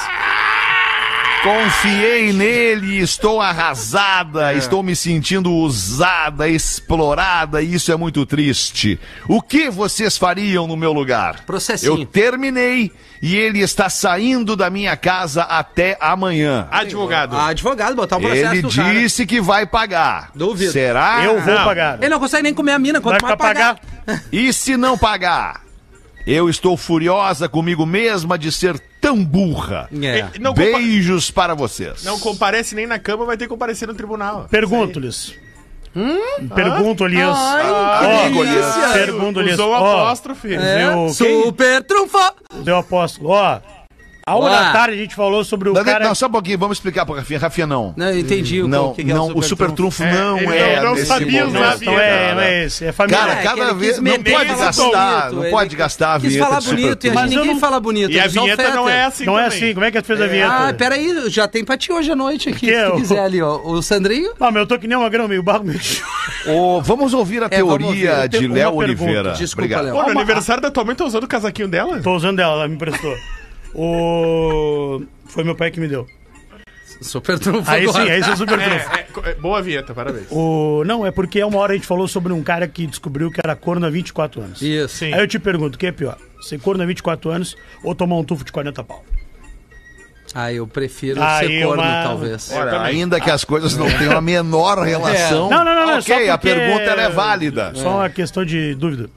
Confiei 1.47 2.33
nele 2.33 2.99
estou 2.99 3.41
arrasada, 3.41 4.53
estou 4.55 4.83
me 4.83 4.97
sentindo 4.97 5.53
usada, 5.53 6.49
explorada 6.49 7.63
e 7.63 7.73
isso 7.75 7.93
é 7.93 7.97
muito 7.97 8.27
triste. 8.27 8.99
O 9.29 9.41
que 9.41 9.71
vocês 9.71 10.19
fariam 10.19 10.67
no 10.67 10.77
meu 10.77 10.93
lugar? 10.93 11.45
Processinho. 11.47 12.01
Eu 12.01 12.05
terminei 12.05 12.91
e 13.23 13.37
ele 13.37 13.61
está 13.61 13.89
saindo 13.89 14.57
da 14.57 14.69
minha 14.69 14.97
casa 14.97 15.45
até 15.45 15.97
amanhã. 16.01 16.67
Advogado. 16.69 17.37
Ah, 17.37 17.47
advogado, 17.47 17.95
botar 17.95 18.17
um 18.17 18.23
processo 18.23 18.53
Ele 18.53 18.63
no 18.63 18.73
cara. 18.73 18.93
disse 18.95 19.25
que 19.25 19.41
vai 19.41 19.65
pagar. 19.65 20.31
Duvido. 20.35 20.73
Será? 20.73 21.23
Eu 21.23 21.41
vou 21.41 21.55
Não. 21.55 21.65
pagar. 21.65 21.99
Ele 22.01 22.09
não 22.09 22.19
consegue 22.19 22.43
nem 22.43 22.55
comer 22.55 22.73
a 22.73 22.79
mina, 22.81 22.99
Vai 22.99 23.13
quanto 23.13 23.23
mais 23.23 23.35
ficar 23.35 23.37
pagar. 23.47 23.81
pagar. 24.05 24.23
E 24.33 24.53
se 24.53 24.77
não 24.77 24.99
pagar? 24.99 25.66
Eu 26.27 26.49
estou 26.51 26.77
furiosa 26.77 27.49
comigo 27.49 27.87
mesma 27.87 28.37
de 28.37 28.51
ser 28.51 28.79
tão 29.01 29.25
burra. 29.25 29.89
É. 30.03 30.27
Não, 30.41 30.53
Beijos 30.53 31.31
para 31.31 31.55
vocês. 31.55 32.03
não 32.03 32.19
comparece 32.19 32.75
nem 32.75 32.87
na 32.87 32.99
cama, 32.99 33.25
vai 33.25 33.37
ter 33.37 33.45
que 33.45 33.51
comparecer 33.51 33.87
no 33.87 33.95
tribunal. 33.95 34.47
Pergunto-lhes. 34.51 35.35
Pergunto-lhes. 36.55 37.23
Ai, 37.23 37.71
Ó, 37.71 38.23
que 38.25 38.33
delícia. 38.33 38.89
Pergunto-lhes. 38.93 39.55
Usou 39.55 39.69
o 39.71 39.73
ó, 39.73 39.77
apóstrofe. 40.03 40.55
É, 40.55 40.79
Deu 40.79 41.05
quem? 41.05 41.13
super 41.45 41.83
trunfo. 41.85 42.19
Deu 42.65 42.77
apóstolo. 42.77 43.31
Ó, 43.31 43.61
a 44.29 44.35
uma 44.35 44.47
Olá. 44.49 44.61
da 44.65 44.73
tarde 44.73 44.95
a 44.95 44.97
gente 44.97 45.15
falou 45.15 45.45
sobre 45.45 45.69
o 45.69 45.73
Não, 45.73 45.85
cara... 45.85 46.05
não, 46.05 46.13
só 46.13 46.27
um 46.27 46.31
pouquinho, 46.31 46.59
vamos 46.59 46.79
explicar 46.79 47.07
pra 47.07 47.15
Rafinha. 47.15 47.39
Rafinha, 47.39 47.65
não. 47.65 47.95
Não, 47.97 48.11
eu 48.11 48.19
entendi 48.19 48.61
o 48.61 48.67
Não, 48.67 48.93
que, 48.93 49.05
que 49.05 49.11
é 49.13 49.15
não, 49.15 49.29
o 49.33 49.41
super 49.41 49.71
trunfo 49.71 50.03
não 50.03 50.37
ele 50.39 50.53
é. 50.53 50.83
não 50.83 50.95
nesse 50.95 51.07
sabia 51.07 51.47
momento, 51.47 51.61
usar 51.63 51.73
a 51.75 51.77
Não 51.93 52.01
é, 52.01 52.09
cara. 52.19 52.35
não 52.35 52.41
é 52.43 52.65
esse. 52.65 52.85
É 52.87 52.91
família. 52.93 53.19
Cara, 53.21 53.33
É, 53.35 53.43
cada 53.45 53.73
vez 53.73 54.01
não 54.01 54.13
pode 54.21 54.55
gastar, 54.57 55.29
bonito, 55.31 55.43
não 55.45 55.51
pode 55.51 55.77
gastar 55.77 56.15
a 56.15 56.19
vinheta 56.19 56.45
falar 56.45 56.61
bonito, 56.61 56.91
e 56.93 56.97
trunfo. 56.97 57.15
Mas 57.15 57.31
eu 57.33 57.39
ninguém 57.39 57.55
não- 57.55 57.61
fala 57.61 57.79
bonito. 57.79 58.11
E 58.11 58.19
a 58.19 58.27
vinheta 58.27 58.75
não 58.75 58.89
é 58.89 59.05
assim 59.05 59.25
não 59.25 59.39
é 59.39 59.47
assim. 59.47 59.73
Como 59.73 59.87
é 59.87 59.93
que 59.93 59.99
é 59.99 60.03
fez 60.03 60.21
a 60.21 60.27
vinheta? 60.27 60.53
Ah, 60.71 60.75
peraí, 60.75 61.31
já 61.31 61.47
tem 61.47 61.65
pra 61.65 61.77
ti 61.77 61.93
hoje 61.93 62.11
à 62.11 62.17
noite 62.17 62.49
aqui, 62.49 62.67
se 62.67 62.75
é 62.75 62.87
tu 62.91 62.95
o- 62.95 62.97
quiser 62.97 63.21
ali, 63.21 63.41
ó. 63.41 63.61
O 63.65 63.81
Sandrinho? 63.81 64.33
Não, 64.41 64.49
mas 64.51 64.57
eu 64.57 64.67
tô 64.67 64.77
que 64.77 64.89
nem 64.89 64.99
uma 64.99 65.09
grama, 65.09 65.29
meio 65.29 65.43
barro, 65.45 65.63
meio... 65.63 65.79
Vamos 66.83 67.15
ouvir 67.15 67.45
a 67.45 67.47
É, 67.47 67.49
teoria 67.51 68.29
de 68.29 68.49
Léo. 68.49 68.75
Oliveira. 68.75 69.35
Desculpa. 69.35 69.81
Léo. 69.83 69.95
Pô, 69.95 70.03
no 70.03 70.11
aniversário 70.19 70.61
da 70.63 70.71
tua 70.71 70.85
mãe, 70.85 70.97
tá 70.97 71.05
usando 71.05 71.23
o 71.23 71.29
casaquinho 71.29 71.69
dela? 71.69 72.01
Tô 72.01 72.17
usando 72.17 72.41
ela, 72.41 72.53
ela 72.55 72.69
me 72.69 72.75
emprestou. 72.75 73.15
O... 73.75 75.03
Foi 75.27 75.45
meu 75.45 75.55
pai 75.55 75.71
que 75.71 75.81
me 75.81 75.89
deu. 75.89 76.07
Super 77.03 77.39
trunfo 77.39 77.71
Aí 77.71 77.83
agora. 77.85 78.05
sim, 78.07 78.11
aí 78.11 78.21
é 78.23 78.31
o 78.33 78.37
super 78.37 78.59
trunfo. 78.59 78.91
É, 78.95 79.07
é, 79.29 79.31
é, 79.31 79.35
boa 79.35 79.61
vinheta, 79.61 79.93
parabéns. 79.93 80.27
O... 80.31 80.83
Não, 80.87 81.05
é 81.05 81.11
porque 81.11 81.43
uma 81.45 81.59
hora 81.59 81.73
a 81.73 81.77
gente 81.77 81.87
falou 81.87 82.09
sobre 82.09 82.33
um 82.33 82.43
cara 82.43 82.67
que 82.67 82.87
descobriu 82.87 83.31
que 83.31 83.39
era 83.45 83.55
corno 83.55 83.85
há 83.87 83.91
24 83.91 84.41
anos. 84.41 84.63
Isso. 84.63 84.97
Sim. 84.97 85.13
Aí 85.13 85.21
eu 85.21 85.29
te 85.29 85.39
pergunto, 85.39 85.77
o 85.77 85.79
que 85.79 85.87
é 85.87 85.93
pior? 85.93 86.17
Ser 86.41 86.59
corno 86.59 86.83
há 86.83 86.87
24 86.87 87.31
anos 87.31 87.55
ou 87.85 87.95
tomar 87.95 88.17
um 88.17 88.25
tufo 88.25 88.45
de 88.45 88.53
40 88.53 88.83
pau? 88.83 89.05
Ah, 90.35 90.53
eu 90.53 90.67
prefiro 90.67 91.23
Aí 91.23 91.47
ser 91.47 91.65
corno, 91.67 91.83
uma- 91.83 92.03
talvez. 92.03 92.51
É, 92.51 92.59
Olha, 92.61 92.81
ainda 92.83 93.21
que 93.21 93.31
as 93.31 93.45
coisas 93.45 93.77
não 93.77 93.87
tenham 93.91 94.17
a 94.17 94.21
menor 94.21 94.79
relação. 94.79 95.49
Não, 95.51 95.65
não, 95.65 95.75
não, 95.75 95.87
não, 95.87 95.93
é 95.95 95.99
Ok, 95.99 96.27
só 96.27 96.33
a 96.33 96.39
porque- 96.39 96.55
pergunta 96.55 96.83
ela 96.83 97.03
é 97.03 97.09
válida. 97.11 97.73
Só 97.75 97.97
uma 97.99 98.09
questão 98.11 98.45
de 98.45 98.75
dúvida. 98.75 99.09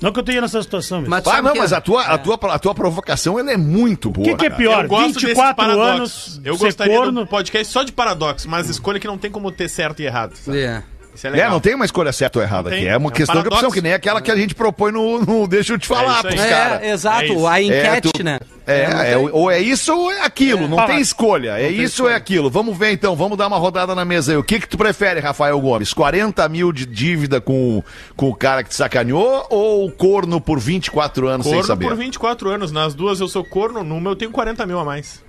Não 0.00 0.12
que 0.12 0.18
eu 0.20 0.22
tenha 0.22 0.40
nessa 0.42 0.62
situação, 0.62 1.00
mas... 1.00 1.08
Mas 1.08 1.26
Ah, 1.26 1.40
não, 1.40 1.52
que- 1.52 1.58
mas 1.58 1.72
a 1.72 1.80
tua, 1.80 2.02
a, 2.02 2.18
tua, 2.18 2.38
a 2.52 2.58
tua 2.58 2.74
provocação 2.74 3.38
ela 3.38 3.50
é 3.50 3.56
muito 3.56 4.10
boa. 4.10 4.26
O 4.26 4.30
que, 4.30 4.36
que 4.36 4.46
é 4.46 4.50
pior? 4.50 4.84
Eu 4.84 4.88
gosto 4.88 5.06
desses 5.14 5.22
24 5.22 5.56
paradoxos. 5.56 6.26
anos, 6.34 6.40
Eu 6.44 6.58
gostaria 6.58 6.92
de 6.92 6.98
corno... 6.98 7.20
um 7.22 7.26
podcast 7.26 7.72
só 7.72 7.82
de 7.82 7.92
paradoxos, 7.92 8.44
mas 8.46 8.68
escolha 8.68 9.00
que 9.00 9.06
não 9.06 9.16
tem 9.16 9.30
como 9.30 9.50
ter 9.50 9.68
certo 9.68 10.00
e 10.00 10.04
errado. 10.06 10.34
sabe? 10.36 10.58
É. 10.60 10.82
Isso 11.16 11.26
é 11.26 11.30
É, 11.30 11.32
legal. 11.32 11.50
não 11.50 11.60
tem 11.60 11.74
uma 11.74 11.84
escolha 11.84 12.12
certa 12.12 12.38
ou 12.38 12.44
errada 12.44 12.68
Não 12.70 12.76
aqui. 12.76 12.84
tem. 12.84 12.92
É 12.92 12.96
uma 12.96 13.08
É 13.08 13.10
um 13.10 13.12
questão 13.12 13.34
de 13.34 13.40
opção, 13.40 13.50
paradoxo. 13.50 13.74
que 13.74 13.82
nem 13.82 13.92
aquela 13.94 14.20
que 14.20 14.30
a 14.30 14.36
gente 14.36 14.54
propõe 14.54 14.92
no, 14.92 15.20
no 15.24 15.48
Deixa 15.48 15.72
eu 15.72 15.78
te 15.78 15.86
falar 15.88 16.18
isso 16.18 16.26
aí. 16.28 16.34
pros 16.34 16.44
É, 16.44 16.50
caras. 16.50 16.82
exato, 16.86 17.22
É 17.22 17.26
isso. 17.26 17.46
a 17.46 17.58
É, 17.60 17.62
enquete, 17.64 18.10
tu- 18.12 18.22
né? 18.24 18.38
É, 18.68 19.12
é, 19.12 19.16
ou 19.16 19.48
é 19.48 19.60
isso 19.60 19.94
ou 19.96 20.10
é 20.10 20.22
aquilo, 20.22 20.66
não 20.66 20.78
Ah, 20.80 20.86
tem 20.86 21.00
escolha. 21.00 21.56
É 21.58 21.70
isso 21.70 22.02
ou 22.02 22.10
é 22.10 22.14
aquilo. 22.16 22.50
Vamos 22.50 22.76
ver 22.76 22.90
então, 22.90 23.14
vamos 23.14 23.38
dar 23.38 23.46
uma 23.46 23.58
rodada 23.58 23.94
na 23.94 24.04
mesa 24.04 24.32
aí. 24.32 24.38
O 24.38 24.42
que 24.42 24.58
que 24.58 24.68
tu 24.68 24.76
prefere, 24.76 25.20
Rafael 25.20 25.58
Gomes? 25.60 25.92
40 25.94 26.48
mil 26.48 26.72
de 26.72 26.84
dívida 26.84 27.40
com, 27.40 27.82
com 28.16 28.28
o 28.28 28.34
cara 28.34 28.62
que 28.64 28.70
te 28.70 28.74
sacaneou 28.74 29.46
ou 29.50 29.88
corno 29.92 30.40
por 30.40 30.58
24 30.58 31.28
anos 31.28 31.46
sem 31.46 31.54
Corno 31.54 31.66
saber? 31.66 31.86
por 31.86 31.96
24 31.96 32.50
anos. 32.50 32.72
Nas 32.72 32.92
duas 32.92 33.20
eu 33.20 33.28
sou 33.28 33.44
corno, 33.44 33.84
numa 33.84 34.10
eu 34.10 34.16
tenho 34.16 34.32
40 34.32 34.66
mil 34.66 34.78
a 34.80 34.84
mais. 34.84 35.24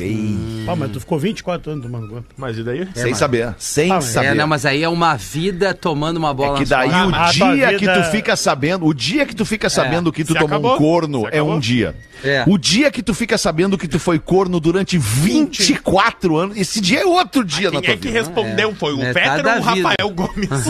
Ei, 0.00 0.64
Ah, 0.68 0.76
mas 0.76 0.90
tu 0.92 1.00
ficou 1.00 1.18
24 1.18 1.72
anos 1.72 1.84
tomando 1.84 2.08
conta. 2.08 2.24
Mas 2.36 2.56
e 2.58 2.62
daí? 2.62 2.88
sem 2.94 3.14
saber, 3.14 3.54
sem 3.58 3.90
Ah, 3.92 4.00
saber. 4.00 4.26
É, 4.28 4.34
não, 4.34 4.46
mas 4.46 4.64
aí 4.66 4.82
é 4.82 4.88
uma 4.88 5.16
vida 5.16 5.74
tomando 5.74 6.16
uma 6.16 6.32
bola 6.32 6.56
É 6.56 6.58
que 6.58 6.64
daí 6.68 6.88
o 6.88 7.14
Ah, 7.14 7.30
dia 7.32 7.72
que 7.74 7.78
vida- 7.86 8.02
tu 8.02 8.10
fica 8.10 8.36
sabendo, 8.36 8.86
o 8.86 8.94
dia 8.94 9.26
que 9.26 9.34
tu 9.34 9.44
fica 9.44 9.68
sabendo 9.70 10.12
que 10.12 10.24
tu 10.24 10.32
Se 10.32 10.38
tomou 10.38 10.48
acabou. 10.58 10.74
um 10.74 10.78
corno 10.78 11.28
é 11.30 11.42
um 11.42 11.58
dia. 11.58 11.94
É. 12.22 12.44
O 12.46 12.58
dia 12.58 12.90
que 12.90 13.02
tu 13.02 13.14
fica 13.14 13.38
sabendo 13.38 13.78
que 13.78 13.88
tu 13.88 13.98
foi 13.98 14.18
corno 14.18 14.60
durante 14.60 14.98
24 14.98 16.36
anos, 16.36 16.56
esse 16.56 16.78
dia 16.80 17.00
é 17.00 17.04
outro 17.06 17.42
dia 17.44 17.70
na 17.70 17.80
Quem 17.80 17.82
tua 17.82 17.94
é 17.94 17.96
que 17.96 18.08
vida. 18.08 18.18
respondeu? 18.20 18.74
Foi 18.74 18.92
o 18.92 18.98
Peter 18.98 19.42
da 19.42 19.54
ou 19.54 19.60
o. 19.60 19.62
Rafael 19.62 20.10
Gomes? 20.14 20.48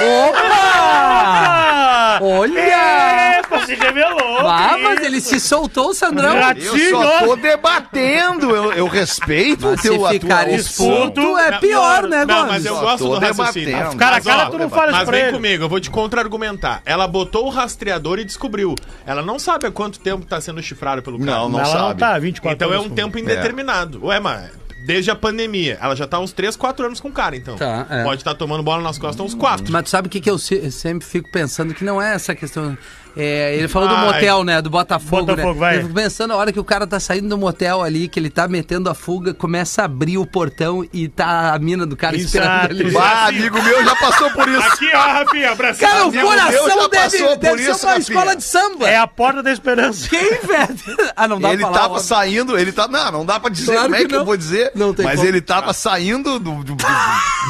É, 0.00 0.28
Opa! 0.30 1.80
Olha! 2.22 3.38
Epa, 3.40 3.66
se 3.66 3.74
revelou! 3.74 4.38
Ah, 4.48 4.76
mas 4.82 5.00
ele 5.02 5.20
se 5.20 5.38
soltou, 5.40 5.92
Sandrão. 5.94 6.38
Ratinho. 6.38 6.74
Eu 6.76 7.02
só 7.02 7.18
tô 7.26 7.36
debatendo, 7.36 8.50
eu, 8.54 8.72
eu 8.72 8.86
respeito 8.86 9.66
o 9.66 9.70
Mas 9.72 9.80
se 9.80 9.88
teu 9.88 10.06
a 10.06 10.10
ficar 10.10 10.48
expulso, 10.50 11.04
opção. 11.08 11.38
é 11.38 11.58
pior, 11.58 12.02
não, 12.02 12.08
né, 12.08 12.24
Não, 12.24 12.34
Gomes? 12.36 12.52
mas 12.52 12.66
eu 12.66 12.76
gosto 12.78 12.98
tô 13.04 13.14
do 13.14 13.20
raciocínio. 13.26 13.66
debatendo. 13.68 13.96
Cara 13.96 14.10
a 14.10 14.14
Mas, 14.16 14.24
cara 14.24 14.46
ó, 14.46 14.50
tu 14.50 14.58
não 14.58 14.70
fala 14.70 14.86
isso 14.86 14.92
Mas 14.98 15.04
pra 15.08 15.16
vem 15.16 15.26
ele. 15.26 15.32
comigo, 15.36 15.64
eu 15.64 15.68
vou 15.68 15.80
te 15.80 15.90
contra-argumentar. 15.90 16.82
Ela 16.84 17.06
botou 17.06 17.46
o 17.46 17.50
rastreador 17.50 18.18
e 18.18 18.24
descobriu. 18.24 18.74
Ela 19.06 19.22
não 19.22 19.38
sabe 19.38 19.66
há 19.66 19.70
quanto 19.70 19.98
tempo 20.00 20.24
tá 20.26 20.40
sendo 20.40 20.62
chifrado 20.62 21.02
pelo 21.02 21.18
cara. 21.18 21.30
Não, 21.32 21.48
não 21.48 21.60
Ela 21.60 21.68
não 21.74 21.88
sabe. 21.88 22.00
tá, 22.00 22.18
24 22.18 22.54
Então 22.56 22.72
é 22.74 22.78
um 22.80 22.88
tempo 22.90 23.18
indeterminado. 23.18 24.04
Ué, 24.06 24.20
mas 24.20 24.50
desde 24.84 25.10
a 25.10 25.16
pandemia, 25.16 25.78
ela 25.80 25.94
já 25.96 26.06
tá 26.06 26.18
uns 26.20 26.32
3, 26.32 26.54
4 26.56 26.86
anos 26.86 27.00
com 27.00 27.08
o 27.08 27.12
cara, 27.12 27.34
então. 27.36 27.56
Tá, 27.56 27.86
é. 27.90 28.02
Pode 28.04 28.20
estar 28.20 28.34
tomando 28.34 28.62
bola 28.62 28.82
nas 28.82 28.98
costas 28.98 29.24
uns 29.24 29.34
4. 29.34 29.72
Mas 29.72 29.84
tu 29.84 29.90
sabe 29.90 30.08
o 30.08 30.10
que, 30.10 30.20
que 30.20 30.30
eu 30.30 30.38
se- 30.38 30.70
sempre 30.70 31.06
fico 31.06 31.30
pensando? 31.30 31.72
Que 31.74 31.84
não 31.84 32.00
é 32.00 32.14
essa 32.14 32.34
questão. 32.34 32.76
É, 33.16 33.56
ele 33.56 33.68
falou 33.68 33.88
do 33.88 33.96
motel, 33.96 34.42
né? 34.42 34.60
Do 34.60 34.70
Botafogo, 34.70 35.26
Botafogo, 35.26 35.54
né? 35.54 35.58
vai. 35.60 35.76
Eu 35.76 35.82
fico 35.82 35.94
pensando 35.94 36.32
a 36.32 36.36
hora 36.36 36.52
que 36.52 36.58
o 36.58 36.64
cara 36.64 36.86
tá 36.86 36.98
saindo 36.98 37.28
do 37.28 37.38
motel 37.38 37.82
ali, 37.82 38.08
que 38.08 38.18
ele 38.18 38.28
tá 38.28 38.48
metendo 38.48 38.90
a 38.90 38.94
fuga, 38.94 39.32
começa 39.32 39.82
a 39.82 39.84
abrir 39.84 40.18
o 40.18 40.26
portão 40.26 40.84
e 40.92 41.08
tá 41.08 41.54
a 41.54 41.58
mina 41.58 41.86
do 41.86 41.96
cara 41.96 42.16
Exato. 42.16 42.26
esperando 42.36 42.70
ali. 42.82 42.90
Bah, 42.90 43.26
amigo 43.28 43.62
meu 43.62 43.84
já 43.84 43.94
passou 43.96 44.30
por 44.32 44.48
isso. 44.48 44.66
Aqui, 44.66 44.90
ó, 44.94 44.98
Rafinha, 45.00 45.52
abração. 45.52 45.88
Cara, 45.88 46.04
o 46.04 46.08
Amigo 46.08 46.26
coração 46.26 46.68
já 46.68 46.88
deve, 46.88 46.88
passou 47.18 47.36
deve 47.36 47.48
por 47.50 47.58
ser 47.58 47.70
isso, 47.70 47.86
uma 47.86 47.92
Rafinha. 47.94 47.98
escola 48.18 48.36
de 48.36 48.44
samba. 48.44 48.88
É 48.90 48.96
a 48.96 49.06
porta 49.06 49.42
da 49.42 49.52
esperança. 49.52 50.08
Quem, 50.08 50.30
velho? 50.42 50.96
Ah, 51.16 51.28
não 51.28 51.40
dá 51.40 51.48
Ele 51.50 51.58
pra 51.58 51.66
falar. 51.68 51.78
tava 51.82 51.94
ó. 51.94 51.98
saindo, 51.98 52.58
ele 52.58 52.72
tá. 52.72 52.88
Não, 52.88 53.12
não 53.12 53.24
dá 53.26 53.38
pra 53.38 53.48
dizer 53.50 53.72
Claro 53.72 53.82
como 53.84 53.94
é 53.94 53.98
que 54.00 54.06
que, 54.08 54.14
eu 54.16 54.24
vou 54.24 54.36
dizer. 54.36 54.72
Não 54.74 54.92
tem 54.92 55.04
mas 55.04 55.16
como. 55.16 55.28
ele 55.28 55.40
tava 55.40 55.72
saindo 55.72 56.38
do, 56.40 56.62
do- 56.64 56.74
do- 56.74 56.76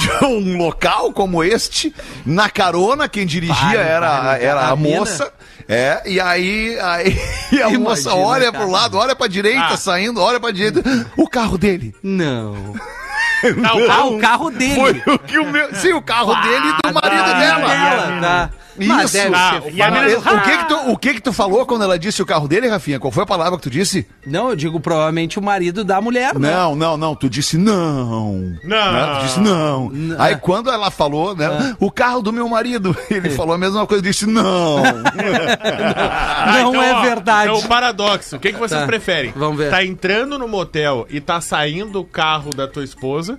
de 0.00 0.24
um 0.26 0.58
local 0.58 1.12
como 1.12 1.42
este, 1.42 1.94
na 2.26 2.50
carona, 2.50 3.08
quem 3.08 3.24
dirigia 3.26 3.54
Para, 3.54 3.80
era, 3.80 4.10
para, 4.20 4.38
era 4.38 4.60
a 4.60 4.70
a 4.72 4.76
mina. 4.76 5.04
Moça. 5.68 5.72
É, 5.72 6.02
e 6.06 6.20
aí, 6.20 6.78
aí 6.80 7.18
a 7.62 7.70
moça 7.78 8.10
Imagina, 8.10 8.14
olha 8.26 8.52
cara. 8.52 8.64
pro 8.64 8.70
lado, 8.72 8.96
olha 8.98 9.16
pra 9.16 9.26
direita, 9.26 9.68
Ah. 9.72 9.76
saindo, 9.76 10.20
olha 10.20 10.38
pra 10.40 10.50
direita. 10.50 10.82
O 11.16 11.28
carro 11.28 11.56
dele. 11.58 11.94
Não. 12.02 12.54
Não, 13.56 13.90
Ah, 13.90 14.04
o 14.06 14.18
carro 14.18 14.50
dele. 14.50 14.74
Foi 14.74 15.14
o 15.14 15.18
que 15.18 15.38
o 15.38 15.50
meu. 15.50 15.74
Sim, 15.74 15.92
o 15.92 16.00
carro 16.00 16.34
dele 16.42 16.66
e 16.68 16.88
do 16.88 16.94
marido 16.94 17.24
tá. 17.24 17.38
dela. 17.38 17.68
Dela, 17.68 18.20
tá. 18.20 18.50
Mas 18.76 19.04
Isso. 19.04 19.12
deve 19.24 19.34
Ah, 19.36 19.60
ser 19.62 19.74
E 19.74 19.82
a 19.82 19.90
mina 19.90 20.18
o, 20.18 20.40
que 20.42 20.56
que 20.58 20.64
tu, 20.68 20.90
o 20.92 20.96
que 20.98 21.14
que 21.14 21.20
tu 21.22 21.32
falou 21.32 21.64
quando 21.64 21.82
ela 21.84 21.98
disse 21.98 22.20
o 22.22 22.26
carro 22.26 22.48
dele, 22.48 22.68
Rafinha? 22.68 22.98
Qual 22.98 23.12
foi 23.12 23.22
a 23.22 23.26
palavra 23.26 23.56
que 23.56 23.62
tu 23.62 23.70
disse? 23.70 24.06
Não, 24.26 24.50
eu 24.50 24.56
digo 24.56 24.80
provavelmente 24.80 25.38
o 25.38 25.42
marido 25.42 25.84
da 25.84 26.00
mulher, 26.00 26.38
né? 26.38 26.50
Não, 26.52 26.74
não, 26.74 26.96
não. 26.96 27.14
Tu 27.14 27.28
disse 27.30 27.56
não. 27.56 28.56
Não. 28.64 28.92
Né? 28.92 29.16
Tu 29.20 29.26
disse 29.26 29.40
não. 29.40 29.92
Aí 30.18 30.34
ah. 30.34 30.38
quando 30.38 30.70
ela 30.70 30.90
falou, 30.90 31.34
né? 31.36 31.76
O 31.78 31.90
carro 31.90 32.20
do 32.22 32.32
meu 32.32 32.48
marido. 32.48 32.96
Ele 33.10 33.30
falou 33.30 33.54
a 33.54 33.58
mesma 33.58 33.86
coisa, 33.86 34.02
disse 34.02 34.26
não. 34.26 34.82
Ah, 35.66 36.60
Não 36.62 36.82
é 36.82 36.94
ó, 36.94 37.02
verdade. 37.02 37.48
É 37.48 37.52
o 37.52 37.62
paradoxo. 37.62 38.36
O 38.36 38.38
que, 38.38 38.52
que 38.52 38.58
vocês 38.58 38.80
Tá. 38.80 38.86
preferem? 38.86 39.32
Vamos 39.36 39.56
ver. 39.58 39.70
Tá 39.70 39.84
entrando 39.84 40.38
no 40.38 40.48
motel 40.48 41.06
e 41.10 41.20
tá 41.20 41.40
saindo 41.40 42.00
o 42.00 42.04
carro 42.04 42.50
da 42.50 42.66
tua 42.66 42.84
esposa? 42.84 43.38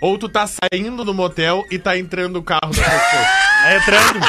Ou 0.00 0.18
tu 0.18 0.28
tá 0.28 0.46
saindo 0.46 1.04
do 1.04 1.14
motel 1.14 1.64
e 1.70 1.78
tá 1.78 1.96
entrando 1.98 2.36
o 2.36 2.42
carro 2.42 2.70
da 2.72 2.82
tua 2.82 2.94
esposa? 2.94 3.26
É 3.66 3.78
entrando. 3.78 4.20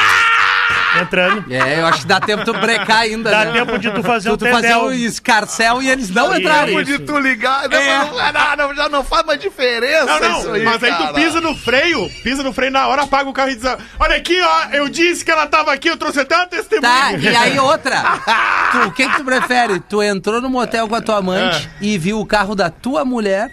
Entrando. 1.02 1.52
É, 1.52 1.80
eu 1.80 1.86
acho 1.86 2.00
que 2.02 2.06
dá 2.06 2.20
tempo 2.20 2.44
de 2.44 2.52
tu 2.52 2.58
brecar 2.58 2.98
ainda, 3.00 3.30
Dá 3.30 3.44
né? 3.46 3.52
tempo 3.52 3.78
de 3.78 3.90
tu 3.90 4.02
fazer 4.02 4.28
Tu, 4.30 4.34
o 4.34 4.36
tu 4.36 4.46
fazer 4.46 4.68
tendel. 4.68 4.84
o 4.84 4.92
escarcel 4.92 5.82
e 5.82 5.90
eles 5.90 6.10
não 6.10 6.36
entrarem. 6.36 6.76
aí. 6.76 6.84
Tempo 6.84 6.98
de 6.98 7.04
tu 7.06 7.18
ligar. 7.18 7.68
Não, 7.68 7.78
É. 7.78 8.32
não, 8.32 8.68
não, 8.68 8.74
já 8.74 8.88
não 8.88 9.04
faz 9.04 9.24
mais 9.26 9.40
diferença 9.40 10.04
Não, 10.06 10.20
não, 10.20 10.38
isso 10.40 10.50
aí, 10.52 10.62
mas 10.64 10.82
aí 10.82 10.92
tu 10.92 10.98
cara. 10.98 11.12
pisa 11.14 11.40
no 11.40 11.54
freio, 11.56 12.10
pisa 12.22 12.42
no 12.42 12.52
freio 12.52 12.72
na 12.72 12.86
hora, 12.88 13.02
apaga 13.02 13.28
o 13.28 13.32
carro 13.32 13.50
e 13.50 13.54
diz: 13.56 13.64
Olha 13.98 14.16
aqui, 14.16 14.40
ó, 14.40 14.64
eu 14.72 14.88
disse 14.88 15.24
que 15.24 15.30
ela 15.30 15.46
tava 15.46 15.72
aqui, 15.72 15.88
eu 15.88 15.96
trouxe 15.96 16.20
até 16.20 16.36
uma 16.36 16.46
testemunha. 16.46 16.88
Tá, 16.90 17.12
e 17.12 17.28
aí 17.28 17.58
outra. 17.58 18.02
Tu, 18.72 18.78
o 18.88 18.92
que 18.92 19.08
que 19.08 19.16
tu 19.16 19.24
prefere? 19.24 19.80
Tu 19.80 20.02
entrou 20.02 20.40
no 20.42 20.50
motel 20.50 20.86
com 20.88 20.94
a 20.94 21.00
tua 21.00 21.18
amante 21.18 21.66
É. 21.80 21.84
e 21.84 21.96
viu 21.96 22.20
o 22.20 22.26
carro 22.26 22.54
da 22.54 22.68
tua 22.68 23.02
mulher 23.04 23.50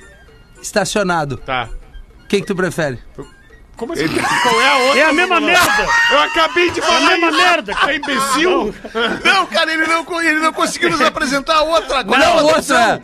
estacionado. 0.62 1.38
Tá. 1.38 1.70
O 2.24 2.28
que 2.28 2.42
que 2.42 2.48
tu 2.48 2.56
prefere? 2.56 3.00
Como 3.76 3.94
assim? 3.94 4.08
Qual 4.44 4.62
é 4.62 4.68
a 4.70 4.78
outra? 4.78 5.00
É 5.00 5.04
a 5.06 5.14
mesma 5.14 5.40
merda. 5.42 5.88
Eu 6.12 6.20
acabei 6.20 6.72
de 6.72 6.80
É 6.80 6.84
a 6.84 6.86
falar 6.86 7.10
mesma 7.10 7.28
isso. 7.30 7.38
merda. 7.38 7.74
É 7.88 7.96
imbecil? 7.96 8.76
Não, 9.24 9.46
cara, 9.48 9.74
ele 9.74 9.86
não, 9.86 10.22
ele 10.22 10.40
não 10.40 10.54
conseguiu 10.54 10.90
nos 10.92 11.02
apresentar 11.02 11.62
outra. 11.62 11.98
É 11.98 12.00
a 12.00 12.04
Não, 12.04 12.36
outra 12.38 12.44
outra. 12.44 12.58
opção? 12.60 13.02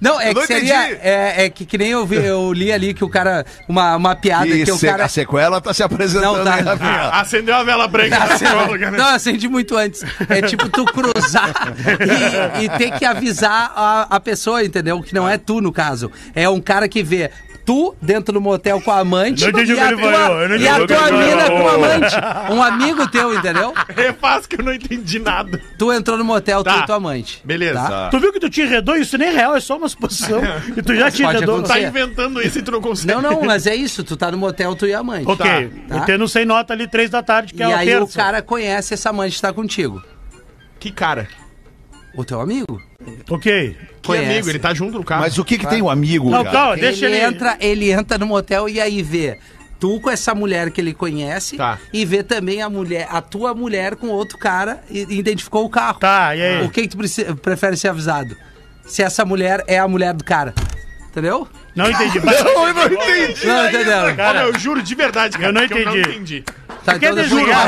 Não, 0.00 0.20
é 0.20 0.30
Eu 0.30 0.34
que 0.34 0.40
não 0.40 0.46
seria. 0.46 0.90
É, 1.02 1.44
é 1.44 1.50
que, 1.50 1.66
que 1.66 1.76
nem 1.76 1.88
eu, 1.90 2.06
vi, 2.06 2.16
eu 2.24 2.52
li 2.52 2.72
ali 2.72 2.94
que 2.94 3.04
o 3.04 3.08
cara. 3.08 3.44
Uma, 3.68 3.96
uma 3.96 4.16
piada 4.16 4.46
E 4.48 4.64
que 4.64 4.72
o 4.72 4.76
se- 4.78 4.86
cara. 4.86 5.04
a 5.04 5.08
sequela 5.08 5.60
tá 5.60 5.74
se 5.74 5.82
apresentando, 5.82 6.38
Não, 6.38 6.44
tá. 6.44 6.58
hein, 6.58 6.64
Rafinha? 6.64 7.08
Acendeu 7.10 7.54
a 7.56 7.62
vela 7.62 7.86
branca 7.88 8.18
né? 8.18 8.90
Não, 8.96 9.08
acendi 9.08 9.48
muito 9.48 9.76
antes. 9.76 10.02
É 10.28 10.42
tipo 10.42 10.68
tu 10.68 10.84
cruzar 10.86 11.52
e, 12.60 12.64
e 12.64 12.68
ter 12.78 12.90
que 12.98 13.04
avisar 13.04 13.72
a, 13.74 14.06
a 14.10 14.20
pessoa, 14.20 14.64
entendeu? 14.64 15.02
Que 15.02 15.14
não 15.14 15.28
é 15.28 15.36
tu, 15.38 15.60
no 15.60 15.72
caso. 15.72 16.10
É 16.34 16.48
um 16.48 16.60
cara 16.60 16.88
que 16.88 17.02
vê 17.02 17.30
tu 17.64 17.94
dentro 18.00 18.32
do 18.34 18.40
motel 18.40 18.80
com 18.80 18.90
a 18.90 18.98
amante 18.98 19.42
Não 19.42 19.50
entendi 19.50 19.70
e 19.70 19.74
o 19.74 19.76
que 19.76 19.82
a 19.82 19.86
ele 19.92 19.96
falou. 20.02 20.12
ganhou, 20.12 20.40
eu 20.42 20.48
não 20.50 20.56
e 20.56 20.68
a 20.68 20.86
tua 20.86 21.10
mina 21.12 21.50
com 21.50 21.68
amante. 21.68 22.16
Um 22.52 22.62
amigo 22.62 23.08
teu, 23.10 23.34
entendeu? 23.34 23.72
Refaz 23.96 24.46
que 24.46 24.60
eu 24.60 24.64
não 24.64 24.72
entendi 24.72 25.18
nada. 25.18 25.60
Tu 25.78 25.92
entrou 25.92 26.18
no 26.18 26.24
motel, 26.24 26.62
tu 26.62 26.64
Tá. 26.64 26.78
e 26.80 26.86
tua 26.86 26.96
amante. 26.96 27.40
Beleza. 27.44 27.80
Tá? 27.80 28.08
Tu 28.10 28.20
viu 28.20 28.32
que 28.32 28.40
tu 28.40 28.50
te 28.50 28.60
enredou? 28.62 28.96
Isso 28.96 29.16
nem 29.16 29.28
é 29.28 29.32
real, 29.32 29.56
é 29.56 29.60
só 29.60 29.76
uma 29.76 29.88
suposição. 29.88 30.40
e 30.76 30.82
tu 30.82 30.94
já 30.94 31.10
te 31.10 31.22
Pode 31.22 31.36
enredou. 31.36 31.56
acontecer. 31.56 31.80
Tá 31.80 31.88
inventando 31.88 32.42
isso 32.42 32.58
e 32.58 32.62
tu 32.62 32.70
não 32.70 32.80
consegue. 32.80 33.12
Não, 33.14 33.22
não, 33.22 33.42
mas 33.42 33.66
é 33.66 33.74
isso. 33.74 34.04
Tu 34.04 34.16
tá 34.16 34.30
no 34.30 34.36
motel, 34.38 34.74
tu 34.74 34.86
e 34.86 34.92
a 34.94 34.98
amante. 35.00 35.28
Ok, 35.30 35.70
Tá. 35.88 35.96
eu 35.96 36.00
tendo 36.04 36.28
sem 36.28 36.44
nota 36.44 36.72
ali, 36.74 36.86
três 36.86 37.08
da 37.10 37.22
tarde, 37.22 37.54
que 37.54 37.60
E 37.60 37.62
é 37.62 37.72
a 37.74 37.78
aí 37.78 37.86
terça. 37.86 38.04
o 38.04 38.08
cara 38.08 38.42
conhece 38.42 38.94
essa 38.94 39.10
amante 39.10 39.36
que 39.36 39.42
tá 39.42 39.52
contigo. 39.52 40.02
Que 40.78 40.90
cara. 40.90 41.28
O 42.16 42.24
teu 42.24 42.40
amigo? 42.40 42.80
Ok. 43.28 43.76
Que 44.02 44.06
Conhece. 44.08 44.30
amigo, 44.32 44.48
ele 44.50 44.58
tá 44.58 44.72
junto 44.74 44.98
no 44.98 45.04
carro. 45.04 45.22
Mas 45.22 45.38
o 45.38 45.44
que 45.44 45.58
que 45.58 45.66
tem 45.66 45.82
o 45.82 45.90
amigo, 45.90 46.30
Não, 46.30 46.44
cara? 46.44 46.56
calma, 46.56 46.76
deixa 46.76 47.06
ele, 47.06 47.16
ele... 47.16 47.24
entra, 47.24 47.56
ele 47.60 47.90
entra 47.90 48.18
no 48.18 48.26
motel 48.26 48.68
e 48.68 48.80
aí 48.80 49.02
vê 49.02 49.38
tu 49.80 49.98
com 50.00 50.10
essa 50.10 50.34
mulher 50.34 50.70
que 50.70 50.80
ele 50.80 50.94
conhece 50.94 51.56
Tá. 51.56 51.78
e 51.92 52.04
vê 52.04 52.22
também 52.22 52.62
a 52.62 52.70
mulher, 52.70 53.06
a 53.10 53.20
tua 53.20 53.52
mulher 53.54 53.96
com 53.96 54.08
outro 54.08 54.38
cara 54.38 54.82
e 54.90 55.00
identificou 55.10 55.64
o 55.64 55.68
carro. 55.70 55.98
Tá, 55.98 56.34
e 56.36 56.42
aí? 56.42 56.64
O 56.66 56.70
que, 56.70 56.82
que 56.82 56.88
tu 56.88 56.96
preci- 56.96 57.24
prefere 57.34 57.76
ser 57.76 57.88
avisado? 57.88 58.36
Se 58.86 59.02
essa 59.02 59.24
mulher 59.24 59.62
é 59.66 59.78
a 59.78 59.88
mulher 59.88 60.12
do 60.14 60.22
cara. 60.24 60.54
Entendeu? 61.10 61.46
Não 61.76 61.88
entendi. 61.90 62.18
Não, 62.24 62.68
eu 62.68 62.74
não 62.74 62.86
entendi. 62.86 63.46
Não, 63.46 63.68
entendeu? 63.68 64.16
Cara, 64.16 64.42
eu 64.42 64.58
juro 64.58 64.82
de 64.82 64.94
verdade, 64.94 65.36
cara. 65.38 65.48
Eu 65.48 65.52
não 65.52 65.68
que 65.68 65.74
Eu 65.74 65.84
não 65.84 65.96
entendi. 65.96 66.44
Tá, 66.84 66.98
Quer 66.98 67.12
então. 67.12 67.24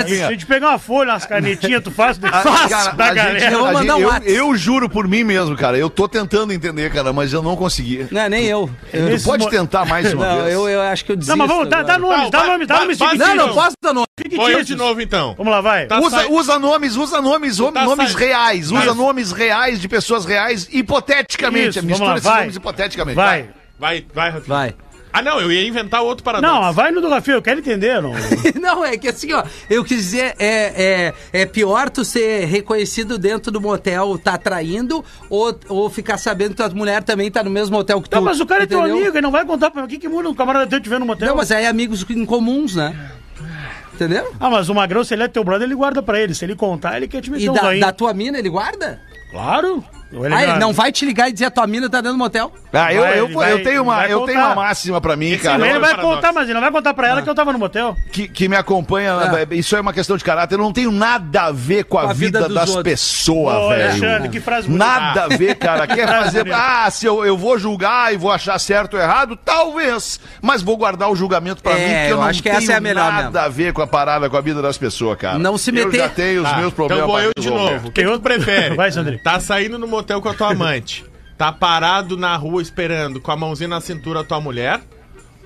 Se 0.06 0.22
a 0.24 0.30
gente 0.30 0.44
pegar 0.46 0.68
uma 0.68 0.78
folha, 0.78 1.12
umas 1.12 1.24
canetinhas, 1.24 1.82
tu 1.82 1.90
faz? 1.90 2.18
Ah, 2.26 2.42
Faz 2.42 2.70
cara, 2.70 2.90
da 2.92 3.14
galera. 3.14 3.38
gente- 3.40 3.52
Eu 3.52 3.58
vou 3.60 3.72
mandar 3.72 3.94
gente- 3.94 4.04
um 4.06 4.28
eu, 4.28 4.48
eu 4.50 4.56
juro 4.56 4.88
por 4.90 5.08
mim 5.08 5.24
mesmo, 5.24 5.56
cara. 5.56 5.78
Eu 5.78 5.88
tô 5.88 6.06
tentando 6.08 6.52
entender, 6.52 6.92
cara, 6.92 7.12
mas 7.12 7.32
eu 7.32 7.42
não 7.42 7.56
consegui. 7.56 8.06
Não, 8.10 8.28
nem 8.28 8.44
eu. 8.44 8.68
Tu 8.90 8.96
Esse 8.96 9.24
pode 9.24 9.44
mo- 9.44 9.50
tentar 9.50 9.84
mais 9.86 10.12
uma 10.12 10.26
Não, 10.26 10.42
vez? 10.42 10.54
eu, 10.54 10.68
eu 10.68 10.82
acho 10.82 11.04
que 11.04 11.12
eu 11.12 11.16
desisto. 11.16 11.30
Não, 11.30 11.38
mas 11.38 11.48
vamos, 11.48 11.68
dá, 11.70 11.82
dá 11.82 11.98
Não, 11.98 12.30
dá 12.30 12.38
vai- 12.40 12.48
nome, 12.48 12.66
dá 12.66 12.74
vai- 12.74 12.82
nomes 12.84 12.98
vai- 12.98 13.08
fictícios. 13.10 13.36
Não, 13.36 13.46
não 13.46 13.54
posso 13.54 13.74
dar 13.82 13.92
nome. 13.94 14.06
Vou 14.34 14.50
eu 14.50 14.62
de 14.62 14.74
novo, 14.74 15.00
então. 15.00 15.34
Vamos 15.36 15.52
lá, 15.52 15.60
vai. 15.60 15.86
Tá 15.86 15.98
Usa, 16.00 16.10
sai- 16.16 16.26
usa 16.28 16.58
nomes, 16.58 16.96
usa 16.96 17.20
nomes, 17.22 17.56
Tá 17.58 17.84
nomes 17.84 18.12
sai- 18.12 18.26
reais. 18.26 18.66
Usa 18.70 18.86
Mas- 18.86 18.96
nomes 18.96 19.32
reais 19.32 19.80
de 19.80 19.88
pessoas 19.88 20.24
reais, 20.24 20.68
hipoteticamente. 20.70 21.78
Isso, 21.78 21.86
Mistura 21.86 22.10
lá, 22.10 22.14
esses 22.16 22.24
vai. 22.28 22.40
nomes 22.40 22.56
hipoteticamente. 22.56 23.16
Vai. 23.16 23.48
Vai, 23.78 24.06
vai, 24.14 24.30
Rafinha. 24.30 24.56
Vai. 24.56 24.74
Ah, 25.16 25.22
não, 25.22 25.40
eu 25.40 25.50
ia 25.50 25.66
inventar 25.66 26.02
outro 26.02 26.22
paradoxo. 26.22 26.54
Não, 26.54 26.72
vai 26.74 26.90
no 26.90 27.00
do 27.00 27.08
Rafael, 27.08 27.38
eu 27.38 27.42
quero 27.42 27.60
entender. 27.60 28.02
Não. 28.02 28.12
Não, 28.60 28.84
é 28.84 28.98
que 28.98 29.08
assim, 29.08 29.32
ó, 29.32 29.42
eu 29.70 29.82
quis 29.82 29.96
dizer, 29.96 30.34
é, 30.38 31.12
é, 31.32 31.40
é 31.40 31.46
pior 31.46 31.88
tu 31.88 32.04
ser 32.04 32.44
reconhecido 32.44 33.16
dentro 33.16 33.50
do 33.50 33.60
motel, 33.60 34.18
tá 34.18 34.36
traindo, 34.36 35.02
ou, 35.30 35.58
ou 35.68 35.88
ficar 35.88 36.18
sabendo 36.18 36.50
que 36.50 36.56
tua 36.56 36.68
mulher 36.70 37.02
também 37.02 37.30
tá 37.30 37.42
no 37.42 37.48
mesmo 37.48 37.76
motel 37.76 38.02
que 38.02 38.10
tu. 38.10 38.16
Não, 38.16 38.22
mas 38.22 38.40
o 38.40 38.46
cara 38.46 38.64
é 38.64 38.66
teu 38.66 38.80
entendeu? 38.80 38.96
amigo, 38.96 39.16
ele 39.16 39.22
não 39.22 39.30
vai 39.30 39.46
contar 39.46 39.70
pra 39.70 39.80
mim. 39.80 39.86
O 39.86 39.90
que, 39.90 39.98
que 39.98 40.08
muda 40.08 40.28
um 40.28 40.34
camarada 40.34 40.66
teu 40.66 40.80
te 40.80 40.88
vendo 40.88 41.00
no 41.00 41.06
motel? 41.06 41.28
Não, 41.28 41.36
mas 41.36 41.50
aí 41.50 41.64
é 41.64 41.68
amigos 41.68 42.04
em 42.10 42.26
comuns, 42.26 42.76
né? 42.76 42.94
Entendeu? 43.94 44.34
Ah, 44.38 44.50
mas 44.50 44.68
o 44.68 44.74
Magrão, 44.74 45.02
se 45.02 45.14
ele 45.14 45.22
é 45.22 45.28
teu 45.28 45.42
brother, 45.42 45.66
ele 45.66 45.74
guarda 45.74 46.02
pra 46.02 46.20
ele. 46.20 46.34
Se 46.34 46.44
ele 46.44 46.54
contar, 46.54 46.98
ele 46.98 47.08
quer 47.08 47.22
te 47.22 47.30
meter 47.30 47.44
E 47.44 47.48
um 47.48 47.54
da, 47.54 47.74
da 47.74 47.92
tua 47.92 48.12
mina 48.12 48.38
ele 48.38 48.50
guarda? 48.50 49.00
Claro. 49.30 49.82
Ele 50.12 50.32
Ah, 50.34 50.42
ele 50.42 50.58
não 50.58 50.72
vai 50.72 50.92
te 50.92 51.04
ligar 51.04 51.28
e 51.28 51.32
dizer 51.32 51.46
a 51.46 51.50
tua 51.50 51.66
mina 51.66 51.90
tá 51.90 51.98
dentro 52.00 52.12
do 52.16 52.18
motel? 52.18 52.52
Ah, 52.72 52.92
eu, 52.92 53.00
Vai, 53.02 53.18
eu, 53.18 53.24
ele 53.24 53.34
eu 53.34 53.38
vai- 53.38 53.58
tenho 53.62 53.82
uma, 53.82 53.96
vai 53.96 54.12
eu 54.12 54.20
tenho 54.26 54.38
contar. 54.38 54.46
uma 54.46 54.54
máxima 54.54 55.00
pra 55.00 55.16
mim, 55.16 55.26
Ele 55.26 55.38
cara. 55.38 55.58
não 55.58 55.66
vai 55.66 55.70
é 55.76 55.80
paradoxo. 55.80 56.06
contar, 56.14 56.32
mas 56.32 56.44
ele 56.44 56.54
não 56.54 56.60
vai 56.60 56.70
contar 56.70 56.94
pra 56.94 57.08
ela 57.08 57.22
que 57.22 57.28
eu 57.30 57.34
tava 57.34 57.52
no 57.52 57.58
motel. 57.58 57.96
Que, 58.12 58.28
que 58.28 58.48
me 58.48 58.56
acompanha, 58.56 59.14
Ah. 59.16 59.46
isso 59.54 59.74
é 59.76 59.80
uma 59.80 59.92
questão 59.92 60.16
de 60.16 60.22
caráter. 60.24 60.54
Eu 60.54 60.58
não 60.58 60.72
tenho 60.72 60.92
nada 60.92 61.42
a 61.44 61.52
ver 61.52 61.84
com 61.84 61.98
a, 61.98 62.02
Com 62.04 62.08
a 62.10 62.12
vida 62.12 62.38
vida, 62.38 62.48
dos 62.48 62.54
das 62.54 62.68
outros. 62.70 62.84
pessoas, 62.92 63.54
Ô, 63.56 63.68
velho. 63.70 63.82
Alexandre, 63.90 64.28
que 64.28 64.40
frase 64.40 64.68
bonita. 64.68 64.84
Nada 64.86 65.24
a 65.24 65.28
ver, 65.28 65.54
cara. 65.56 65.86
Quer 65.88 66.06
fazer. 66.06 66.44
bonita. 66.44 66.56
Ah, 66.62 66.90
se 66.90 67.06
eu, 67.06 67.24
eu 67.24 67.36
vou 67.36 67.58
julgar 67.58 68.12
e 68.14 68.16
vou 68.16 68.30
achar 68.30 68.58
certo 68.58 68.94
ou 68.94 69.00
errado? 69.02 69.36
Talvez. 69.44 70.20
Mas 70.40 70.62
vou 70.62 70.76
guardar 70.76 71.10
o 71.10 71.16
julgamento 71.16 71.62
pra 71.62 71.72
É, 71.72 71.74
mim, 71.76 71.80
porque 71.94 72.06
eu 72.06 72.10
eu 72.10 72.16
não 72.18 72.24
acho 72.24 72.42
que 72.42 72.48
tenho 72.50 72.62
essa 72.62 72.72
é 72.72 72.76
a 72.76 72.80
melhor 72.80 73.10
nada 73.12 73.22
mesmo. 73.24 73.38
a 73.38 73.48
ver 73.48 73.72
com 73.72 73.82
a 73.82 73.86
parada, 73.86 74.30
com 74.30 74.36
a 74.36 74.40
vida 74.40 74.62
das 74.62 74.78
pessoas, 74.78 75.18
cara. 75.18 75.38
Não 75.38 75.58
se 75.58 75.70
Eu 75.70 75.74
meter. 75.74 75.98
já 75.98 76.08
tenho 76.08 76.42
os 76.42 76.50
Tá, 76.50 76.56
meus 76.58 76.72
problemas. 76.72 77.04
Então 77.04 77.12
vou 77.14 77.20
eu 77.22 77.32
de 77.36 77.42
resolver. 77.48 77.72
novo. 77.74 77.88
O 77.88 77.90
que, 77.92 78.04
que 78.04 78.10
tu 78.10 78.20
prefere? 78.20 78.74
Vai, 78.76 78.92
Sandrinho. 78.92 79.18
Tá 79.22 79.40
saindo 79.40 79.78
no 79.78 79.86
motel 79.96 80.20
com 80.20 80.28
a 80.28 80.34
tua 80.34 80.50
amante. 80.50 81.04
Tá 81.38 81.50
parado 81.50 82.16
na 82.16 82.36
rua 82.36 82.60
esperando 82.60 83.20
com 83.20 83.30
a 83.30 83.36
mãozinha 83.36 83.68
na 83.68 83.80
cintura 83.80 84.20
a 84.20 84.24
tua 84.24 84.40
mulher? 84.40 84.80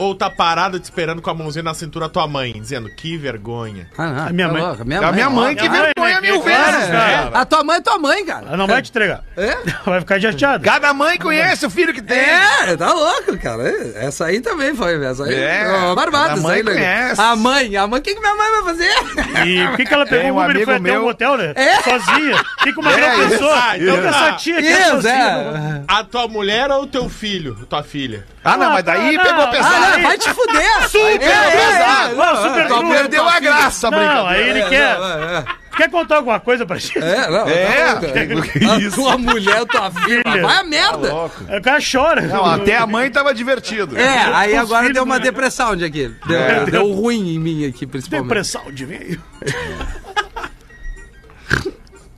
Ou 0.00 0.14
tá 0.14 0.30
parado 0.30 0.80
te 0.80 0.84
esperando 0.84 1.20
com 1.20 1.28
a 1.30 1.34
mãozinha 1.34 1.62
na 1.62 1.74
cintura 1.74 2.06
a 2.06 2.08
tua 2.08 2.26
mãe, 2.26 2.52
dizendo 2.54 2.88
que 2.96 3.16
vergonha. 3.18 3.86
Ah, 3.98 4.06
não, 4.10 4.26
A 4.28 4.30
minha 4.32 4.46
tá 4.48 4.52
mãe. 4.54 4.62
louco, 4.62 4.82
a 4.82 4.84
minha 4.84 5.00
É 5.00 5.04
a 5.04 5.12
minha 5.12 5.30
mãe 5.30 5.54
que 5.54 5.68
Minha 5.68 5.82
mãe, 5.82 5.92
vergonha 5.94 6.14
né? 6.14 6.20
mil 6.30 6.42
vezes, 6.42 6.60
cara. 6.60 6.86
cara. 6.88 7.30
A 7.38 7.44
tua 7.44 7.62
mãe 7.64 7.76
é 7.76 7.80
tua 7.80 7.98
mãe, 7.98 8.24
cara. 8.24 8.46
Ela 8.46 8.56
não 8.56 8.66
vai 8.66 8.80
te 8.80 8.88
entregar. 8.90 9.22
É? 9.36 9.56
Vai 9.84 10.00
ficar 10.00 10.20
chateado. 10.20 10.64
Cada 10.64 10.92
mãe 10.94 11.18
conhece 11.18 11.66
o 11.66 11.70
filho 11.70 11.92
que 11.92 12.00
tem. 12.02 12.18
É, 12.18 12.76
tá 12.76 12.92
louco, 12.92 13.36
cara. 13.38 13.62
Essa 13.96 14.26
aí 14.26 14.40
também 14.40 14.74
foi, 14.74 15.04
essa 15.04 15.24
aí. 15.24 15.34
É, 15.34 15.94
barbada, 15.94 16.32
a 16.34 16.36
mãe 16.36 16.62
né? 16.62 16.72
conhece. 16.72 17.20
A 17.20 17.36
mãe, 17.36 17.76
a 17.76 17.86
mãe, 17.86 18.00
o 18.00 18.02
que, 18.02 18.14
que 18.14 18.20
minha 18.20 18.34
mãe 18.34 18.50
vai 18.50 18.62
fazer? 18.64 19.46
E 19.46 19.66
por 19.68 19.76
que, 19.76 19.84
que 19.84 19.94
ela 19.94 20.06
pegou 20.06 20.30
um 20.30 20.34
o 20.36 20.42
Uber 20.44 20.56
e 20.56 20.64
foi 20.64 20.74
amigo 20.76 21.08
até 21.10 21.28
o 21.28 21.36
meu- 21.36 21.36
motel, 21.36 21.36
né? 21.36 21.52
É? 21.56 21.76
Sozinha. 21.82 22.36
O 22.36 22.62
que 22.64 22.80
uma 22.80 22.92
É, 22.92 22.96
grande 22.96 23.20
isso. 23.20 23.30
pessoa? 23.30 23.54
Ah, 23.62 23.76
então 23.78 23.96
Então 23.98 24.10
tá. 24.10 24.26
essa 24.28 24.32
tia 24.36 24.62
que 24.62 24.68
é 24.68 24.84
sozinha. 24.84 25.14
é. 25.14 25.82
A 25.88 26.04
tua 26.04 26.26
mulher 26.28 26.70
ou 26.70 26.86
teu 26.86 27.08
filho? 27.08 27.54
Tua 27.68 27.82
filha? 27.82 28.24
Ah, 28.42 28.56
não, 28.56 28.70
mas 28.70 28.84
daí 28.84 29.16
Ah, 29.16 29.22
pegou 29.22 29.48
pesado. 29.48 29.89
Ah, 29.90 29.96
não, 29.96 30.02
vai 30.02 30.18
te 30.18 30.30
fuder! 30.34 30.82
Aí 30.82 31.18
pegou 31.18 31.50
pesado. 31.50 32.16
Não, 32.16 32.36
super 32.36 32.66
truque. 32.68 32.88
perdeu 32.90 33.28
a 33.28 33.40
graça, 33.40 33.90
Não, 33.90 33.98
brincadeira. 33.98 34.30
aí 34.30 34.50
ele 34.50 34.68
quer. 34.68 35.60
Quer 35.76 35.88
contar 35.90 36.16
alguma 36.16 36.38
coisa 36.40 36.66
pra 36.66 36.76
gente? 36.76 36.98
É, 36.98 37.30
não, 37.30 37.48
É, 37.48 37.94
tá 37.94 38.00
louco. 38.34 38.48
que 38.52 38.64
A 38.64 38.78
isso. 38.78 38.96
tua 38.96 39.16
mulher, 39.16 39.64
tua 39.64 39.90
filha, 39.90 40.22
vai 40.42 40.56
a 40.58 40.64
merda! 40.64 41.12
Aí 41.48 41.58
O 41.58 41.62
cara 41.62 41.78
chora. 41.80 42.20
Não, 42.22 42.44
até 42.44 42.76
a 42.76 42.86
mãe 42.86 43.10
tava 43.10 43.32
divertido. 43.32 43.96
É, 43.98 44.18
aí 44.34 44.52
Os 44.54 44.60
agora 44.60 44.80
filhos, 44.82 44.94
deu 44.94 45.04
uma 45.04 45.16
né? 45.18 45.22
depressão 45.24 45.74
de 45.76 45.84
aqui. 45.84 46.12
Deu, 46.26 46.38
É. 46.40 46.64
deu 46.66 46.92
ruim 46.92 47.34
em 47.34 47.38
mim 47.38 47.66
aqui, 47.66 47.86
principalmente. 47.86 48.28
Depressão 48.28 48.70
de 48.72 48.84
veio. 48.84 49.22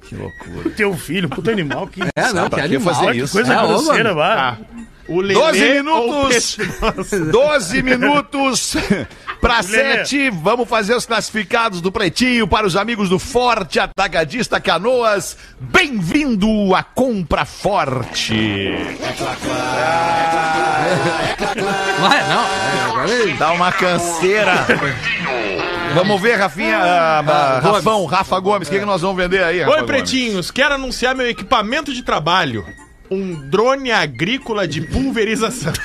Que 0.02 0.16
loucura. 0.16 0.70
Teu 0.76 0.94
filho, 0.94 1.28
puto 1.28 1.50
animal. 1.50 1.86
Que, 1.86 2.02
É, 2.16 2.32
não, 2.32 2.48
que 2.48 2.56
que 2.56 2.60
animal. 2.62 2.94
fazer 2.94 3.12
que 3.12 3.18
isso? 3.18 3.32
coisa 3.32 3.52
É, 3.54 3.56
grosseira, 3.66 4.14
mano. 4.14 4.66
O 5.08 5.20
Lelê 5.20 5.34
12 5.34 5.62
ou 5.62 5.70
o 5.70 5.74
minutos. 5.74 6.56
Peixe 6.56 6.72
Nossa. 6.80 7.18
12 7.26 7.82
minutos 7.82 8.76
para 9.40 9.60
Lelê. 9.60 10.04
7. 10.04 10.30
Vamos 10.30 10.68
fazer 10.68 10.94
os 10.94 11.04
classificados 11.06 11.80
do 11.80 11.90
Pretinho 11.90 12.46
para 12.46 12.66
os 12.66 12.76
amigos 12.76 13.08
do 13.08 13.18
Forte 13.18 13.80
Atacadista 13.80 14.60
Canoas. 14.60 15.36
Bem-vindo 15.60 16.74
à 16.74 16.82
Compra 16.82 17.44
Forte. 17.44 18.76
Vai, 22.00 22.28
não. 22.28 23.02
é, 23.08 23.12
ele- 23.22 23.32
Dá 23.34 23.52
uma 23.52 23.72
canseira. 23.72 24.66
Vamos 25.94 26.20
ver, 26.20 26.36
Rafinha. 26.36 26.78
ah, 26.78 27.18
ah, 27.18 27.60
Gomes. 27.60 27.76
Rafão, 27.76 28.04
Rafa 28.06 28.38
Gomes, 28.40 28.68
o 28.68 28.70
que, 28.70 28.78
que 28.78 28.84
nós 28.86 29.00
vamos 29.02 29.16
vender 29.16 29.42
aí, 29.42 29.60
Rafa 29.60 29.70
Oi, 29.72 29.80
Gomes? 29.80 29.90
pretinhos. 29.90 30.50
Quero 30.50 30.74
anunciar 30.74 31.14
meu 31.14 31.28
equipamento 31.28 31.92
de 31.92 32.02
trabalho. 32.02 32.64
Um 33.12 33.48
drone 33.48 33.90
agrícola 33.90 34.66
de 34.66 34.80
pulverização. 34.80 35.72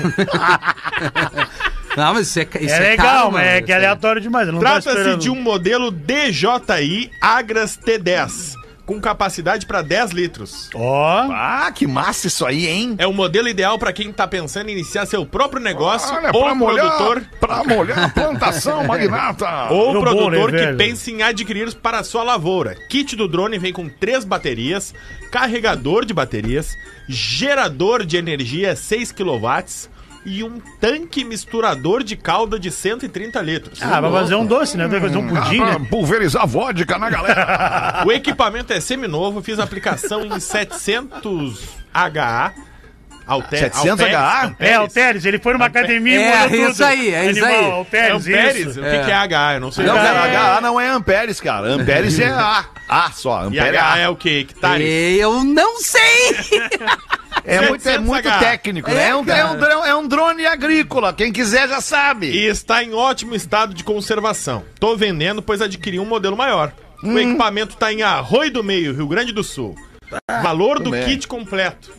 Não, 1.98 2.14
mas 2.14 2.28
isso 2.28 2.40
é, 2.40 2.44
isso 2.62 2.76
É 2.76 2.78
é 2.78 2.90
legal, 2.92 3.06
caro, 3.08 3.32
mas 3.32 3.44
mano, 3.44 3.46
é 3.46 3.62
que 3.62 3.72
é 3.72 3.76
isso 3.76 3.86
aleatório 3.86 4.22
demais. 4.22 4.48
Trata-se 4.60 5.18
de 5.18 5.32
um 5.32 5.36
modelo 5.42 5.90
DJI 5.90 7.10
Agras 7.20 7.76
T10, 7.76 8.54
com 8.88 9.00
capacidade 9.02 9.66
para 9.66 9.82
10 9.84 10.12
litros. 10.12 10.70
Ó, 10.74 11.28
Ah, 11.32 11.70
que 11.76 11.86
massa 11.86 12.26
isso 12.28 12.46
aí, 12.46 12.66
hein? 12.68 12.96
É 12.98 13.06
o 13.06 13.14
modelo 13.14 13.50
ideal 13.50 13.78
para 13.78 13.92
quem 13.94 14.12
tá 14.14 14.26
pensando 14.26 14.70
em 14.70 14.72
iniciar 14.72 15.06
seu 15.06 15.26
próprio 15.26 15.62
negócio 15.62 16.12
Olha, 16.16 16.32
ou 16.34 16.44
pra 16.46 16.56
molhar, 16.56 16.86
produtor 16.98 17.24
pra 17.40 17.64
molhar 17.66 18.00
a 18.06 18.10
plantação, 18.10 18.84
magnata. 18.88 19.68
ou 19.74 19.92
Deu 19.92 20.02
bom, 20.02 20.08
produtor 20.16 20.52
né, 20.54 20.68
que 20.68 20.74
pense 20.78 21.12
em 21.12 21.22
adquirir 21.22 21.76
para 21.76 22.00
a 22.00 22.04
sua 22.04 22.24
lavoura. 22.24 22.76
Kit 22.90 23.16
do 23.16 23.28
drone 23.28 23.60
vem 23.60 23.74
com 23.74 23.90
três 23.90 24.24
baterias, 24.24 24.94
carregador 25.30 26.06
de 26.06 26.14
baterias, 26.14 26.74
gerador 27.10 28.06
de 28.06 28.16
energia 28.16 28.74
6 28.76 29.12
kW 29.12 29.90
e 30.28 30.44
um 30.44 30.60
tanque 30.82 31.24
misturador 31.24 32.04
de 32.04 32.18
calda 32.18 32.60
de 32.60 32.70
130 32.70 33.42
litros. 33.42 33.82
ah, 33.82 34.02
vai 34.02 34.12
fazer 34.12 34.36
um 34.36 34.46
doce, 34.46 34.76
né? 34.76 34.86
Vai 34.88 35.00
fazer 35.00 35.18
um 35.18 35.28
pudim, 35.28 35.62
Ah, 35.62 35.80
né? 35.80 35.88
Pulverizar 35.90 36.46
vodka 36.46 36.98
na 37.00 37.10
galera. 37.10 38.04
O 38.06 38.12
equipamento 38.12 38.74
é 38.74 38.80
seminovo, 38.82 39.42
fiz 39.42 39.58
a 39.58 39.64
aplicação 39.64 40.26
em 40.26 40.38
700 40.40 41.64
HA. 41.94 42.54
Alter, 43.28 43.60
700 43.60 44.06
HA? 44.06 44.56
É, 44.60 44.74
Alteres, 44.76 45.26
ele 45.26 45.38
foi 45.38 45.54
numa 45.54 45.66
academia 45.66 46.16
e 46.20 46.24
É, 46.24 46.48
molhou 46.48 46.62
tudo. 46.62 46.72
isso 46.72 46.84
aí, 46.84 47.14
é 47.14 47.30
isso 47.32 47.44
aí. 47.46 47.66
Alteres, 47.72 48.26
Amperes? 48.28 48.68
isso. 48.68 48.80
O 48.80 48.84
que, 48.84 49.00
que 49.06 49.12
é 49.12 49.14
HA? 49.14 49.54
Eu 49.56 49.60
não 49.60 49.72
sei. 49.72 49.86
Não, 49.86 49.96
o 49.96 49.98
é. 49.98 50.36
HA 50.36 50.62
não 50.62 50.80
é 50.80 50.88
amperes, 50.90 51.40
cara. 51.42 51.68
Amperes 51.68 52.18
é 52.20 52.30
A. 52.30 52.66
A 52.88 53.12
só. 53.12 53.44
E 53.44 53.60
Ampere 53.60 53.76
é 53.76 53.80
HA 53.80 53.94
A. 53.94 53.98
é 54.00 54.10
o 54.10 54.16
que? 54.16 54.40
Hectares? 54.40 55.20
Eu 55.20 55.44
não 55.44 55.80
sei! 55.82 56.36
É 57.46 57.60
muito, 57.62 57.76
é 57.88 57.92
700 57.94 58.06
muito 58.06 58.28
HA. 58.28 58.40
técnico, 58.40 58.90
né? 58.92 59.08
É 59.10 59.16
um, 59.16 59.24
é, 59.30 59.46
um, 59.46 59.58
drone- 59.58 59.88
é 59.88 59.96
um 59.96 60.08
drone 60.08 60.46
agrícola. 60.46 61.14
Quem 61.14 61.32
quiser 61.32 61.70
já 61.70 61.80
sabe. 61.80 62.28
E 62.30 62.46
está 62.46 62.84
em 62.84 62.94
ótimo 62.94 63.34
estado 63.36 63.74
de 63.74 63.86
conservação. 63.86 64.66
Tô 64.80 64.98
vendendo, 64.98 65.42
pois 65.42 65.62
adquiri 65.62 65.98
um 65.98 66.04
modelo 66.06 66.36
maior. 66.36 66.74
O 67.02 67.18
equipamento 67.18 67.76
está 67.76 67.94
em 67.94 68.02
Arroio 68.02 68.52
do 68.52 68.64
Meio, 68.64 68.94
Rio 68.94 69.08
Grande 69.08 69.32
do 69.32 69.44
Sul. 69.46 69.76
Valor 70.42 70.80
do 70.80 70.90
bem. 70.92 71.06
kit 71.06 71.26
completo. 71.28 71.92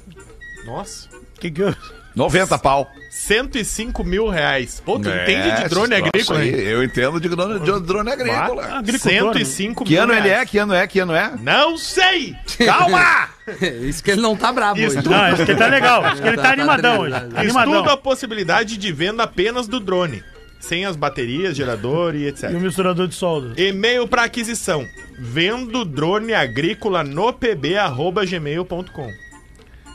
Nossa. 0.67 1.09
Que 1.41 1.51
que 1.51 1.63
eu... 1.63 1.75
90 2.17 2.59
pau. 2.59 2.91
105 3.11 4.03
mil 4.03 4.27
reais. 4.29 4.83
Pô, 4.85 4.99
tu 4.99 5.09
É, 5.09 5.23
entende 5.23 5.63
de 5.63 5.69
drone 5.69 5.95
agrícola, 5.95 6.41
aí? 6.41 6.67
Eu 6.67 6.83
entendo 6.83 7.21
de 7.21 7.29
drone, 7.29 7.61
de 7.61 7.81
drone 7.87 8.11
agrícola. 8.11 8.65
Agricultor, 8.79 9.35
105 9.35 9.85
Que 9.85 9.93
mil 9.93 10.03
ano 10.03 10.13
ele 10.15 10.29
é? 10.29 10.45
Que 10.45 10.59
ano 10.59 10.75
é? 10.75 10.87
Que 10.89 10.99
ano 10.99 11.15
é? 11.15 11.33
Não 11.41 11.79
sei! 11.79 12.35
Calma! 12.65 13.29
Isso 13.87 14.03
que 14.03 14.11
ele 14.11 14.21
não 14.21 14.35
tá 14.35 14.51
bravo 14.53 14.81
Isso 14.81 14.99
hoje. 14.99 15.09
Não, 15.09 15.17
acho 15.17 15.45
que 15.45 15.51
ele 15.53 15.59
tá 15.61 15.67
legal. 15.69 16.05
Acho 16.05 16.21
que 16.23 16.29
ele 16.29 16.37
tá, 16.37 16.43
Tá- 16.43 16.49
tá 16.49 16.55
animadão 16.55 16.99
hoje. 17.03 17.13
Tá 17.13 17.41
animadão. 17.41 17.75
Estudo 17.75 17.91
a 17.91 17.97
possibilidade 17.97 18.77
de 18.77 18.93
venda 18.93 19.23
apenas 19.23 19.69
do 19.69 19.79
drone. 19.79 20.23
Sem 20.59 20.85
as 20.85 20.97
baterias, 20.97 21.57
gerador 21.57 22.17
e 22.17 22.27
etc. 22.27 22.51
E 22.51 22.57
o 22.57 22.61
misturador 22.61 23.07
de 23.07 23.15
solda. 23.15 23.55
E-mail 23.61 24.09
para 24.09 24.25
aquisição. 24.25 24.85
Vendo 25.17 25.85
drone 25.85 26.35
agrícola 26.35 27.05
no 27.05 27.33
pb@gmail.com. 27.33 29.28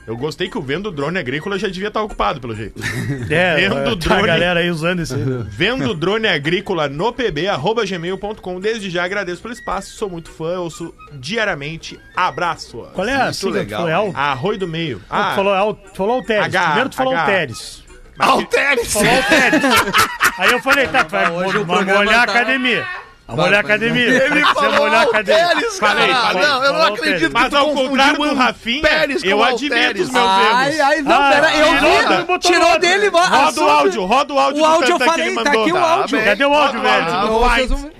Eu 0.05 0.17
gostei 0.17 0.49
que 0.49 0.57
o 0.57 0.61
vendo 0.61 0.91
drone 0.91 1.17
agrícola 1.17 1.57
já 1.57 1.67
devia 1.69 1.87
estar 1.87 2.01
ocupado, 2.03 2.41
pelo 2.41 2.53
jeito. 2.55 2.79
É, 3.29 3.55
Vendo 3.55 3.75
tá 3.75 3.91
a 3.91 3.95
drone. 3.95 4.27
galera 4.27 4.59
aí 4.59 4.69
usando 4.69 4.99
esse. 5.01 5.15
Vendo 5.49 5.93
drone 5.93 6.27
agrícola 6.27 6.89
no 6.89 7.13
pb@gmail.com. 7.13 8.59
Desde 8.59 8.89
já 8.89 9.03
agradeço 9.05 9.41
pelo 9.41 9.53
espaço, 9.53 9.93
sou 9.95 10.09
muito 10.09 10.29
fã, 10.29 10.59
ouço 10.59 10.93
diariamente. 11.13 11.99
Abraço. 12.15 12.85
Qual 12.93 13.07
é 13.07 13.13
a 13.15 13.23
Muito 13.25 13.33
sigla? 13.35 13.57
legal, 13.59 13.87
Al- 13.89 14.11
Arroio 14.15 14.59
do 14.59 14.67
meio. 14.67 15.01
Ah, 15.09 15.27
Ah, 15.27 15.29
tu 15.31 15.35
falou, 15.35 15.53
Al- 15.53 15.73
tu 15.73 15.95
falou 15.95 16.15
Alteres. 16.15 16.45
H, 16.45 16.63
Primeiro 16.65 16.89
tu 16.89 16.95
falou 16.95 17.13
H. 17.13 17.21
Alteres. 17.21 17.83
Alteres! 18.19 18.93
Falou 18.93 19.09
Alteres. 19.09 19.63
aí 20.37 20.51
eu 20.51 20.59
falei, 20.61 20.87
tá, 20.87 21.03
tu 21.03 21.11
vai 21.11 21.31
Hoje 21.31 21.57
o 21.57 21.65
mo- 21.65 21.73
programa 21.73 22.03
molhar 22.03 22.21
a 22.21 22.25
tá- 22.27 22.31
academia. 22.33 22.85
Molhar 23.27 23.53
a 23.55 23.59
academia. 23.61 24.25
Ele 24.25 24.45
falou 24.47 24.73
molhar 24.75 25.03
academia. 25.03 25.47
Cara! 25.47 25.71
Falei, 25.71 26.13
falei. 26.13 26.43
Não, 26.43 26.63
eu 26.63 26.73
não 26.73 26.81
acredito 26.83 27.27
que 27.27 27.33
Mas 27.33 27.49
tu 27.49 27.57
ao 27.57 27.69
contrário 27.71 28.17
do 28.17 28.35
Rafinha, 28.35 28.81
Pérez 28.81 29.23
eu 29.23 29.43
admito 29.43 29.75
os 30.03 30.09
meus 30.09 30.27
Ai, 30.27 30.69
erros. 30.69 30.79
ai, 30.81 31.01
não, 31.01 31.11
Ah, 31.21 31.29
pera, 31.31 31.55
eu 31.55 32.27
vi. 32.27 32.39
Tirou 32.39 32.79
dele. 32.79 33.11
a- 33.15 33.27
Roda 33.27 33.61
o 33.61 33.69
áudio, 33.69 34.05
roda 34.05 34.33
o 34.33 34.39
áudio 34.39 34.61
O 34.61 34.65
áudio 34.65 34.89
eu 34.91 34.99
falei, 34.99 35.35
tá 35.35 35.41
aqui 35.41 35.71
o 35.71 35.73
Tá 35.75 35.81
áudio. 35.89 36.23
Cadê 36.23 36.45
o 36.45 36.53
áudio, 36.53 36.81
velho? 36.81 37.05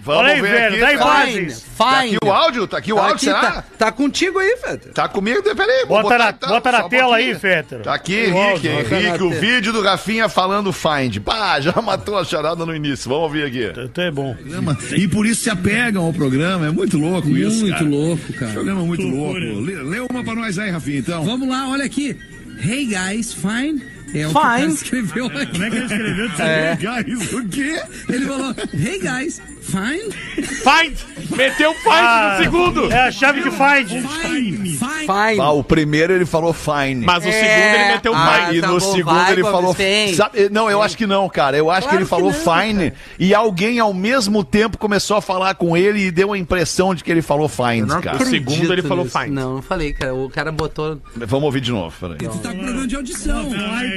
Vamos 0.04 0.22
Olha 0.22 0.34
aí, 0.34 0.42
ver 0.42 0.52
velho, 0.52 0.68
aqui. 0.74 0.80
dá 0.80 0.86
tá? 0.88 0.94
imagem. 0.94 1.50
Fine, 1.50 1.60
Tá 1.78 2.00
aqui 2.02 2.18
o 2.26 2.32
áudio? 2.32 2.68
Tá 2.68 2.78
aqui 2.78 2.92
o 2.94 2.96
Tá 2.98 3.02
áudio, 3.02 3.16
aqui, 3.16 3.26
será? 3.26 3.40
tá, 3.42 3.64
tá 3.78 3.92
contigo 3.92 4.38
aí, 4.40 4.58
Feta. 4.58 4.90
Tá 4.94 5.08
comigo? 5.08 5.42
Peraí, 5.56 5.86
Bota 5.86 6.02
botar 6.04 6.18
na, 6.18 6.30
então, 6.32 6.50
bota 6.50 6.72
na 6.74 6.84
tela 6.90 7.16
aí, 7.16 7.36
Fetter. 7.36 7.80
Tá 7.80 7.94
aqui, 7.94 8.14
Henrique, 8.26 8.68
Henrique, 8.68 9.24
o 9.24 9.30
vídeo 9.30 9.72
do 9.72 9.82
Rafinha 9.82 10.28
falando 10.28 10.74
find. 10.74 11.20
Pá, 11.20 11.60
já 11.62 11.72
matou 11.82 12.18
a 12.18 12.26
charada 12.26 12.66
no 12.66 12.76
início. 12.76 13.08
Vamos 13.10 13.24
ouvir 13.24 13.44
aqui. 13.46 13.80
Então 13.82 14.04
é 14.04 14.12
bom. 14.12 14.36
e 14.96 15.08
por 15.08 15.26
isso 15.26 15.44
se 15.44 15.50
apegam 15.50 16.04
ao 16.06 16.14
programa. 16.14 16.68
É 16.68 16.72
muito 16.72 16.98
louco 16.98 17.30
isso. 17.30 17.62
Muito 17.62 17.72
cara. 17.74 17.86
louco, 17.86 18.34
cara. 18.34 18.52
Programa 18.52 18.82
muito 18.82 19.08
louco. 19.08 19.34
Lê, 19.40 19.76
lê 19.76 20.00
uma 20.00 20.24
pra 20.24 20.36
nós 20.36 20.60
aí, 20.60 20.70
Rafinha, 20.70 21.00
então. 21.00 21.24
Vamos 21.24 21.48
lá, 21.48 21.70
olha 21.70 21.86
aqui. 21.86 22.18
Hey 22.62 22.86
guys, 22.86 23.34
fine? 23.34 23.82
É 24.14 24.28
o 24.28 24.30
que 24.32 24.38
o 24.38 24.42
Fine. 24.42 24.42
cara 24.42 24.66
escreveu 24.68 25.26
aqui. 25.26 25.46
Como 25.48 25.64
é 25.64 25.70
que 25.72 25.76
ele 25.76 25.86
escreveu? 25.86 26.30
É. 26.40 26.76
Guys, 26.76 27.34
o 27.34 27.48
quê? 27.48 27.82
Ele 28.10 28.26
falou, 28.28 28.56
hey 28.74 29.00
guys, 29.00 29.42
fine? 29.64 30.12
Find! 30.44 30.98
Meteu 31.36 31.74
find 31.74 31.88
Ah, 31.94 32.36
no 32.38 32.44
segundo! 32.44 32.92
É 32.92 33.08
a 33.08 33.12
chave 33.12 33.42
de 33.42 33.50
find. 33.50 33.88
Fine. 33.90 34.58
Fine. 34.58 34.78
Fine. 34.78 35.40
Ah, 35.40 35.52
o 35.52 35.64
primeiro 35.64 36.14
ele 36.14 36.26
falou 36.26 36.54
fine. 36.54 37.06
Mas 37.06 37.24
o 37.26 37.28
É. 37.28 37.32
segundo 37.32 37.76
ele 37.82 37.94
meteu 37.94 38.14
Ah, 38.16 38.46
find. 38.48 38.58
e 38.58 38.62
tá 38.62 38.68
no 38.68 38.74
bom, 38.80 38.94
segundo 38.94 39.16
vai, 39.16 39.32
ele 39.32 39.42
falou. 39.44 39.76
Sabe- 40.16 40.50
não, 40.50 40.70
eu 40.70 40.82
acho 40.82 40.98
que 40.98 41.08
não, 41.08 41.28
cara. 41.30 41.58
Eu 41.58 41.72
acho 41.72 41.82
Claro 41.82 41.90
que 41.90 41.96
ele 41.98 42.04
que 42.04 42.10
falou 42.10 42.32
não, 42.32 42.64
fine 42.64 42.94
e 43.18 43.34
alguém 43.34 43.80
ao 43.80 43.94
mesmo 43.94 44.44
tempo 44.44 44.78
começou 44.78 45.18
a 45.18 45.22
falar 45.22 45.56
com 45.56 45.76
ele 45.76 46.08
e 46.08 46.12
deu 46.12 46.34
a 46.34 46.38
impressão 46.38 46.94
de 46.94 47.04
que 47.04 47.12
ele 47.12 47.22
falou 47.22 47.48
find, 47.50 47.88
cara. 48.02 48.22
O 48.22 48.26
segundo 48.26 48.72
ele 48.74 48.82
falou 48.82 49.06
nisso. 49.06 49.18
find. 49.20 49.32
Não, 49.32 49.56
não 49.56 49.62
falei, 49.62 49.94
cara. 49.94 50.14
O 50.14 50.30
cara 50.30 50.52
botou. 50.52 51.00
Vamos 51.16 51.46
ouvir 51.46 51.62
de 51.62 51.72
novo, 51.72 51.96
peraí. 52.00 52.18
Tu 52.18 52.38
tá 52.40 52.50
com 52.52 52.58
problema 52.60 52.88
de 52.88 52.96
audição. 52.96 53.50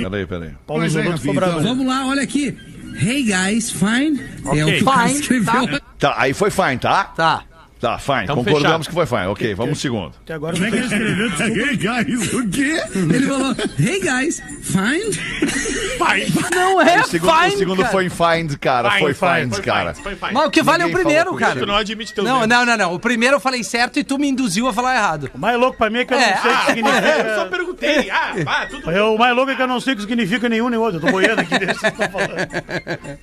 Peraí, 0.02 0.26
peraí. 0.26 0.50
Paulo 0.66 0.88
ficou 0.88 1.34
bravo. 1.34 1.60
então. 1.60 1.68
Vamos 1.74 1.86
lá, 1.86 2.06
olha 2.06 2.22
aqui. 2.22 2.56
Hey 2.98 3.22
guys, 3.24 3.70
fine? 3.70 4.20
É 4.44 4.64
o 4.64 4.66
que 4.66 4.78
Fine, 4.78 5.20
escreveu 5.20 5.68
tá. 5.68 5.80
Tá, 5.98 6.14
aí 6.16 6.32
foi 6.32 6.50
fine, 6.50 6.78
tá? 6.78 7.04
Tá. 7.04 7.44
Tá, 7.78 7.98
fine. 7.98 8.26
Tamo 8.26 8.42
Concordamos 8.42 8.86
fechado. 8.86 8.88
que 8.88 8.92
foi 8.94 9.06
fine. 9.18 9.26
Ok, 9.30 9.54
vamos 9.54 9.78
segundo. 9.78 10.12
Até 10.22 10.32
agora 10.32 10.54
Como 10.54 10.64
é 10.66 10.70
que 10.70 10.76
ele 10.76 10.86
escreveu? 10.86 11.28
Desculpa. 11.36 12.04
Guys, 12.04 12.32
o 12.32 12.48
quê? 12.48 12.82
Ele 13.14 13.26
falou, 13.26 13.56
hey 13.78 14.00
guys, 14.00 14.42
fine? 14.62 16.46
Não 16.54 16.80
é 16.80 17.00
O 17.00 17.04
segundo, 17.04 17.30
o 17.30 17.34
fine, 17.42 17.56
segundo 17.58 17.78
cara. 17.82 17.92
foi 17.92 18.08
find, 18.08 18.56
cara. 18.58 18.90
Find, 18.92 19.00
foi 19.00 19.14
find, 19.14 19.42
find, 19.42 19.54
foi 19.54 19.62
cara. 19.62 19.94
find, 19.94 20.02
foi 20.02 20.16
find. 20.16 20.32
Mas 20.32 20.46
o 20.46 20.50
que 20.50 20.62
vale 20.62 20.82
é 20.84 20.86
o 20.86 20.90
primeiro, 20.92 21.34
cara. 21.36 21.60
Tu 21.60 21.66
não 21.66 21.76
admite 21.76 22.14
teu 22.14 22.24
Não, 22.24 22.46
não, 22.46 22.64
não, 22.64 22.76
não. 22.78 22.94
O 22.94 22.98
primeiro 22.98 23.36
eu 23.36 23.40
falei 23.40 23.62
certo 23.62 23.98
e 23.98 24.04
tu 24.04 24.18
me 24.18 24.26
induziu 24.28 24.66
a 24.68 24.72
falar 24.72 24.94
errado. 24.96 25.30
O 25.34 25.38
mais 25.38 25.58
louco 25.58 25.76
pra 25.76 25.90
mim 25.90 25.98
é 25.98 26.04
que 26.06 26.14
eu 26.14 26.18
É, 26.18 26.34
não 26.34 26.42
sei 26.42 26.50
o 26.50 26.54
que 26.54 26.60
Eu 26.60 26.64
só 26.64 26.74
significa. 26.74 27.46
perguntei. 27.50 28.10
Ah, 28.10 28.32
vá, 28.42 28.66
tudo 28.66 28.90
Eu, 28.90 29.14
o 29.14 29.18
mais 29.18 29.36
louco 29.36 29.50
é 29.50 29.54
que 29.54 29.62
eu 29.62 29.66
não 29.66 29.80
sei 29.80 29.92
o 29.92 29.96
que 29.96 30.02
significa 30.02 30.48
nenhum 30.48 30.70
nem 30.70 30.78
outro. 30.78 30.96
Eu 30.96 31.00
tô 31.02 31.10
boiando 31.12 31.42
aqui 31.42 31.56
desde 31.58 31.74
que 31.74 31.80
vocês 31.80 31.92
estão 31.92 32.10
falando. 32.10 33.18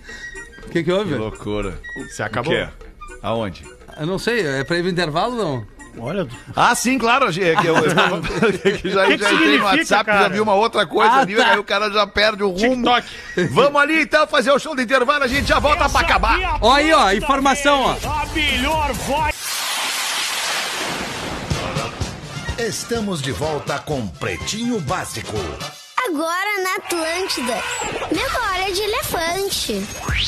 O 0.65 0.69
que 0.69 0.83
que 0.83 0.91
houve? 0.91 1.13
Que 1.13 1.19
loucura. 1.19 1.73
O 2.19 2.23
acabou. 2.23 2.53
quê? 2.53 2.67
Aonde? 3.21 3.63
Eu 3.99 4.05
não 4.07 4.17
sei, 4.19 4.45
é 4.45 4.63
pra 4.63 4.77
ir 4.77 4.81
pro 4.81 4.89
intervalo 4.91 5.35
não? 5.35 5.73
Olha, 5.99 6.27
Ah, 6.55 6.73
sim, 6.73 6.97
claro. 6.97 7.27
é 7.29 7.55
Que 7.55 7.67
eu, 7.67 7.75
eu, 7.77 7.83
que 8.79 8.89
já, 8.89 9.05
que 9.05 9.17
já 9.17 9.31
entrei 9.31 9.59
no 9.59 9.65
WhatsApp, 9.65 9.87
já 9.87 10.03
cara? 10.03 10.29
vi 10.29 10.39
uma 10.41 10.55
outra 10.55 10.87
coisa 10.87 11.11
Ah, 11.11 11.19
ali, 11.19 11.35
tá. 11.35 11.51
aí 11.51 11.59
o 11.59 11.63
cara 11.63 11.91
já 11.91 12.07
perde 12.07 12.41
o 12.43 12.49
rumo. 12.49 12.59
TikTok. 12.97 13.07
Vamos 13.51 13.79
ali 13.79 14.01
então 14.01 14.25
fazer 14.25 14.51
o 14.51 14.57
show 14.57 14.75
do 14.75 14.81
intervalo, 14.81 15.23
a 15.23 15.27
gente 15.27 15.47
já 15.47 15.59
volta 15.59 15.87
pra 15.87 16.01
acabar. 16.01 16.57
Ó 16.61 16.73
aí, 16.73 16.91
ó, 16.91 17.11
informação, 17.11 17.81
ó. 17.81 17.95
Estamos 22.57 23.21
de 23.21 23.31
volta 23.31 23.77
com 23.79 24.07
Pretinho 24.07 24.79
Básico. 24.79 25.37
Agora 26.05 26.61
na 26.61 26.75
Atlântida. 26.75 27.55
Memória 28.11 28.73
de 28.73 28.81
elefante. 28.81 29.81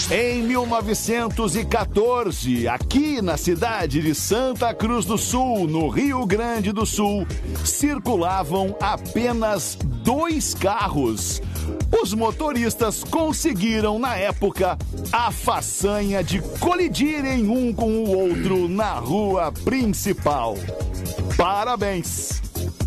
Em 0.10 0.42
1914, 0.44 2.66
aqui 2.68 3.22
na 3.22 3.36
cidade 3.36 4.02
de 4.02 4.16
Santa 4.16 4.74
Cruz 4.74 5.06
do 5.06 5.18
Sul, 5.18 5.68
no 5.68 5.90
Rio 5.90 6.26
Grande 6.26 6.72
do 6.72 6.86
Sul, 6.86 7.28
circulavam 7.66 8.74
apenas 8.80 9.78
dois 9.82 10.54
carros. 10.54 11.42
Os 12.02 12.14
motoristas 12.14 13.04
conseguiram, 13.04 14.00
na 14.00 14.16
época, 14.16 14.78
a 15.12 15.30
façanha 15.30 16.24
de 16.24 16.40
colidirem 16.60 17.50
um 17.50 17.74
com 17.74 17.92
o 17.92 18.10
outro 18.10 18.70
na 18.70 18.94
rua 18.94 19.52
principal. 19.52 20.56
Parabéns! 21.36 22.45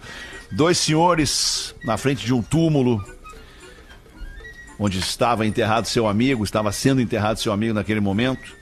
Dois 0.51 0.77
senhores 0.77 1.75
na 1.83 1.97
frente 1.97 2.27
de 2.27 2.35
um 2.35 2.43
túmulo, 2.43 3.03
onde 4.83 4.99
estava 4.99 5.47
enterrado 5.47 5.87
seu 5.87 6.09
amigo, 6.09 6.43
estava 6.43 6.73
sendo 6.73 7.01
enterrado 7.01 7.39
seu 7.39 7.53
amigo 7.53 7.73
naquele 7.73 8.01
momento. 8.01 8.57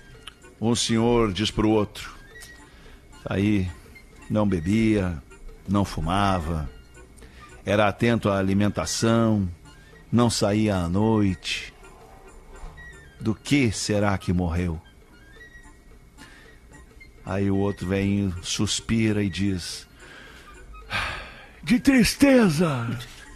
Um 0.60 0.74
senhor 0.74 1.32
diz 1.32 1.50
pro 1.50 1.70
outro: 1.70 2.14
aí 3.24 3.70
não 4.28 4.46
bebia, 4.46 5.16
não 5.66 5.82
fumava, 5.82 6.68
era 7.64 7.88
atento 7.88 8.28
à 8.28 8.38
alimentação, 8.38 9.48
não 10.12 10.28
saía 10.28 10.76
à 10.76 10.90
noite. 10.90 11.72
Do 13.18 13.34
que 13.34 13.72
será 13.72 14.16
que 14.18 14.30
morreu? 14.30 14.78
Aí 17.24 17.50
o 17.50 17.56
outro 17.56 17.86
vem, 17.86 18.30
suspira 18.42 19.22
e 19.22 19.30
diz: 19.30 19.86
De 21.62 21.80
tristeza. 21.80 22.90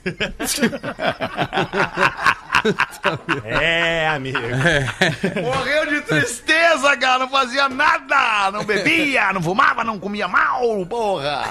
É, 3.45 4.09
amigo. 4.09 4.39
Morreu 5.43 5.87
de 5.87 6.01
tristeza, 6.03 6.97
cara. 6.97 7.21
Não 7.21 7.29
fazia 7.29 7.69
nada. 7.69 8.51
Não 8.53 8.65
bebia, 8.65 9.33
não 9.33 9.43
fumava, 9.43 9.85
não 9.85 9.99
comia 9.99 10.27
mal, 10.27 10.85
porra. 10.87 11.45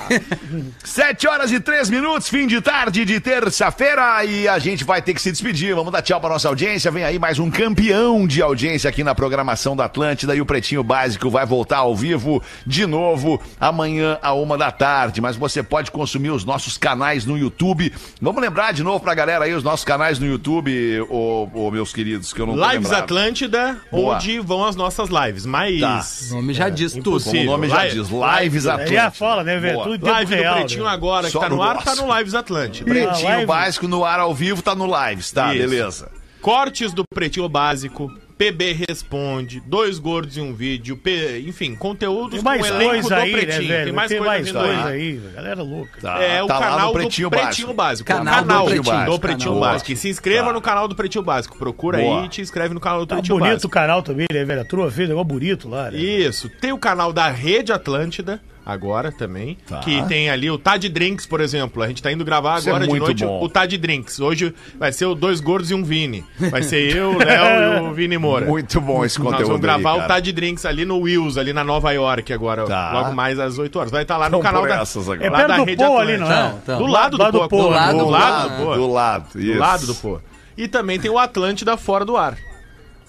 Sete 0.84 1.28
horas 1.28 1.52
e 1.52 1.60
três 1.60 1.90
minutos, 1.90 2.30
fim 2.30 2.48
de 2.48 2.62
tarde 2.62 3.06
de 3.06 3.20
terça-feira. 3.20 4.24
E 4.26 4.48
a 4.48 4.60
gente 4.60 4.84
vai 4.84 5.02
ter 5.02 5.14
que 5.14 5.22
se 5.22 5.32
despedir. 5.32 5.76
Vamos 5.76 5.92
dar 5.92 6.02
tchau 6.02 6.20
pra 6.20 6.30
nossa 6.30 6.48
audiência. 6.48 6.92
Vem 6.92 7.04
aí 7.04 7.20
mais 7.20 7.40
um 7.40 7.50
campeão 7.52 8.26
de 8.28 8.42
audiência 8.42 8.90
aqui 8.90 9.04
na 9.04 9.14
programação 9.14 9.76
da 9.76 9.86
Atlântida. 9.86 10.36
E 10.36 10.42
o 10.42 10.46
Pretinho 10.46 10.84
Básico 10.84 11.30
vai 11.30 11.46
voltar 11.46 11.78
ao 11.78 11.96
vivo 11.96 12.42
de 12.66 12.86
novo 12.86 13.42
amanhã 13.60 14.18
a 14.22 14.34
uma 14.34 14.58
da 14.58 14.72
tarde. 14.72 15.22
Mas 15.22 15.36
você 15.36 15.62
pode 15.62 15.92
consumir 15.92 16.32
os 16.32 16.46
nossos 16.46 16.78
canais 16.78 17.26
no 17.26 17.38
YouTube. 17.38 17.94
Vamos 18.22 18.42
lembrar 18.42 18.74
de 18.74 18.84
novo 18.84 19.00
pra 19.00 19.14
galera 19.14 19.46
aí 19.46 19.54
os 19.54 19.64
nossos 19.64 19.86
canais 19.86 20.20
no 20.20 20.26
YouTube. 20.26 21.03
Ô, 21.10 21.50
ô, 21.54 21.72
meus 21.72 21.94
queridos, 21.94 22.34
que 22.34 22.40
eu 22.42 22.46
não 22.48 22.56
Lives 22.56 22.84
lembrado? 22.90 23.04
Atlântida, 23.04 23.78
Boa. 23.92 24.16
onde 24.16 24.40
vão 24.40 24.66
as 24.66 24.76
nossas 24.76 25.10
lives. 25.10 25.46
Mas. 25.46 25.80
Tá. 25.80 26.04
O 26.32 26.36
nome 26.36 26.54
já 26.54 26.70
diz 26.70 26.94
tudo. 26.94 27.24
Como 27.24 27.42
o 27.42 27.44
nome 27.46 27.70
já 27.70 27.76
Live- 27.78 27.96
diz, 27.96 28.10
Lives 28.10 28.66
Aí 28.68 28.72
a 28.72 28.76
Atlântida. 28.76 29.12
fala, 29.12 29.44
né, 29.44 29.58
velho? 29.60 29.84
Tudo 29.84 30.06
Live 30.06 30.36
real. 30.36 30.54
do 30.56 30.60
Pretinho 30.60 30.84
né? 30.86 30.90
agora, 30.90 31.26
que 31.28 31.32
Só 31.34 31.40
tá 31.40 31.50
no, 31.50 31.56
no 31.58 31.62
ar, 31.62 31.84
tá 31.84 31.96
no 31.96 32.18
Lives 32.18 32.34
Atlântida. 32.36 32.90
Pretinho 32.90 33.30
live. 33.30 33.46
básico 33.46 33.88
no 33.88 34.04
ar 34.04 34.20
ao 34.20 34.34
vivo, 34.34 34.62
tá 34.62 34.74
no 34.76 34.86
Lives, 34.86 35.32
tá? 35.32 35.54
Isso. 35.54 35.70
Beleza. 35.70 36.12
Cortes 36.42 36.92
do 36.94 37.04
Pretinho 37.14 37.48
Básico, 37.48 38.12
PB 38.52 38.86
Responde, 38.90 39.62
Dois 39.66 40.00
Gordos 40.00 40.38
e 40.38 40.42
um 40.42 40.54
Vídeo, 40.54 40.98
P- 40.98 41.40
enfim, 41.48 41.76
conteúdos 41.76 42.36
Tem 42.36 42.44
mais 42.44 42.62
com 42.62 42.74
o 42.78 42.82
elenco 42.82 43.08
do 43.10 43.16
aí, 43.16 43.32
né, 43.32 43.38
Pretinho. 43.42 43.68
velho? 43.68 43.84
Tem 43.86 43.94
mais 43.94 44.10
Tem 44.10 44.18
coisa 44.18 44.32
mais 44.34 44.52
coisa 44.52 44.86
aí. 44.90 45.22
galera 45.36 45.62
louca. 45.64 46.02
Tá, 46.02 46.22
É 46.22 46.44
o 46.44 46.48
tá 46.48 46.60
canal 46.60 46.94
Pretinho 46.94 47.30
do 47.30 47.32
Básico. 47.32 47.48
Pretinho 47.48 47.74
Básico. 47.74 48.08
Canal 48.08 48.22
o 48.24 48.38
canal 48.48 48.64
do 48.66 48.70
Pretinho. 48.72 49.06
do 49.06 49.20
Pretinho 49.20 49.54
Canal. 49.54 49.60
Básico. 49.72 49.92
E 49.92 49.96
se 49.96 50.10
inscreva 50.10 50.48
Tá. 50.48 50.54
no 50.54 50.62
canal 50.62 50.88
do 50.88 50.96
Pretinho 50.96 51.24
Básico. 51.24 51.58
Procura 51.58 51.98
Boa. 52.00 52.20
aí 52.22 52.26
e 52.26 52.30
te 52.30 52.42
inscreve 52.42 52.74
no 52.74 52.80
canal 52.80 53.00
do 53.00 53.06
Tá 53.08 53.16
Pretinho 53.16 53.38
bonito 53.38 53.52
o 53.52 53.56
Básico. 53.56 53.72
canal 53.72 54.02
também, 54.04 54.28
né, 54.32 54.44
velho? 54.44 54.62
A 54.62 54.66
turma 54.66 54.92
fez 54.92 55.08
um 55.08 55.10
negócio 55.12 55.28
bonito 55.28 55.70
lá, 55.70 55.90
né? 55.92 55.98
Isso. 55.98 56.50
Tem 56.50 56.72
o 56.72 56.78
canal 56.78 57.14
da 57.14 57.30
Rede 57.30 57.72
Atlântida, 57.72 58.42
agora 58.66 59.12
também. 59.12 59.58
Tá. 59.68 59.80
Que 59.80 60.02
tem 60.08 60.30
ali 60.30 60.50
o 60.50 60.58
Tad 60.58 60.88
Drinks, 60.90 61.26
por 61.26 61.42
exemplo. 61.42 61.82
A 61.84 61.88
gente 61.88 62.02
tá 62.02 62.12
indo 62.12 62.24
gravar 62.24 62.60
Isso 62.60 62.70
é 62.70 62.72
agora 62.72 62.86
de 62.86 62.90
muito 62.90 63.04
noite 63.04 63.26
bom. 63.26 63.44
o 63.44 63.50
Tad 63.50 63.78
Drinks. 63.78 64.20
Hoje 64.20 64.54
vai 64.80 64.92
ser 64.92 65.06
o 65.06 65.16
Dois 65.16 65.40
Gordos 65.40 65.72
e 65.72 65.74
um 65.74 65.84
Vini. 65.84 66.24
Vai 66.52 66.64
ser 66.64 66.96
eu, 66.96 67.12
o 67.12 67.18
Léo 67.18 67.86
e 67.86 67.90
o 67.90 67.94
Vini 67.96 68.18
Moura. 68.18 68.46
Muito 68.46 68.80
bom 68.82 69.04
esse 69.06 69.18
conteúdo 69.18 69.40
Nós 69.40 69.48
vamos 69.48 69.62
gravar 69.62 69.94
aí, 69.94 70.00
o. 70.00 70.08
Tad 70.08 70.32
Drinks 70.32 70.66
ali 70.66 70.86
no 70.86 70.98
Wills, 71.00 71.38
ali 71.40 71.54
na 71.54 71.64
Nova 71.64 71.92
York 71.92 72.32
agora, 72.34 72.66
Tá. 72.66 72.92
logo 72.94 73.14
mais 73.14 73.40
às 73.40 73.58
8 73.58 73.78
horas. 73.80 73.92
Vai 73.92 74.04
estar 74.04 74.18
lá 74.18 74.30
no 74.30 74.40
canal 74.40 74.62
da, 74.66 74.74
agora. 74.76 75.18
É 75.22 75.30
lá 75.30 75.38
perto 75.38 75.48
da 75.50 75.58
do 75.58 75.64
Rede 75.66 75.84
Pô 75.86 75.98
ali, 75.98 76.18
não 76.18 76.28
é? 76.32 76.34
Atlântica. 76.34 76.60
Então, 76.64 76.78
Do 76.80 76.88
lado 76.88 77.18
do, 77.18 77.32
do 77.32 77.40
Pô. 77.42 77.48
Pô, 77.50 77.58
Do 77.64 77.70
lado 77.70 77.98
do 77.98 78.04
do 78.06 78.10
lado, 78.10 78.64
Pô. 78.64 78.76
Do 78.76 78.88
lado, 78.92 79.26
Do 79.34 79.42
isso. 79.42 79.60
lado 79.60 79.86
do 79.88 79.96
Pô. 79.96 80.20
E 80.58 80.68
também 80.68 81.00
tem 81.00 81.10
o 81.10 81.18
Atlântida 81.18 81.76
Fora 81.78 82.06
do 82.06 82.16
Ar. 82.16 82.38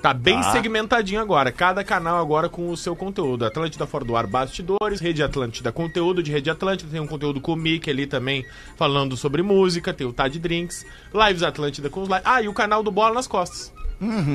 Tá 0.05 0.13
bem 0.13 0.39
Tá. 0.39 0.53
segmentadinho 0.53 1.19
agora. 1.19 1.51
Cada 1.51 1.83
canal 1.83 2.19
agora 2.21 2.47
com 2.47 2.69
o 2.69 2.77
seu 2.77 2.95
conteúdo. 2.95 3.47
Atlântida 3.47 3.87
Fora 3.87 4.05
do 4.05 4.15
Ar 4.15 4.27
Bastidores, 4.27 5.01
Rede 5.01 5.23
Atlântida 5.23 5.73
Conteúdo 5.73 6.23
de 6.23 6.31
Rede 6.31 6.51
Atlântida. 6.51 6.91
Tem 6.91 7.01
um 7.01 7.07
conteúdo 7.07 7.41
com 7.41 7.53
o 7.53 7.57
Mickey 7.57 7.89
ali 7.91 8.07
também 8.07 8.45
falando 8.77 9.17
sobre 9.17 9.41
música. 9.43 9.95
Tem 9.95 10.07
o 10.07 10.13
Tad 10.13 10.39
Drinks. 10.39 10.85
Lives 11.15 11.43
Atlântida 11.43 11.89
com 11.89 12.03
os 12.03 12.09
lives. 12.11 12.23
Ah, 12.27 12.43
e 12.43 12.49
o 12.49 12.53
canal 12.53 12.83
do 12.83 12.91
Bola 12.91 13.15
nas 13.15 13.27
Costas. 13.27 13.73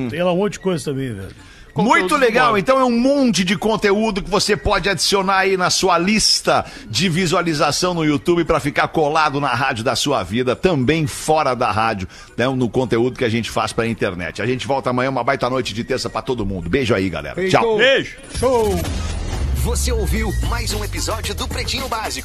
Tem 0.10 0.24
lá 0.24 0.34
um 0.34 0.38
monte 0.38 0.54
de 0.54 0.60
coisa 0.60 0.86
também, 0.86 1.14
velho. 1.14 1.36
Muito 1.84 2.16
legal, 2.16 2.58
então 2.58 2.80
é 2.80 2.84
um 2.84 2.98
monte 2.98 3.44
de 3.44 3.58
conteúdo 3.58 4.22
que 4.22 4.30
você 4.30 4.56
pode 4.56 4.90
adicionar 4.90 5.38
aí 5.38 5.58
na 5.58 5.70
sua 5.70 5.98
lista 5.98 6.66
de 6.90 7.10
visualização 7.10 7.94
no 7.94 8.04
YouTube 8.04 8.44
para 8.44 8.60
ficar 8.60 8.88
colado 8.90 9.40
na 9.40 9.54
rádio 9.54 9.84
da 9.84 9.96
sua 9.96 10.24
vida, 10.24 10.56
também 10.56 11.08
fora 11.08 11.56
da 11.56 11.72
rádio, 11.72 12.08
né, 12.38 12.48
no 12.48 12.70
conteúdo 12.70 13.18
que 13.18 13.26
a 13.26 13.30
gente 13.30 13.50
faz 13.50 13.72
pra 13.74 13.88
internet. 13.88 14.42
A 14.42 14.46
gente 14.46 14.68
volta 14.68 14.90
amanhã, 14.90 15.10
uma 15.10 15.24
baita 15.24 15.50
noite 15.50 15.74
de 15.74 15.84
terça 15.84 16.10
pra 16.10 16.22
todo 16.22 16.46
mundo. 16.46 16.70
Beijo 16.70 16.94
aí, 16.94 17.10
galera. 17.10 17.48
Tchau. 17.50 17.78
Beijo! 17.78 18.18
Você 19.64 19.92
ouviu 19.92 20.34
mais 20.50 20.74
um 20.74 20.84
episódio 20.86 21.36
do 21.36 21.48
Pretinho 21.48 21.88
Básico. 21.90 22.18